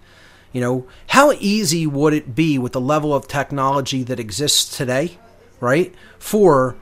[0.53, 5.19] You know, how easy would it be with the level of technology that exists today,
[5.61, 6.77] right, for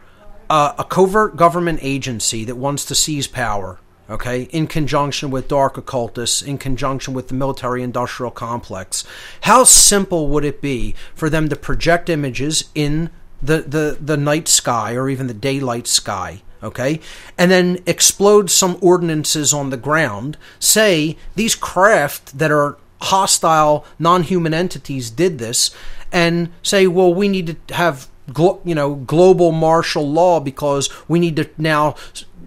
[0.49, 5.77] uh, a covert government agency that wants to seize power, okay, in conjunction with dark
[5.77, 9.05] occultists, in conjunction with the military industrial complex?
[9.43, 13.11] How simple would it be for them to project images in
[13.43, 16.43] the, the, the night sky or even the daylight sky?
[16.63, 16.99] okay,
[17.37, 24.55] and then explode some ordinances on the ground, say these craft that are hostile non-human
[24.55, 25.75] entities did this,
[26.11, 31.19] and say, well, we need to have glo- you know global martial law because we
[31.19, 31.95] need to now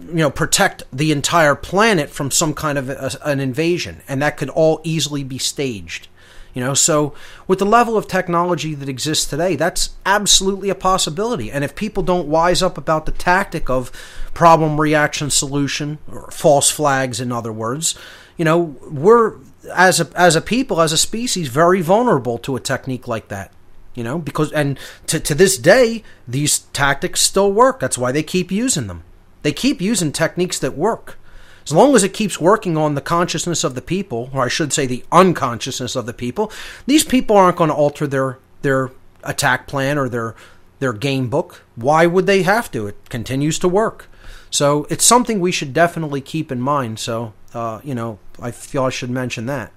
[0.06, 4.36] you know protect the entire planet from some kind of a, an invasion, and that
[4.36, 6.08] could all easily be staged.
[6.54, 7.14] You know, so
[7.46, 11.52] with the level of technology that exists today, that's absolutely a possibility.
[11.52, 13.92] And if people don't wise up about the tactic of
[14.34, 17.94] problem reaction solution or false flags, in other words,
[18.36, 19.36] you know, we're
[19.72, 23.52] as a as a people, as a species, very vulnerable to a technique like that.
[23.94, 27.78] You know, because and to to this day, these tactics still work.
[27.78, 29.02] That's why they keep using them.
[29.42, 31.18] They keep using techniques that work.
[31.64, 34.72] As long as it keeps working on the consciousness of the people, or I should
[34.72, 36.50] say the unconsciousness of the people,
[36.86, 38.90] these people aren't going to alter their their
[39.22, 40.34] attack plan or their
[40.78, 41.62] their game book.
[41.76, 42.86] Why would they have to?
[42.86, 44.08] It continues to work.
[44.50, 46.98] So it's something we should definitely keep in mind.
[46.98, 49.72] So uh, you know, I feel I should mention that.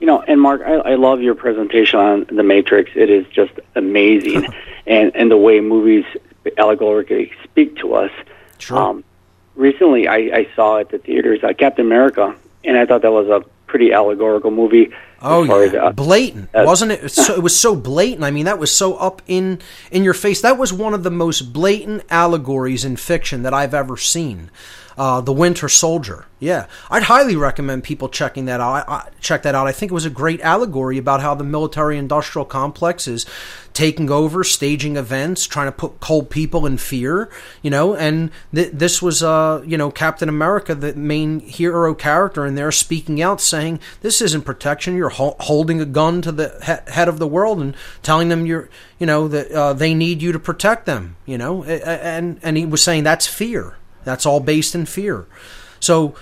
[0.00, 2.90] You know, and Mark, I, I love your presentation on the Matrix.
[2.94, 4.46] It is just amazing,
[4.86, 6.04] and and the way movies
[6.58, 8.10] allegorically speak to us.
[8.58, 8.78] Sure.
[8.78, 9.04] Um,
[9.54, 12.34] recently, I, I saw at the theaters uh, Captain America,
[12.64, 14.92] and I thought that was a pretty allegorical movie.
[15.22, 17.10] Oh yeah, as, uh, blatant, uh, wasn't it?
[17.10, 18.24] So, it was so blatant.
[18.24, 19.60] I mean, that was so up in
[19.90, 20.40] in your face.
[20.42, 24.50] That was one of the most blatant allegories in fiction that I've ever seen.
[24.96, 26.24] Uh, the Winter Soldier.
[26.38, 28.88] Yeah, I'd highly recommend people checking that out.
[28.88, 29.66] I, I, check that out.
[29.66, 33.26] I think it was a great allegory about how the military-industrial complex is
[33.74, 37.28] taking over, staging events, trying to put cold people in fear.
[37.60, 42.46] You know, and th- this was, uh, you know, Captain America, the main hero character
[42.46, 44.96] in there, speaking out, saying, "This isn't protection.
[44.96, 48.46] You're ho- holding a gun to the he- head of the world and telling them
[48.46, 51.16] you're, you know, that uh, they need you to protect them.
[51.26, 53.76] You know, and and he was saying that's fear.
[54.06, 55.26] That's all based in fear.
[55.80, 56.14] So."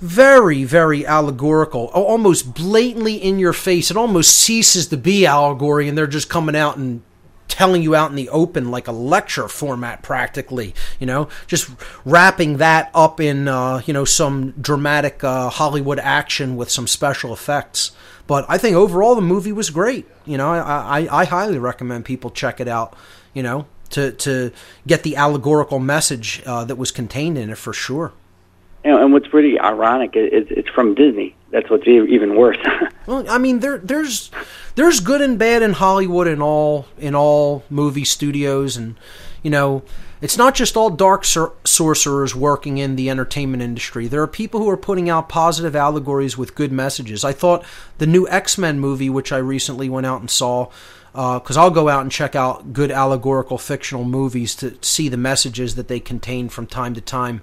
[0.00, 3.90] very, very allegorical, almost blatantly in your face.
[3.90, 7.02] It almost ceases to be allegory, and they're just coming out and
[7.48, 10.74] telling you out in the open like a lecture format, practically.
[11.00, 11.68] You know, just
[12.04, 17.32] wrapping that up in uh, you know some dramatic uh, Hollywood action with some special
[17.32, 17.92] effects.
[18.28, 20.06] But I think overall the movie was great.
[20.26, 22.94] You know, I, I, I highly recommend people check it out.
[23.34, 24.52] You know, to to
[24.86, 28.12] get the allegorical message uh, that was contained in it for sure.
[28.84, 31.34] You know, and what's pretty ironic is it's from Disney.
[31.50, 32.58] That's what's even worse.
[33.06, 34.30] Well, I mean, there there's
[34.74, 38.96] there's good and bad in Hollywood in all in all movie studios, and
[39.42, 39.82] you know,
[40.20, 44.08] it's not just all dark sor- sorcerers working in the entertainment industry.
[44.08, 47.24] There are people who are putting out positive allegories with good messages.
[47.24, 47.64] I thought
[47.96, 50.70] the new X Men movie, which I recently went out and saw,
[51.12, 55.74] because I'll go out and check out good allegorical fictional movies to see the messages
[55.74, 57.42] that they contain from time to time.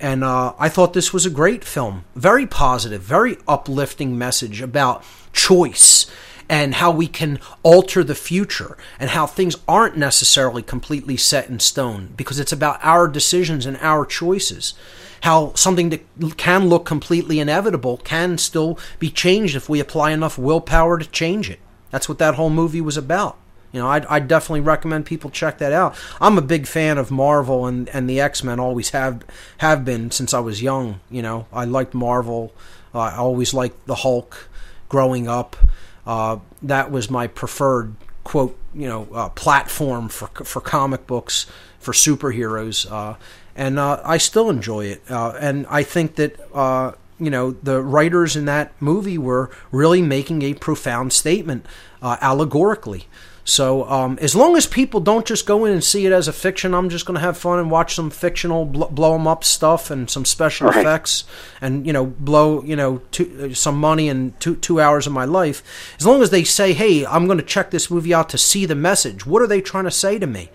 [0.00, 2.04] And uh, I thought this was a great film.
[2.14, 6.10] Very positive, very uplifting message about choice
[6.48, 11.58] and how we can alter the future and how things aren't necessarily completely set in
[11.58, 14.74] stone because it's about our decisions and our choices.
[15.22, 16.02] How something that
[16.36, 21.48] can look completely inevitable can still be changed if we apply enough willpower to change
[21.48, 21.60] it.
[21.94, 23.36] That's what that whole movie was about.
[23.70, 25.94] You know, I'd definitely recommend people check that out.
[26.20, 28.58] I'm a big fan of Marvel and, and the X Men.
[28.58, 29.22] Always have
[29.58, 30.98] have been since I was young.
[31.08, 32.52] You know, I liked Marvel.
[32.92, 34.48] Uh, I always liked the Hulk.
[34.88, 35.56] Growing up,
[36.04, 37.94] uh, that was my preferred
[38.24, 38.58] quote.
[38.74, 41.46] You know, uh, platform for for comic books
[41.78, 43.14] for superheroes, uh,
[43.54, 45.02] and uh, I still enjoy it.
[45.08, 46.40] Uh, and I think that
[47.18, 51.66] you know the writers in that movie were really making a profound statement
[52.02, 53.06] uh, allegorically.
[53.46, 56.32] So um, as long as people don't just go in and see it as a
[56.32, 59.44] fiction, I'm just going to have fun and watch some fictional bl- blow them up
[59.44, 60.78] stuff and some special Right.
[60.80, 61.24] effects
[61.60, 65.12] and you know blow you know two, uh, some money and two two hours of
[65.12, 65.62] my life.
[65.98, 68.64] As long as they say, hey, I'm going to check this movie out to see
[68.64, 69.26] the message.
[69.26, 70.48] What are they trying to say to me?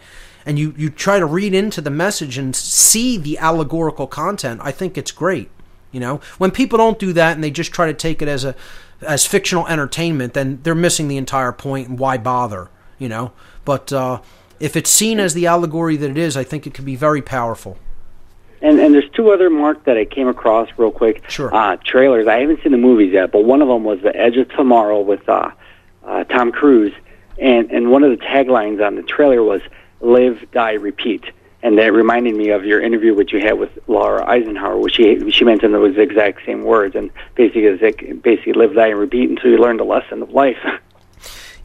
[0.43, 4.61] And you you try to read into the message and see the allegorical content.
[4.63, 5.51] I think it's great.
[5.91, 8.45] You know, when people don't do that and they just try to take it as
[8.45, 8.55] a
[9.01, 11.87] as fictional entertainment, then they're missing the entire point.
[11.87, 12.69] And why bother?
[12.97, 13.31] You know.
[13.65, 14.21] But uh,
[14.59, 17.21] if it's seen as the allegory that it is, I think it can be very
[17.21, 17.77] powerful.
[18.61, 21.23] And and there's two other Mark that I came across real quick.
[21.29, 21.53] Sure.
[21.53, 22.27] Uh, trailers.
[22.27, 25.01] I haven't seen the movies yet, but one of them was The Edge of Tomorrow
[25.01, 25.51] with uh,
[26.05, 26.93] uh, Tom Cruise,
[27.37, 29.61] and and one of the taglines on the trailer was
[30.01, 31.23] "Live, Die, Repeat."
[31.61, 35.29] And that reminded me of your interview which you had with Laura Eisenhower, which she
[35.31, 39.57] she mentioned those exact same words, and basically basically live, die, and repeat until you
[39.57, 40.57] learn the lesson of life.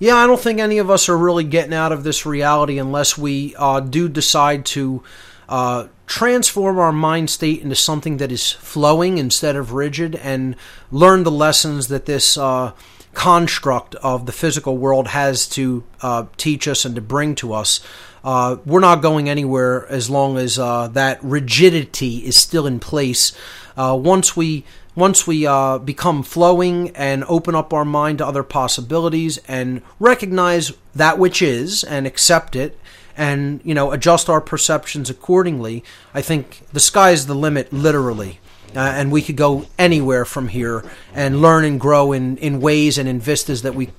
[0.00, 3.16] Yeah, I don't think any of us are really getting out of this reality unless
[3.16, 5.04] we uh, do decide to
[5.48, 10.56] uh, transform our mind state into something that is flowing instead of rigid and
[10.90, 12.72] learn the lessons that this uh,
[13.14, 17.80] construct of the physical world has to uh, teach us and to bring to us.
[18.24, 23.32] Uh, we're not going anywhere as long as uh, that rigidity is still in place.
[23.76, 24.64] Uh, once we
[24.96, 30.72] once we uh, become flowing and open up our mind to other possibilities and recognize
[30.94, 32.78] that which is and accept it
[33.16, 38.40] and you know adjust our perceptions accordingly i think the sky's the limit literally
[38.76, 40.84] uh, and we could go anywhere from here
[41.14, 43.90] and learn and grow in, in ways and in vistas that we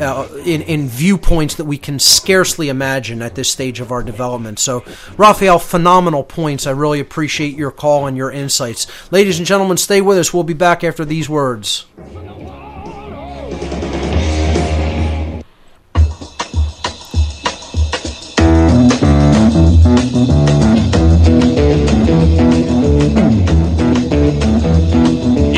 [0.00, 4.58] uh, in, in viewpoints that we can scarcely imagine at this stage of our development.
[4.58, 4.84] So
[5.16, 6.66] raphael phenomenal points.
[6.66, 8.86] I really appreciate your call and your insights.
[9.12, 10.34] Ladies and gentlemen stay with us.
[10.34, 11.86] We'll be back after these words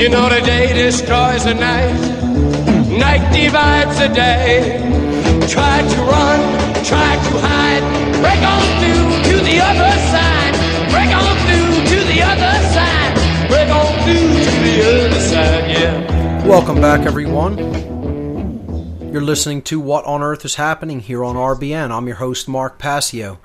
[0.06, 1.92] You know the day destroys the night,
[2.96, 4.78] night divides the day.
[5.48, 6.38] Try to run,
[6.84, 7.82] try to hide,
[8.22, 10.54] break on through to the other side,
[10.92, 16.46] break on through to the other side, break on through to the other side, yeah.
[16.46, 17.58] Welcome back, everyone.
[19.12, 21.90] You're listening to What on Earth is Happening here on RBN.
[21.90, 23.40] I'm your host, Mark Passio.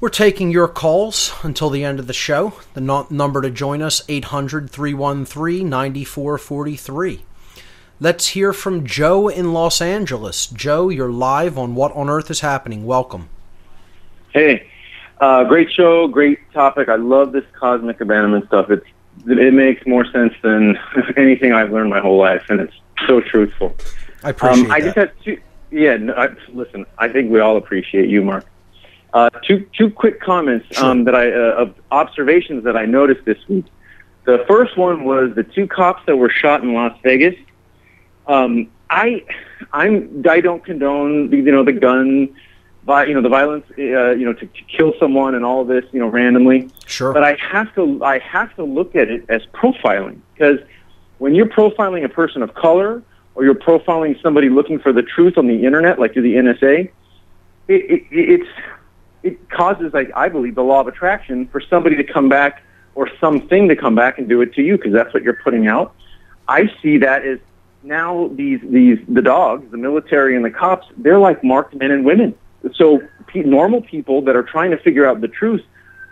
[0.00, 2.54] We're taking your calls until the end of the show.
[2.72, 7.24] The number to join us, 800 313 9443.
[8.02, 10.46] Let's hear from Joe in Los Angeles.
[10.46, 12.86] Joe, you're live on What on Earth is Happening.
[12.86, 13.28] Welcome.
[14.32, 14.66] Hey,
[15.20, 16.88] uh, great show, great topic.
[16.88, 18.70] I love this cosmic abandonment stuff.
[18.70, 18.86] It's
[19.26, 20.78] it makes more sense than
[21.18, 22.72] anything I've learned my whole life, and it's
[23.06, 23.76] so truthful.
[24.24, 24.84] I appreciate Um, I that.
[24.86, 25.38] just have two.
[25.70, 26.86] Yeah, no, I, listen.
[26.96, 28.46] I think we all appreciate you, Mark.
[29.12, 33.38] Uh, two two quick comments um, that I uh, of observations that I noticed this
[33.48, 33.64] week.
[34.24, 37.34] The first one was the two cops that were shot in Las Vegas.
[38.28, 39.24] Um, I
[39.72, 42.34] I'm I don't condone you know the gun,
[42.86, 45.84] vi- you know the violence uh, you know to, to kill someone and all this
[45.92, 46.68] you know randomly.
[46.86, 47.12] Sure.
[47.12, 50.58] But I have to I have to look at it as profiling because
[51.18, 53.02] when you're profiling a person of color
[53.34, 56.90] or you're profiling somebody looking for the truth on the internet, like through the NSA,
[57.68, 58.48] it, it, it's
[59.22, 62.62] it causes, like I believe, the law of attraction for somebody to come back
[62.94, 65.66] or something to come back and do it to you because that's what you're putting
[65.66, 65.94] out.
[66.48, 67.38] I see that as
[67.82, 72.04] now these these the dogs, the military and the cops, they're like marked men and
[72.04, 72.34] women.
[72.74, 75.62] So pe- normal people that are trying to figure out the truth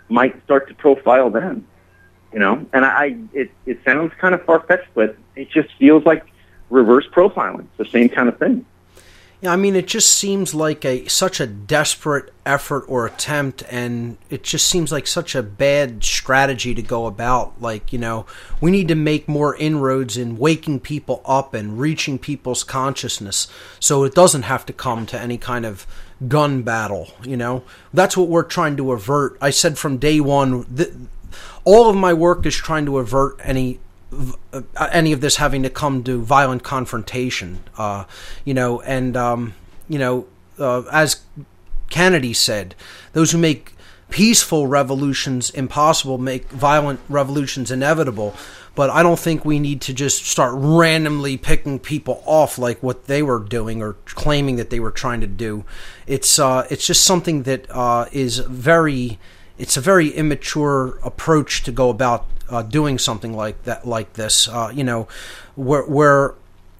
[0.07, 1.67] might start to profile them.
[2.33, 6.05] You know, and I it it sounds kind of far fetched, but it just feels
[6.05, 6.25] like
[6.69, 7.61] reverse profiling.
[7.61, 8.65] It's the same kind of thing.
[9.41, 14.17] Yeah, I mean, it just seems like a such a desperate effort or attempt, and
[14.29, 17.61] it just seems like such a bad strategy to go about.
[17.61, 18.25] Like, you know,
[18.59, 23.47] we need to make more inroads in waking people up and reaching people's consciousness,
[23.79, 25.87] so it doesn't have to come to any kind of
[26.27, 27.13] gun battle.
[27.23, 27.63] You know,
[27.93, 29.37] that's what we're trying to avert.
[29.39, 30.91] I said from day one, th-
[31.63, 33.79] all of my work is trying to avert any
[34.79, 37.63] any of this having to come to violent confrontation.
[37.77, 38.05] Uh,
[38.45, 39.53] you know, and um,
[39.87, 40.27] you know,
[40.57, 41.21] uh, as
[41.89, 42.75] Kennedy said,
[43.13, 43.73] those who make
[44.09, 48.35] peaceful revolutions impossible make violent revolutions inevitable.
[48.75, 53.05] But I don't think we need to just start randomly picking people off like what
[53.05, 55.65] they were doing or claiming that they were trying to do.
[56.07, 59.19] It's uh, it's just something that uh, is very
[59.57, 64.47] it's a very immature approach to go about uh, doing something like that, like this.
[64.47, 65.07] Uh, you know,
[65.55, 66.35] where where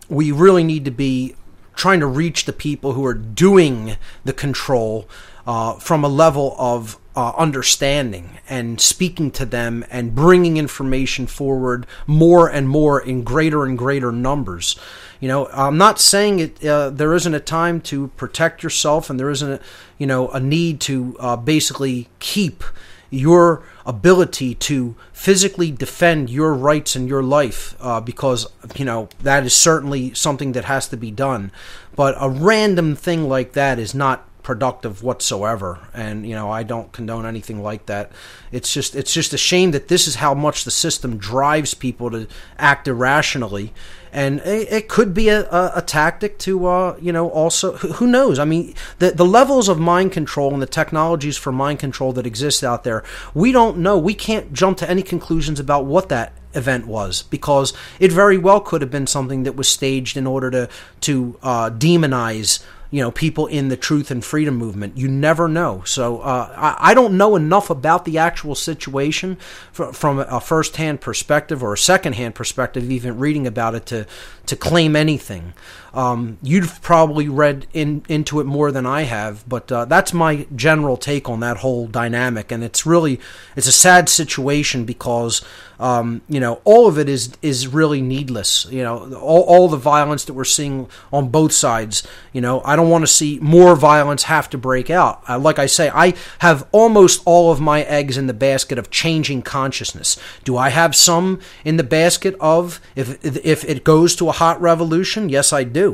[0.09, 1.35] we really need to be
[1.75, 5.07] trying to reach the people who are doing the control
[5.47, 11.87] uh, from a level of uh, understanding and speaking to them and bringing information forward
[12.05, 14.77] more and more in greater and greater numbers.
[15.19, 16.65] You know, I'm not saying it.
[16.65, 19.59] Uh, there isn't a time to protect yourself, and there isn't, a,
[19.97, 22.63] you know, a need to uh, basically keep
[23.09, 29.45] your ability to physically defend your rights and your life uh, because you know that
[29.45, 31.51] is certainly something that has to be done.
[31.95, 35.87] But a random thing like that is not productive whatsoever.
[35.93, 38.11] And you know I don't condone anything like that.
[38.51, 42.11] It's just it's just a shame that this is how much the system drives people
[42.11, 42.27] to
[42.57, 43.73] act irrationally
[44.11, 48.07] and it, it could be a, a, a, tactic to uh, you know also who
[48.07, 48.39] knows?
[48.39, 52.25] I mean the, the levels of mind control and the technologies for mind control that
[52.25, 53.03] exist out there
[53.33, 53.97] we don't know.
[53.97, 58.59] We can't jump to any conclusions about what that event was because it very well
[58.59, 60.69] could have been something that was staged in order to
[61.01, 64.97] to uh, demonize you know people in the truth and freedom movement.
[64.97, 65.83] You never know.
[65.85, 69.37] So uh, I, I, don't know enough about the actual situation
[69.71, 74.07] from a first-hand perspective or a second-hand perspective even reading about it to
[74.47, 75.53] to claim anything
[75.93, 80.47] um, you've probably read in, into it more than I have, but uh, that's my
[80.55, 82.51] general take on that whole dynamic.
[82.51, 83.19] And it's really
[83.55, 85.41] it's a sad situation because
[85.79, 88.65] um, you know all of it is is really needless.
[88.69, 92.05] You know all, all the violence that we're seeing on both sides.
[92.33, 95.23] You know I don't want to see more violence have to break out.
[95.27, 98.91] Uh, like I say, I have almost all of my eggs in the basket of
[98.91, 100.17] changing consciousness.
[100.43, 104.61] Do I have some in the basket of if if it goes to a hot
[104.61, 105.29] revolution?
[105.29, 105.88] Yes, I do do.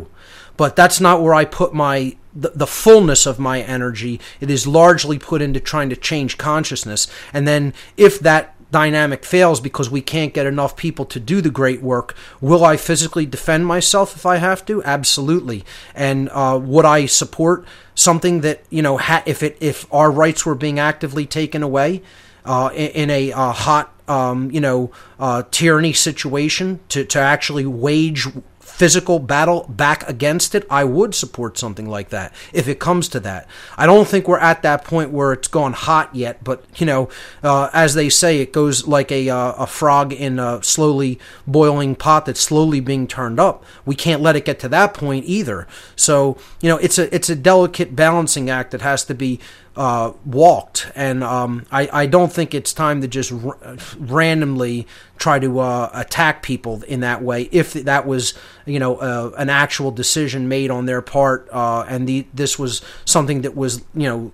[0.57, 4.19] But that's not where I put my the, the fullness of my energy.
[4.41, 7.07] It is largely put into trying to change consciousness.
[7.33, 11.49] And then if that dynamic fails because we can't get enough people to do the
[11.49, 14.83] great work, will I physically defend myself if I have to?
[14.83, 15.63] Absolutely.
[15.93, 17.65] And uh, would I support
[17.95, 22.01] something that you know ha- if it if our rights were being actively taken away
[22.43, 27.65] uh, in, in, a uh, hot um, you know uh, tyranny situation to to actually
[27.65, 28.27] wage
[28.75, 33.21] physical battle back against it, I would support something like that if it comes to
[33.21, 33.47] that.
[33.77, 37.07] I don't think we're at that point where it's gone hot yet, but you know,
[37.41, 41.95] uh, as they say, it goes like a uh, a frog in a slowly boiling
[41.95, 43.63] pot that's slowly being turned up.
[43.85, 45.67] We can't let it get to that point either.
[45.95, 49.39] So you know, it's a it's a delicate balancing act that has to be
[49.75, 54.87] uh, walked, and um, I, I don't think it's time to just r- randomly
[55.17, 57.49] try to uh, attack people in that way.
[57.51, 58.33] If that was,
[58.65, 62.81] you know, uh, an actual decision made on their part, uh, and the, this was
[63.03, 64.31] something that was, you know,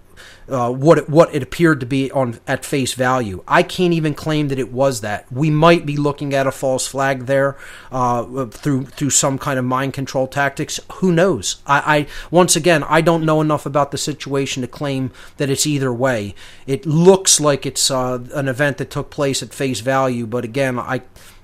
[0.51, 3.43] uh, what it, what it appeared to be on at face value.
[3.47, 5.31] I can't even claim that it was that.
[5.31, 7.57] We might be looking at a false flag there
[7.91, 10.79] uh, through through some kind of mind control tactics.
[10.95, 11.61] Who knows?
[11.65, 15.65] I, I once again I don't know enough about the situation to claim that it's
[15.65, 16.35] either way.
[16.67, 20.77] It looks like it's uh, an event that took place at face value, but again
[20.77, 21.01] I.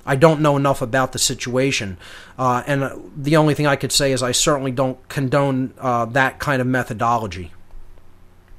[0.10, 1.98] I don't know enough about the situation.
[2.40, 6.40] Uh, and the only thing I could say is I certainly don't condone uh, that
[6.40, 7.52] kind of methodology.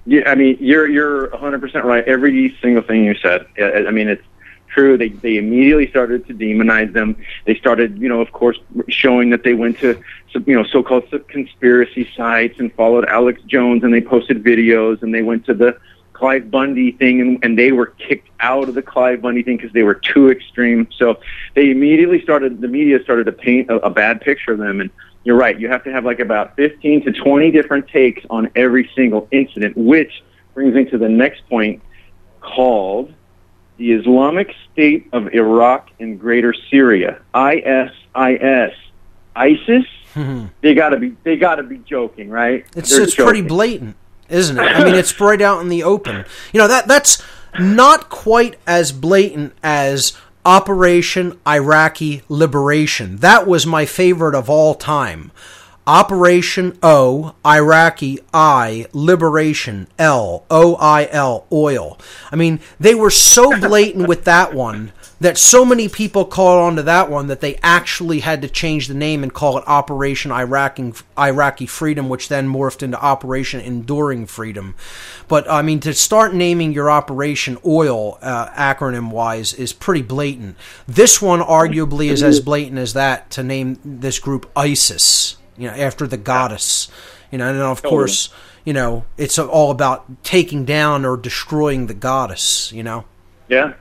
[0.09, 2.03] Yeah, I mean, you're you're 100% right.
[2.09, 3.45] Every single thing you said.
[3.61, 4.25] I mean, it's
[4.69, 4.97] true.
[4.97, 7.15] They they immediately started to demonize them.
[7.45, 8.59] They started, you know, of course,
[8.89, 10.03] showing that they went to
[10.33, 15.15] some, you know so-called conspiracy sites and followed Alex Jones, and they posted videos, and
[15.15, 15.79] they went to the
[16.15, 19.75] Cliven Bundy thing, and, and they were kicked out of the Cliven Bundy thing because
[19.75, 20.89] they were too extreme.
[20.97, 21.21] So
[21.55, 22.63] they immediately started.
[22.63, 24.89] The media started to paint a, a bad picture of them, and
[25.29, 25.61] you're right.
[25.61, 29.77] You have to have like about 15 to 20 different takes on every single incident,
[29.77, 30.25] which
[30.55, 31.83] brings me to the next point
[32.41, 33.13] called
[33.77, 39.85] the Islamic State of Iraq and Greater Syria, ISIS, ISIS.
[40.63, 42.65] they gotta be they gotta be joking, right?
[42.75, 43.97] It's They're it's pretty blatant,
[44.31, 44.63] isn't it?
[44.63, 46.25] I mean, it's right out in the open.
[46.55, 47.23] You know that that's
[47.61, 50.17] not quite as blatant as
[50.49, 53.19] Operation Iraqi Liberation.
[53.19, 55.31] That was my favorite of all time.
[55.87, 61.99] Operation O, Iraqi I, Liberation L, O I L, oil.
[62.33, 66.77] I mean, they were so blatant with that one that so many people caught on
[66.77, 70.31] to that one that they actually had to change the name and call it Operation
[70.31, 74.75] Iraqi, Iraqi Freedom, which then morphed into Operation Enduring Freedom.
[75.27, 80.57] But I mean, to start naming your operation oil uh, acronym wise is pretty blatant.
[80.87, 85.75] This one arguably is as blatant as that to name this group ISIS, you know,
[85.75, 86.89] after the goddess.
[87.33, 88.31] You know, and of course,
[88.65, 92.73] you know, it's all about taking down or destroying the goddess.
[92.73, 93.05] You know.
[93.49, 93.75] Yeah.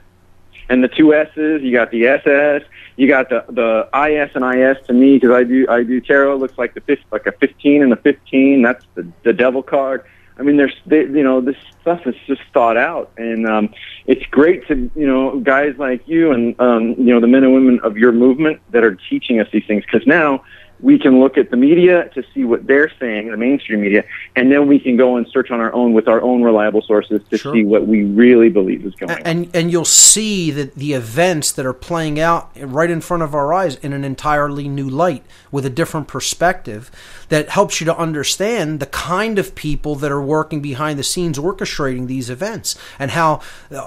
[0.69, 2.64] And the two S's, you got the SS,
[2.98, 6.38] you got the the IS and IS to me because I do I do tarot.
[6.38, 8.61] Looks like the fifth, like a 15 and a 15.
[8.61, 10.03] That's the the devil card.
[10.39, 13.73] I mean, there's they, you know this stuff is just thought out, and um,
[14.06, 17.53] it's great to you know guys like you and um, you know the men and
[17.53, 20.44] women of your movement that are teaching us these things because now
[20.80, 24.04] we can look at the media to see what they're saying, the mainstream media,
[24.36, 27.22] and then we can go and search on our own with our own reliable sources
[27.30, 27.54] to Sure.
[27.54, 29.22] see what we really believe is going on.
[29.26, 33.34] and and you'll see that the events that are playing out right in front of
[33.34, 36.91] our eyes in an entirely new light with a different perspective
[37.30, 41.38] that helps you to understand the kind of people that are working behind the scenes
[41.40, 43.40] orchestrating these events and how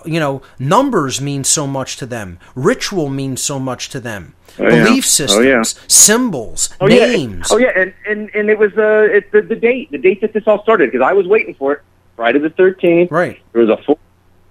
[0.05, 4.69] you know numbers mean so much to them ritual means so much to them Oh,
[4.69, 4.85] yeah.
[4.85, 5.62] belief Oh, systems yeah.
[5.89, 9.57] symbols Oh names yeah, oh yeah, and and and it was uh, it's the, the
[9.57, 11.82] date, the date that this all started because I was waiting for it,
[12.16, 13.11] Friday the thirteenth.
[13.11, 13.99] right There was a full,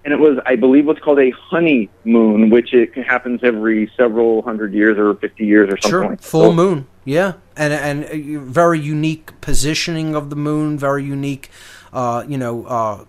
[0.04, 4.72] and it was I believe what's called a honeymoon, which it happens every several hundred
[4.74, 5.90] years or fifty years or something.
[5.90, 6.86] Sure, like full so, moon.
[7.04, 11.50] Yeah, and and uh, very unique positioning of the moon, very unique,
[11.92, 13.04] uh, you know, uh,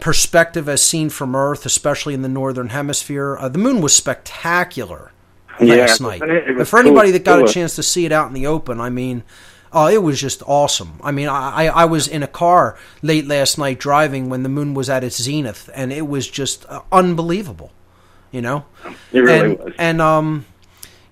[0.00, 3.36] perspective as seen from Earth, especially in the northern hemisphere.
[3.36, 5.12] Uh, the moon was spectacular
[5.66, 6.22] Yeah, last night.
[6.22, 7.48] it- it was But for anybody cool- that got cool.
[7.48, 9.22] a chance to see it out in the open, I mean.
[9.72, 10.94] Oh, it was just awesome.
[11.00, 14.48] I mean, I, I I was in a car late last night driving when the
[14.48, 17.70] moon was at its zenith, and it was just uh, unbelievable.
[18.32, 18.64] You know,
[19.12, 19.72] It really and, was.
[19.78, 20.44] And um,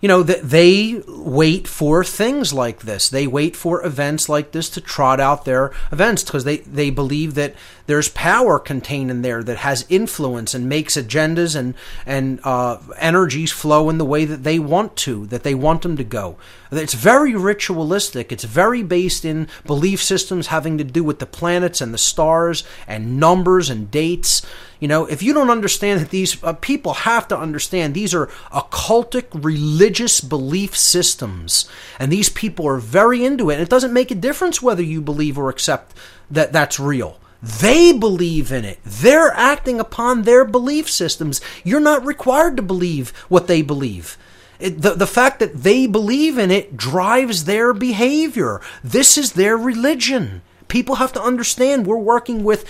[0.00, 3.08] you know that they wait for things like this.
[3.08, 7.34] They wait for events like this to trot out their events because they they believe
[7.34, 7.54] that
[7.86, 11.74] there's power contained in there that has influence and makes agendas and
[12.06, 15.96] and uh, energies flow in the way that they want to, that they want them
[15.96, 16.36] to go.
[16.70, 18.32] It's very ritualistic.
[18.32, 22.64] It's very based in belief systems having to do with the planets and the stars
[22.86, 24.42] and numbers and dates.
[24.80, 28.26] You know, if you don't understand that these uh, people have to understand these are
[28.52, 31.68] occultic religious belief systems,
[31.98, 33.54] and these people are very into it.
[33.54, 35.96] And it doesn't make a difference whether you believe or accept
[36.30, 37.18] that that's real.
[37.42, 38.78] They believe in it.
[38.84, 41.40] They're acting upon their belief systems.
[41.62, 44.18] You're not required to believe what they believe.
[44.60, 48.60] It, the, the fact that they believe in it drives their behavior.
[48.82, 50.42] This is their religion.
[50.66, 52.64] People have to understand we're working with,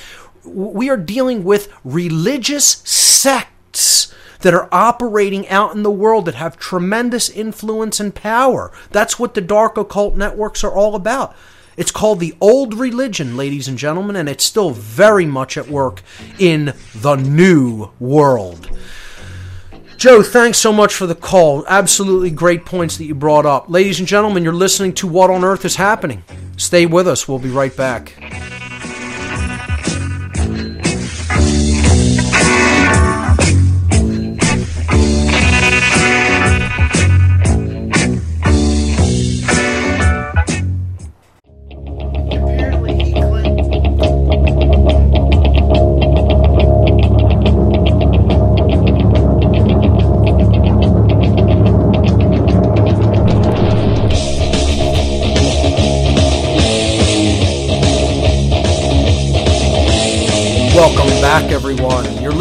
[0.45, 6.59] we are dealing with religious sects that are operating out in the world that have
[6.59, 8.71] tremendous influence and power.
[8.91, 11.35] That's what the dark occult networks are all about.
[11.77, 16.03] It's called the old religion, ladies and gentlemen, and it's still very much at work
[16.39, 18.69] in the new world.
[19.99, 21.67] Joe, thanks so much for the call.
[21.67, 23.69] Absolutely great points that you brought up.
[23.69, 26.23] Ladies and gentlemen, you're listening to What on Earth is Happening.
[26.57, 27.27] Stay with us.
[27.27, 28.15] We'll be right back.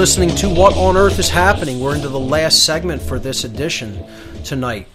[0.07, 1.81] Listening to What on Earth is Happening.
[1.81, 4.05] We're into the last segment for this edition
[4.45, 4.87] tonight.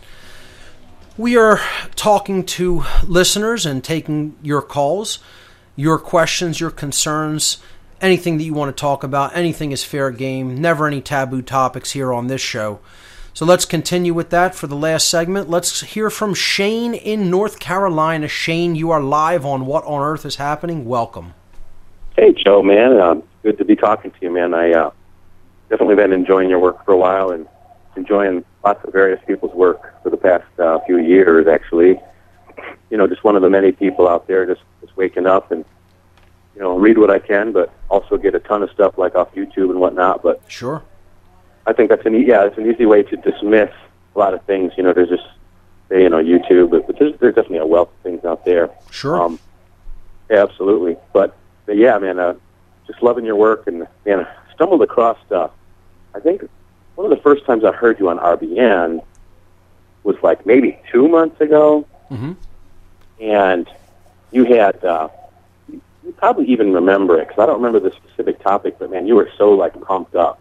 [1.18, 1.60] We are
[1.94, 5.18] talking to listeners and taking your calls,
[5.76, 7.59] your questions, your concerns,
[8.01, 9.36] anything that you want to talk about.
[9.36, 10.55] Anything is fair game.
[10.55, 12.80] Never any taboo topics here on this show.
[13.34, 15.51] So let's continue with that for the last segment.
[15.51, 18.28] Let's hear from Shane in North Carolina.
[18.28, 20.86] Shane, you are live on What on Earth is Happening.
[20.86, 21.34] Welcome.
[22.16, 22.98] Hey, Joe, man.
[22.98, 24.55] Um, good to be talking to you, man.
[24.55, 24.90] I uh,
[25.73, 27.49] definitely been enjoying your work for a while and
[27.97, 31.99] enjoying lots of various people's work for the past uh, few years, actually.
[32.90, 35.65] You know, just one of the many people out there just, just waking up and,
[36.55, 39.35] you know, read what I can, but also get a ton of stuff like off
[39.35, 40.23] YouTube and whatnot.
[40.23, 40.82] But Sure.
[41.66, 43.70] I think that's an e- yeah, it's an easy way to dismiss
[44.15, 44.73] a lot of things.
[44.77, 45.23] You know, there's just
[45.89, 48.69] say, you know YouTube, but, but there's there's definitely a wealth of things out there.
[48.90, 49.23] Sure.
[49.23, 49.39] Um,
[50.28, 50.99] yeah, absolutely.
[51.15, 51.35] But,
[51.65, 52.35] but yeah, man, uh,
[52.86, 55.53] just loving your work and man, I stumbled across stuff.
[56.14, 56.48] I think
[56.94, 59.02] one of the first times I heard you on RBN
[60.05, 62.36] was like maybe two months ago, Mhm.
[63.20, 63.68] and
[64.30, 64.84] you had.
[64.84, 65.09] Uh,
[66.05, 69.14] you probably even remember it because I don't remember the specific topic, but man, you
[69.14, 70.40] were so like pumped up.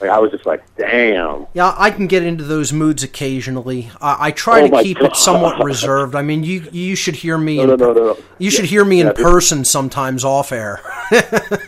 [0.00, 1.46] Like I was just like, damn.
[1.54, 3.90] Yeah, I can get into those moods occasionally.
[4.00, 5.10] I, I try Oh to keep God.
[5.10, 6.14] it somewhat reserved.
[6.14, 7.56] I mean, you you should hear me.
[7.56, 8.18] No, in, no, no, no, no.
[8.38, 10.80] You should hear me Yeah, in person sometimes off air.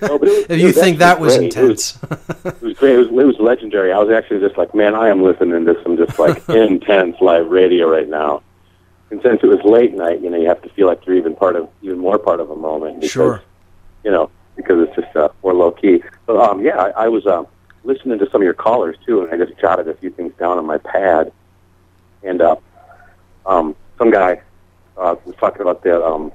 [0.02, 1.56] No, was- if you think that was great.
[1.56, 1.98] It intense.
[2.44, 2.94] It was great.
[2.94, 3.92] It was, it was legendary.
[3.92, 7.48] I was actually just like, man, I am listening to some just like intense live
[7.48, 8.42] radio right now.
[9.10, 11.34] And since it was late night, you know, you have to feel like you're even
[11.34, 12.96] part of, even more part of a moment.
[13.00, 13.42] Because, Sure.
[14.04, 16.02] You know, because it's just uh, more low key.
[16.26, 17.46] But um, yeah, I, I was um,
[17.84, 20.58] listening to some of your callers too, and I just jotted a few things down
[20.58, 21.32] on my pad.
[22.22, 22.56] And uh,
[23.46, 24.40] um, some guy
[24.96, 26.32] uh, was talking about the um,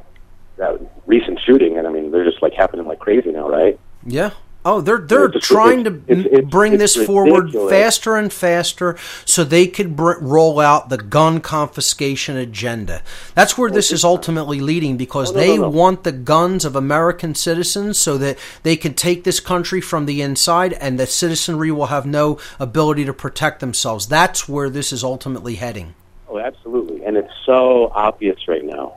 [0.57, 3.79] that recent shooting, and I mean, they're just like happening like crazy now, right?
[4.05, 4.31] Yeah.
[4.67, 8.97] Oh, they're they're It's trying to it's- it's- bring it's this forward faster and faster,
[9.23, 13.03] so they could br- roll out the gun confiscation agenda.
[13.35, 15.69] That's where this is ultimately leading, because Oh, no, they no, no.
[15.69, 20.23] want the guns of American citizens, so that they can take this country from the
[20.23, 24.07] inside, and the citizenry will have no ability to protect themselves.
[24.07, 25.93] That's where this is ultimately heading.
[26.27, 28.93] Oh, absolutely, and it's so obvious right now.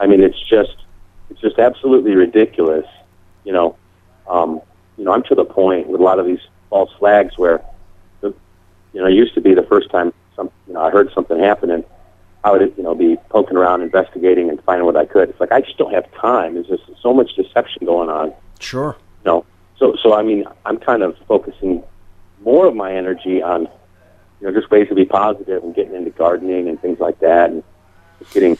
[0.00, 0.74] I mean, it's just,
[1.28, 2.86] it's just absolutely ridiculous.
[3.44, 3.76] You know,
[4.26, 4.62] um,
[5.02, 6.38] you know, I'm to the point with a lot of these
[6.70, 7.60] false flags where,
[8.20, 8.32] the,
[8.92, 11.40] you know, it used to be the first time some, you know, I heard something
[11.40, 11.82] happening,
[12.44, 15.28] I would, you know, be poking around, investigating, and finding what I could.
[15.28, 16.54] It's like I just don't have time.
[16.54, 18.32] There's just so much deception going on.
[18.60, 18.96] Sure.
[19.24, 19.46] You know,
[19.76, 21.82] so so I mean, I'm kind of focusing
[22.44, 23.62] more of my energy on,
[24.40, 27.50] you know, just ways to be positive and getting into gardening and things like that,
[27.50, 27.64] and
[28.20, 28.56] just getting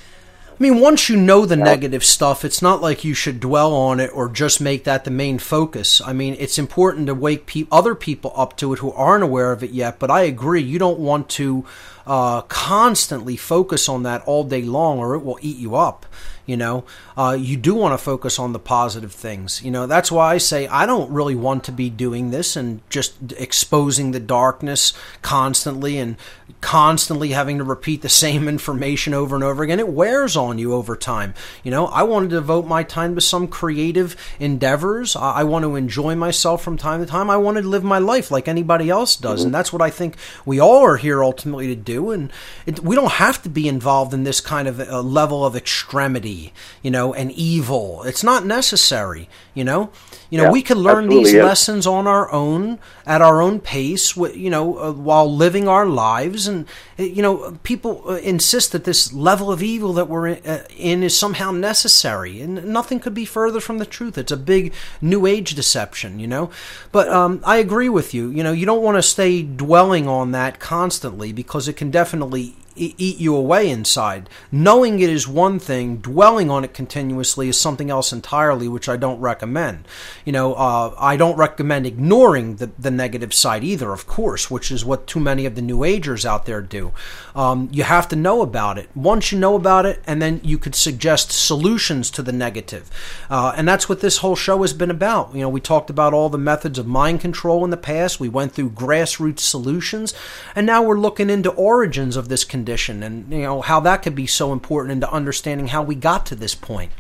[0.62, 4.10] mean, once you know the negative stuff, it's not like you should dwell on it
[4.14, 6.00] or just make that the main focus.
[6.00, 9.50] I mean, it's important to wake pe- other people up to it who aren't aware
[9.50, 9.98] of it yet.
[9.98, 11.66] But I agree, you don't want to
[12.06, 16.06] uh, constantly focus on that all day long, or it will eat you up.
[16.44, 16.84] You know,
[17.16, 19.62] uh, you do want to focus on the positive things.
[19.62, 22.80] You know, that's why I say I don't really want to be doing this and
[22.90, 24.92] just exposing the darkness
[25.22, 26.16] constantly and
[26.60, 29.78] constantly having to repeat the same information over and over again.
[29.78, 31.34] It wears on you over time.
[31.62, 35.14] You know, I want to devote my time to some creative endeavors.
[35.14, 37.30] I, I want to enjoy myself from time to time.
[37.30, 40.16] I want to live my life like anybody else does, and that's what I think
[40.44, 41.91] we all are here ultimately to do.
[42.10, 42.32] And
[42.66, 46.52] it, we don't have to be involved in this kind of uh level of extremity,
[46.82, 48.02] you know, and evil.
[48.04, 49.28] It's not necessary.
[49.54, 49.90] You know,
[50.32, 51.44] you know, Yeah, we can learn these yeah.
[51.44, 56.48] lessons on our own at our own pace, you know, uh, while living our lives.
[56.48, 56.64] And
[56.98, 61.18] uh, you know, people uh, insist that this level of evil that we're in, is
[61.18, 64.16] somehow necessary, and nothing could be further from the truth.
[64.16, 64.72] It's a big
[65.02, 66.50] new age deception, you know.
[66.92, 68.30] But um, I agree with you.
[68.30, 72.56] You know, you don't want to stay dwelling on that constantly because it can definitely
[72.84, 74.28] eat you away inside.
[74.50, 78.96] Knowing it is one thing, dwelling on it continuously is something else entirely, which I
[78.96, 79.86] don't recommend.
[80.24, 84.70] You know, uh, I don't recommend ignoring the, the negative side either, of course, which
[84.70, 86.92] is what too many of the New Agers out there do.
[87.34, 88.88] Um, you have to know about it.
[88.94, 92.90] Once you know about it, and then you could suggest solutions to the negative.
[93.30, 95.34] Uh, and that's what this whole show has been about.
[95.34, 98.28] You know, we talked about all the methods of mind control in the past, we
[98.28, 100.14] went through grassroots solutions,
[100.54, 102.71] and now we're looking into origins of this condition
[103.02, 106.34] and, you know, how that could be so important into understanding how we got to
[106.34, 106.92] this point.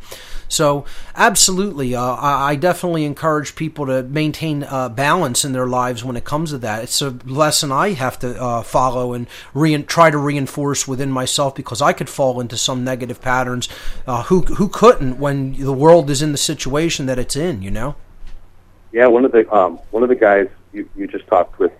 [0.52, 0.84] So,
[1.16, 6.24] absolutely, uh, I, definitely encourage people to maintain uh, balance in their lives when it
[6.24, 6.82] comes to that.
[6.82, 11.54] It's a lesson I have to uh, follow and re- try to reinforce within myself
[11.54, 13.66] because I could fall into some negative patterns.
[14.06, 17.62] Uh, who who couldn't when the world is in the situation that it's in?
[17.62, 17.94] You know.
[18.92, 21.72] Yeah, one of the um, one of the guys you, you just talked with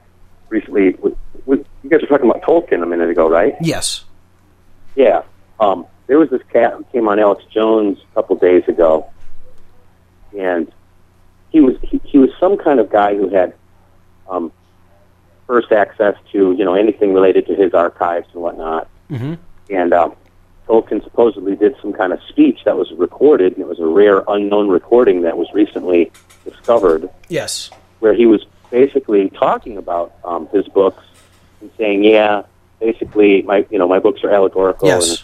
[0.48, 0.96] recently.
[1.82, 3.54] You guys were talking about Tolkien a minute ago, right?
[3.60, 4.04] Yes.
[4.94, 5.22] Yeah.
[5.58, 9.08] Um, there was this cat who came on Alex Jones a couple days ago,
[10.38, 10.70] and
[11.50, 13.54] he was he, he was some kind of guy who had
[14.28, 14.52] um,
[15.46, 18.88] first access to you know anything related to his archives and whatnot.
[19.10, 19.34] Mm-hmm.
[19.70, 20.14] And um,
[20.68, 24.22] Tolkien supposedly did some kind of speech that was recorded, and it was a rare
[24.28, 26.10] unknown recording that was recently
[26.44, 27.70] discovered, Yes.
[28.00, 31.04] where he was basically talking about um, his books
[31.62, 32.42] and saying, "Yeah,
[32.80, 35.22] basically my you know my books are allegorical." Yes.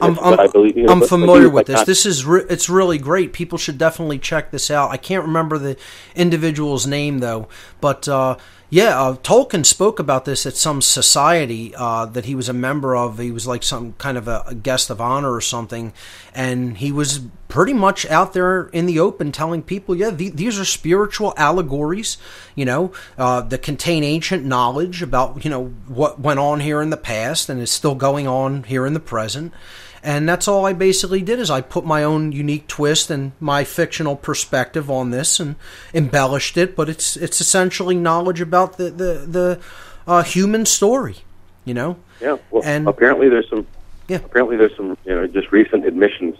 [0.00, 1.76] And, I'm, I'm, I believe, you know, I'm familiar with like, this.
[1.78, 3.32] not- This is re- it's really great.
[3.32, 4.92] People should definitely check this out.
[4.92, 5.76] I can't remember the
[6.14, 7.48] individual's name though,
[7.80, 8.36] but uh,
[8.70, 12.94] yeah, uh, Tolkien spoke about this at some society uh, that he was a member
[12.94, 13.18] of.
[13.18, 15.94] He was like some kind of a, a guest of honor or something,
[16.34, 20.58] and he was pretty much out there in the open telling people, yeah, the, these
[20.58, 22.18] are spiritual allegories,
[22.54, 26.90] you know, uh, that contain ancient knowledge about you know what went on here in
[26.90, 29.54] the past and is still going on here in the present
[30.02, 33.64] and that's all I basically did is I put my own unique twist and my
[33.64, 35.56] fictional perspective on this and
[35.94, 36.76] embellished it.
[36.76, 39.60] But it's it's essentially knowledge about the the the
[40.06, 41.16] uh, human story,
[41.64, 41.96] you know.
[42.20, 42.38] Yeah.
[42.50, 43.66] Well, And- apparently there's some.
[44.08, 44.16] Yeah.
[44.18, 46.36] Apparently there's some you know just recent admissions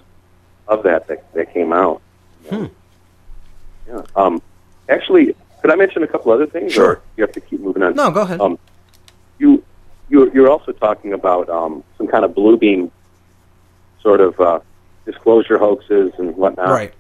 [0.67, 2.01] of that that, that came out.
[2.49, 2.67] Hmm.
[3.89, 4.03] Yeah.
[4.17, 4.41] Um.
[4.89, 6.73] Actually, could I mention a couple other things?
[6.73, 6.85] Sure.
[6.93, 7.95] Or you have to keep moving on.
[7.95, 8.41] No, go ahead.
[8.41, 8.59] Um.
[9.39, 9.63] You
[10.09, 12.91] you you're also talking about um some kind of blue beam
[14.03, 14.61] sort of uh,
[15.07, 16.69] disclosure hoaxes and whatnot.
[16.69, 16.95] right.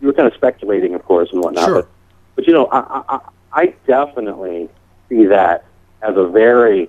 [0.00, 1.64] You were kind of speculating, of course, and whatnot.
[1.66, 1.74] Sure.
[1.82, 1.88] But,
[2.36, 3.20] but you know, I, I, I
[3.52, 4.68] I definitely
[5.08, 5.64] see that
[6.02, 6.88] as a very,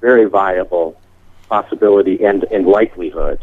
[0.00, 1.00] very viable
[1.48, 3.40] possibility and, and likelihood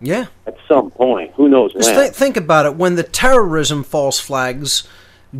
[0.00, 0.26] Yeah.
[0.46, 1.32] at some point.
[1.34, 2.00] Who knows Just when?
[2.00, 2.76] th- think about it.
[2.76, 4.86] When the terrorism false flags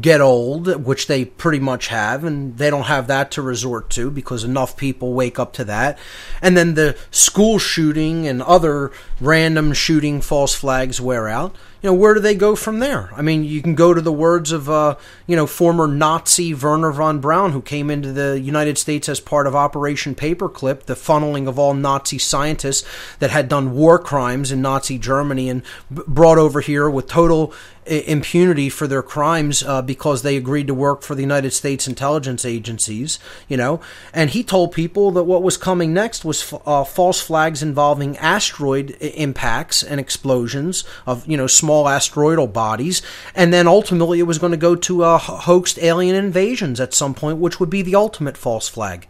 [0.01, 4.11] get old, which they pretty much have, and they don't have that to resort to
[4.11, 5.99] because enough people wake up to that,
[6.43, 11.55] and then the school shooting and other random shooting false flags wear out.
[11.83, 13.11] You know, where do they go from there?
[13.15, 14.97] I mean, you can go to the words of, uh,
[15.27, 19.47] you know, former Nazi Wernher von Braun, who came into the United States as part
[19.47, 22.89] of Operation Paperclip, the funneling of all Nazi scientists
[23.21, 25.63] that had done war crimes in Nazi Germany and
[25.93, 27.55] b- brought over here with total
[27.87, 32.45] impunity for their crimes uh, because they agreed to work for the United States intelligence
[32.45, 33.19] agencies,
[33.49, 33.81] you know.
[34.13, 38.97] And he told people that what was coming next was uh, false flags involving asteroid
[39.01, 43.03] impacts and explosions of, you know, small asteroidal bodies.
[43.35, 47.15] And then ultimately it was going to go to uh, hoaxed alien invasions at some
[47.15, 49.07] point, which would be the ultimate false flag.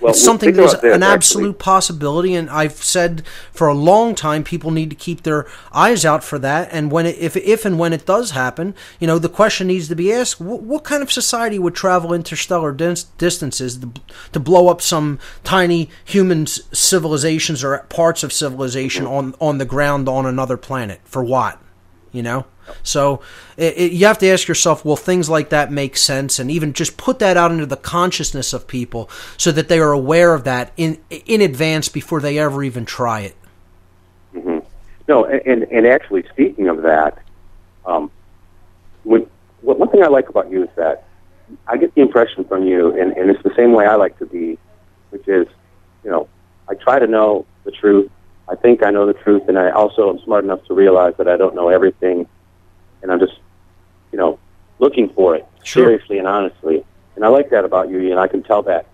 [0.00, 1.14] Well, it's well, something think that is an actually.
[1.14, 6.04] absolute possibility, and I've said for a long time people need to keep their eyes
[6.04, 6.68] out for that.
[6.72, 9.88] And when it, if if and when it does happen, you know, the question needs
[9.88, 13.90] to be asked: what, what kind of society would travel interstellar dis- distances to,
[14.32, 19.06] to blow up some tiny human civilizations or parts of civilization Mm-hmm.
[19.12, 21.60] on on the ground on another planet for what?
[22.12, 22.46] You know.
[22.82, 23.22] So
[23.56, 26.74] it, it, you have to ask yourself, will things like that make sense, and even
[26.74, 29.08] just put that out into the consciousness of people
[29.38, 33.20] so that they are aware of that in in advance before they ever even try
[33.20, 33.34] it.
[35.08, 37.18] No, and and actually, speaking of that,
[37.86, 38.10] um,
[39.04, 39.26] when,
[39.62, 41.06] what, one thing I like about you is that
[41.66, 44.26] I get the impression from you, and, and it's the same way I like to
[44.26, 44.58] be,
[45.08, 45.46] which is,
[46.04, 46.28] you know,
[46.68, 48.10] I try to know the truth.
[48.50, 51.28] I think I know the truth, and I also am smart enough to realize that
[51.28, 52.26] I don't know everything,
[53.02, 53.38] and I'm just,
[54.12, 54.38] you know,
[54.78, 55.84] looking for it Sure.
[55.84, 56.84] seriously and honestly.
[57.16, 58.86] And I like that about you, and I can tell that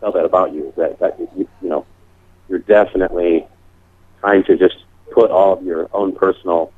[0.00, 1.84] tell that about you that that you, you know
[2.48, 3.46] you're definitely
[4.20, 4.76] trying to just
[5.12, 6.72] put all of your own personal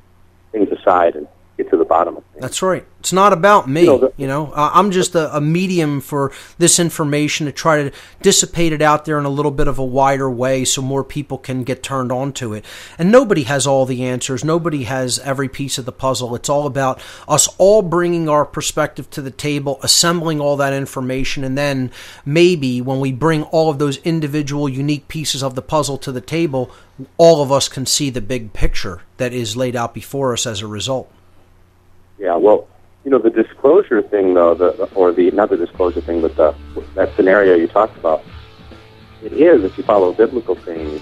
[0.51, 1.27] things aside and
[1.59, 2.41] get to the bottom of things.
[2.41, 2.85] That's right.
[3.01, 3.81] It's not about me.
[3.81, 7.83] You know, the- you know, I'm just a, a medium for this information to try
[7.83, 7.91] to
[8.21, 11.37] dissipate it out there in a little bit of a wider way so more people
[11.37, 12.63] can get turned on to it.
[12.97, 14.43] And nobody has all the answers.
[14.43, 16.33] Nobody has every piece of the puzzle.
[16.35, 21.43] It's all about us all bringing our perspective to the table, assembling all that information,
[21.43, 21.91] and then
[22.25, 26.21] maybe when we bring all of those individual unique pieces of the puzzle to the
[26.21, 26.71] table,
[27.17, 30.61] all of us can see the big picture that is laid out before us as
[30.61, 31.11] a result.
[32.19, 32.67] Yeah, well,
[33.05, 36.53] you know, the disclosure thing, though, the or the not the disclosure thing, but the
[36.95, 38.23] that scenario you talked about,
[39.23, 41.01] it is if you follow biblical things,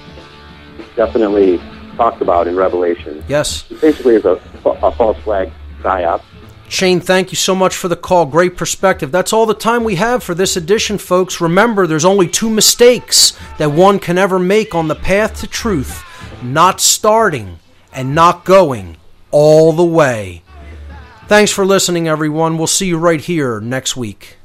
[0.96, 1.60] definitely
[1.96, 3.24] talked about in Revelation.
[3.28, 3.70] Yes.
[3.72, 6.22] It basically is a, a false flag psyop.
[6.70, 8.26] Shane, thank you so much for the call.
[8.26, 9.10] Great perspective.
[9.10, 11.40] That's all the time we have for this edition, folks.
[11.40, 16.04] Remember, there's only two mistakes that one can ever make on the path to truth
[16.44, 17.60] not starting
[17.92, 18.98] and not going
[19.32, 20.44] all the way.
[21.28, 22.58] Thanks for listening, everyone.
[22.58, 24.37] We'll see you right here next week.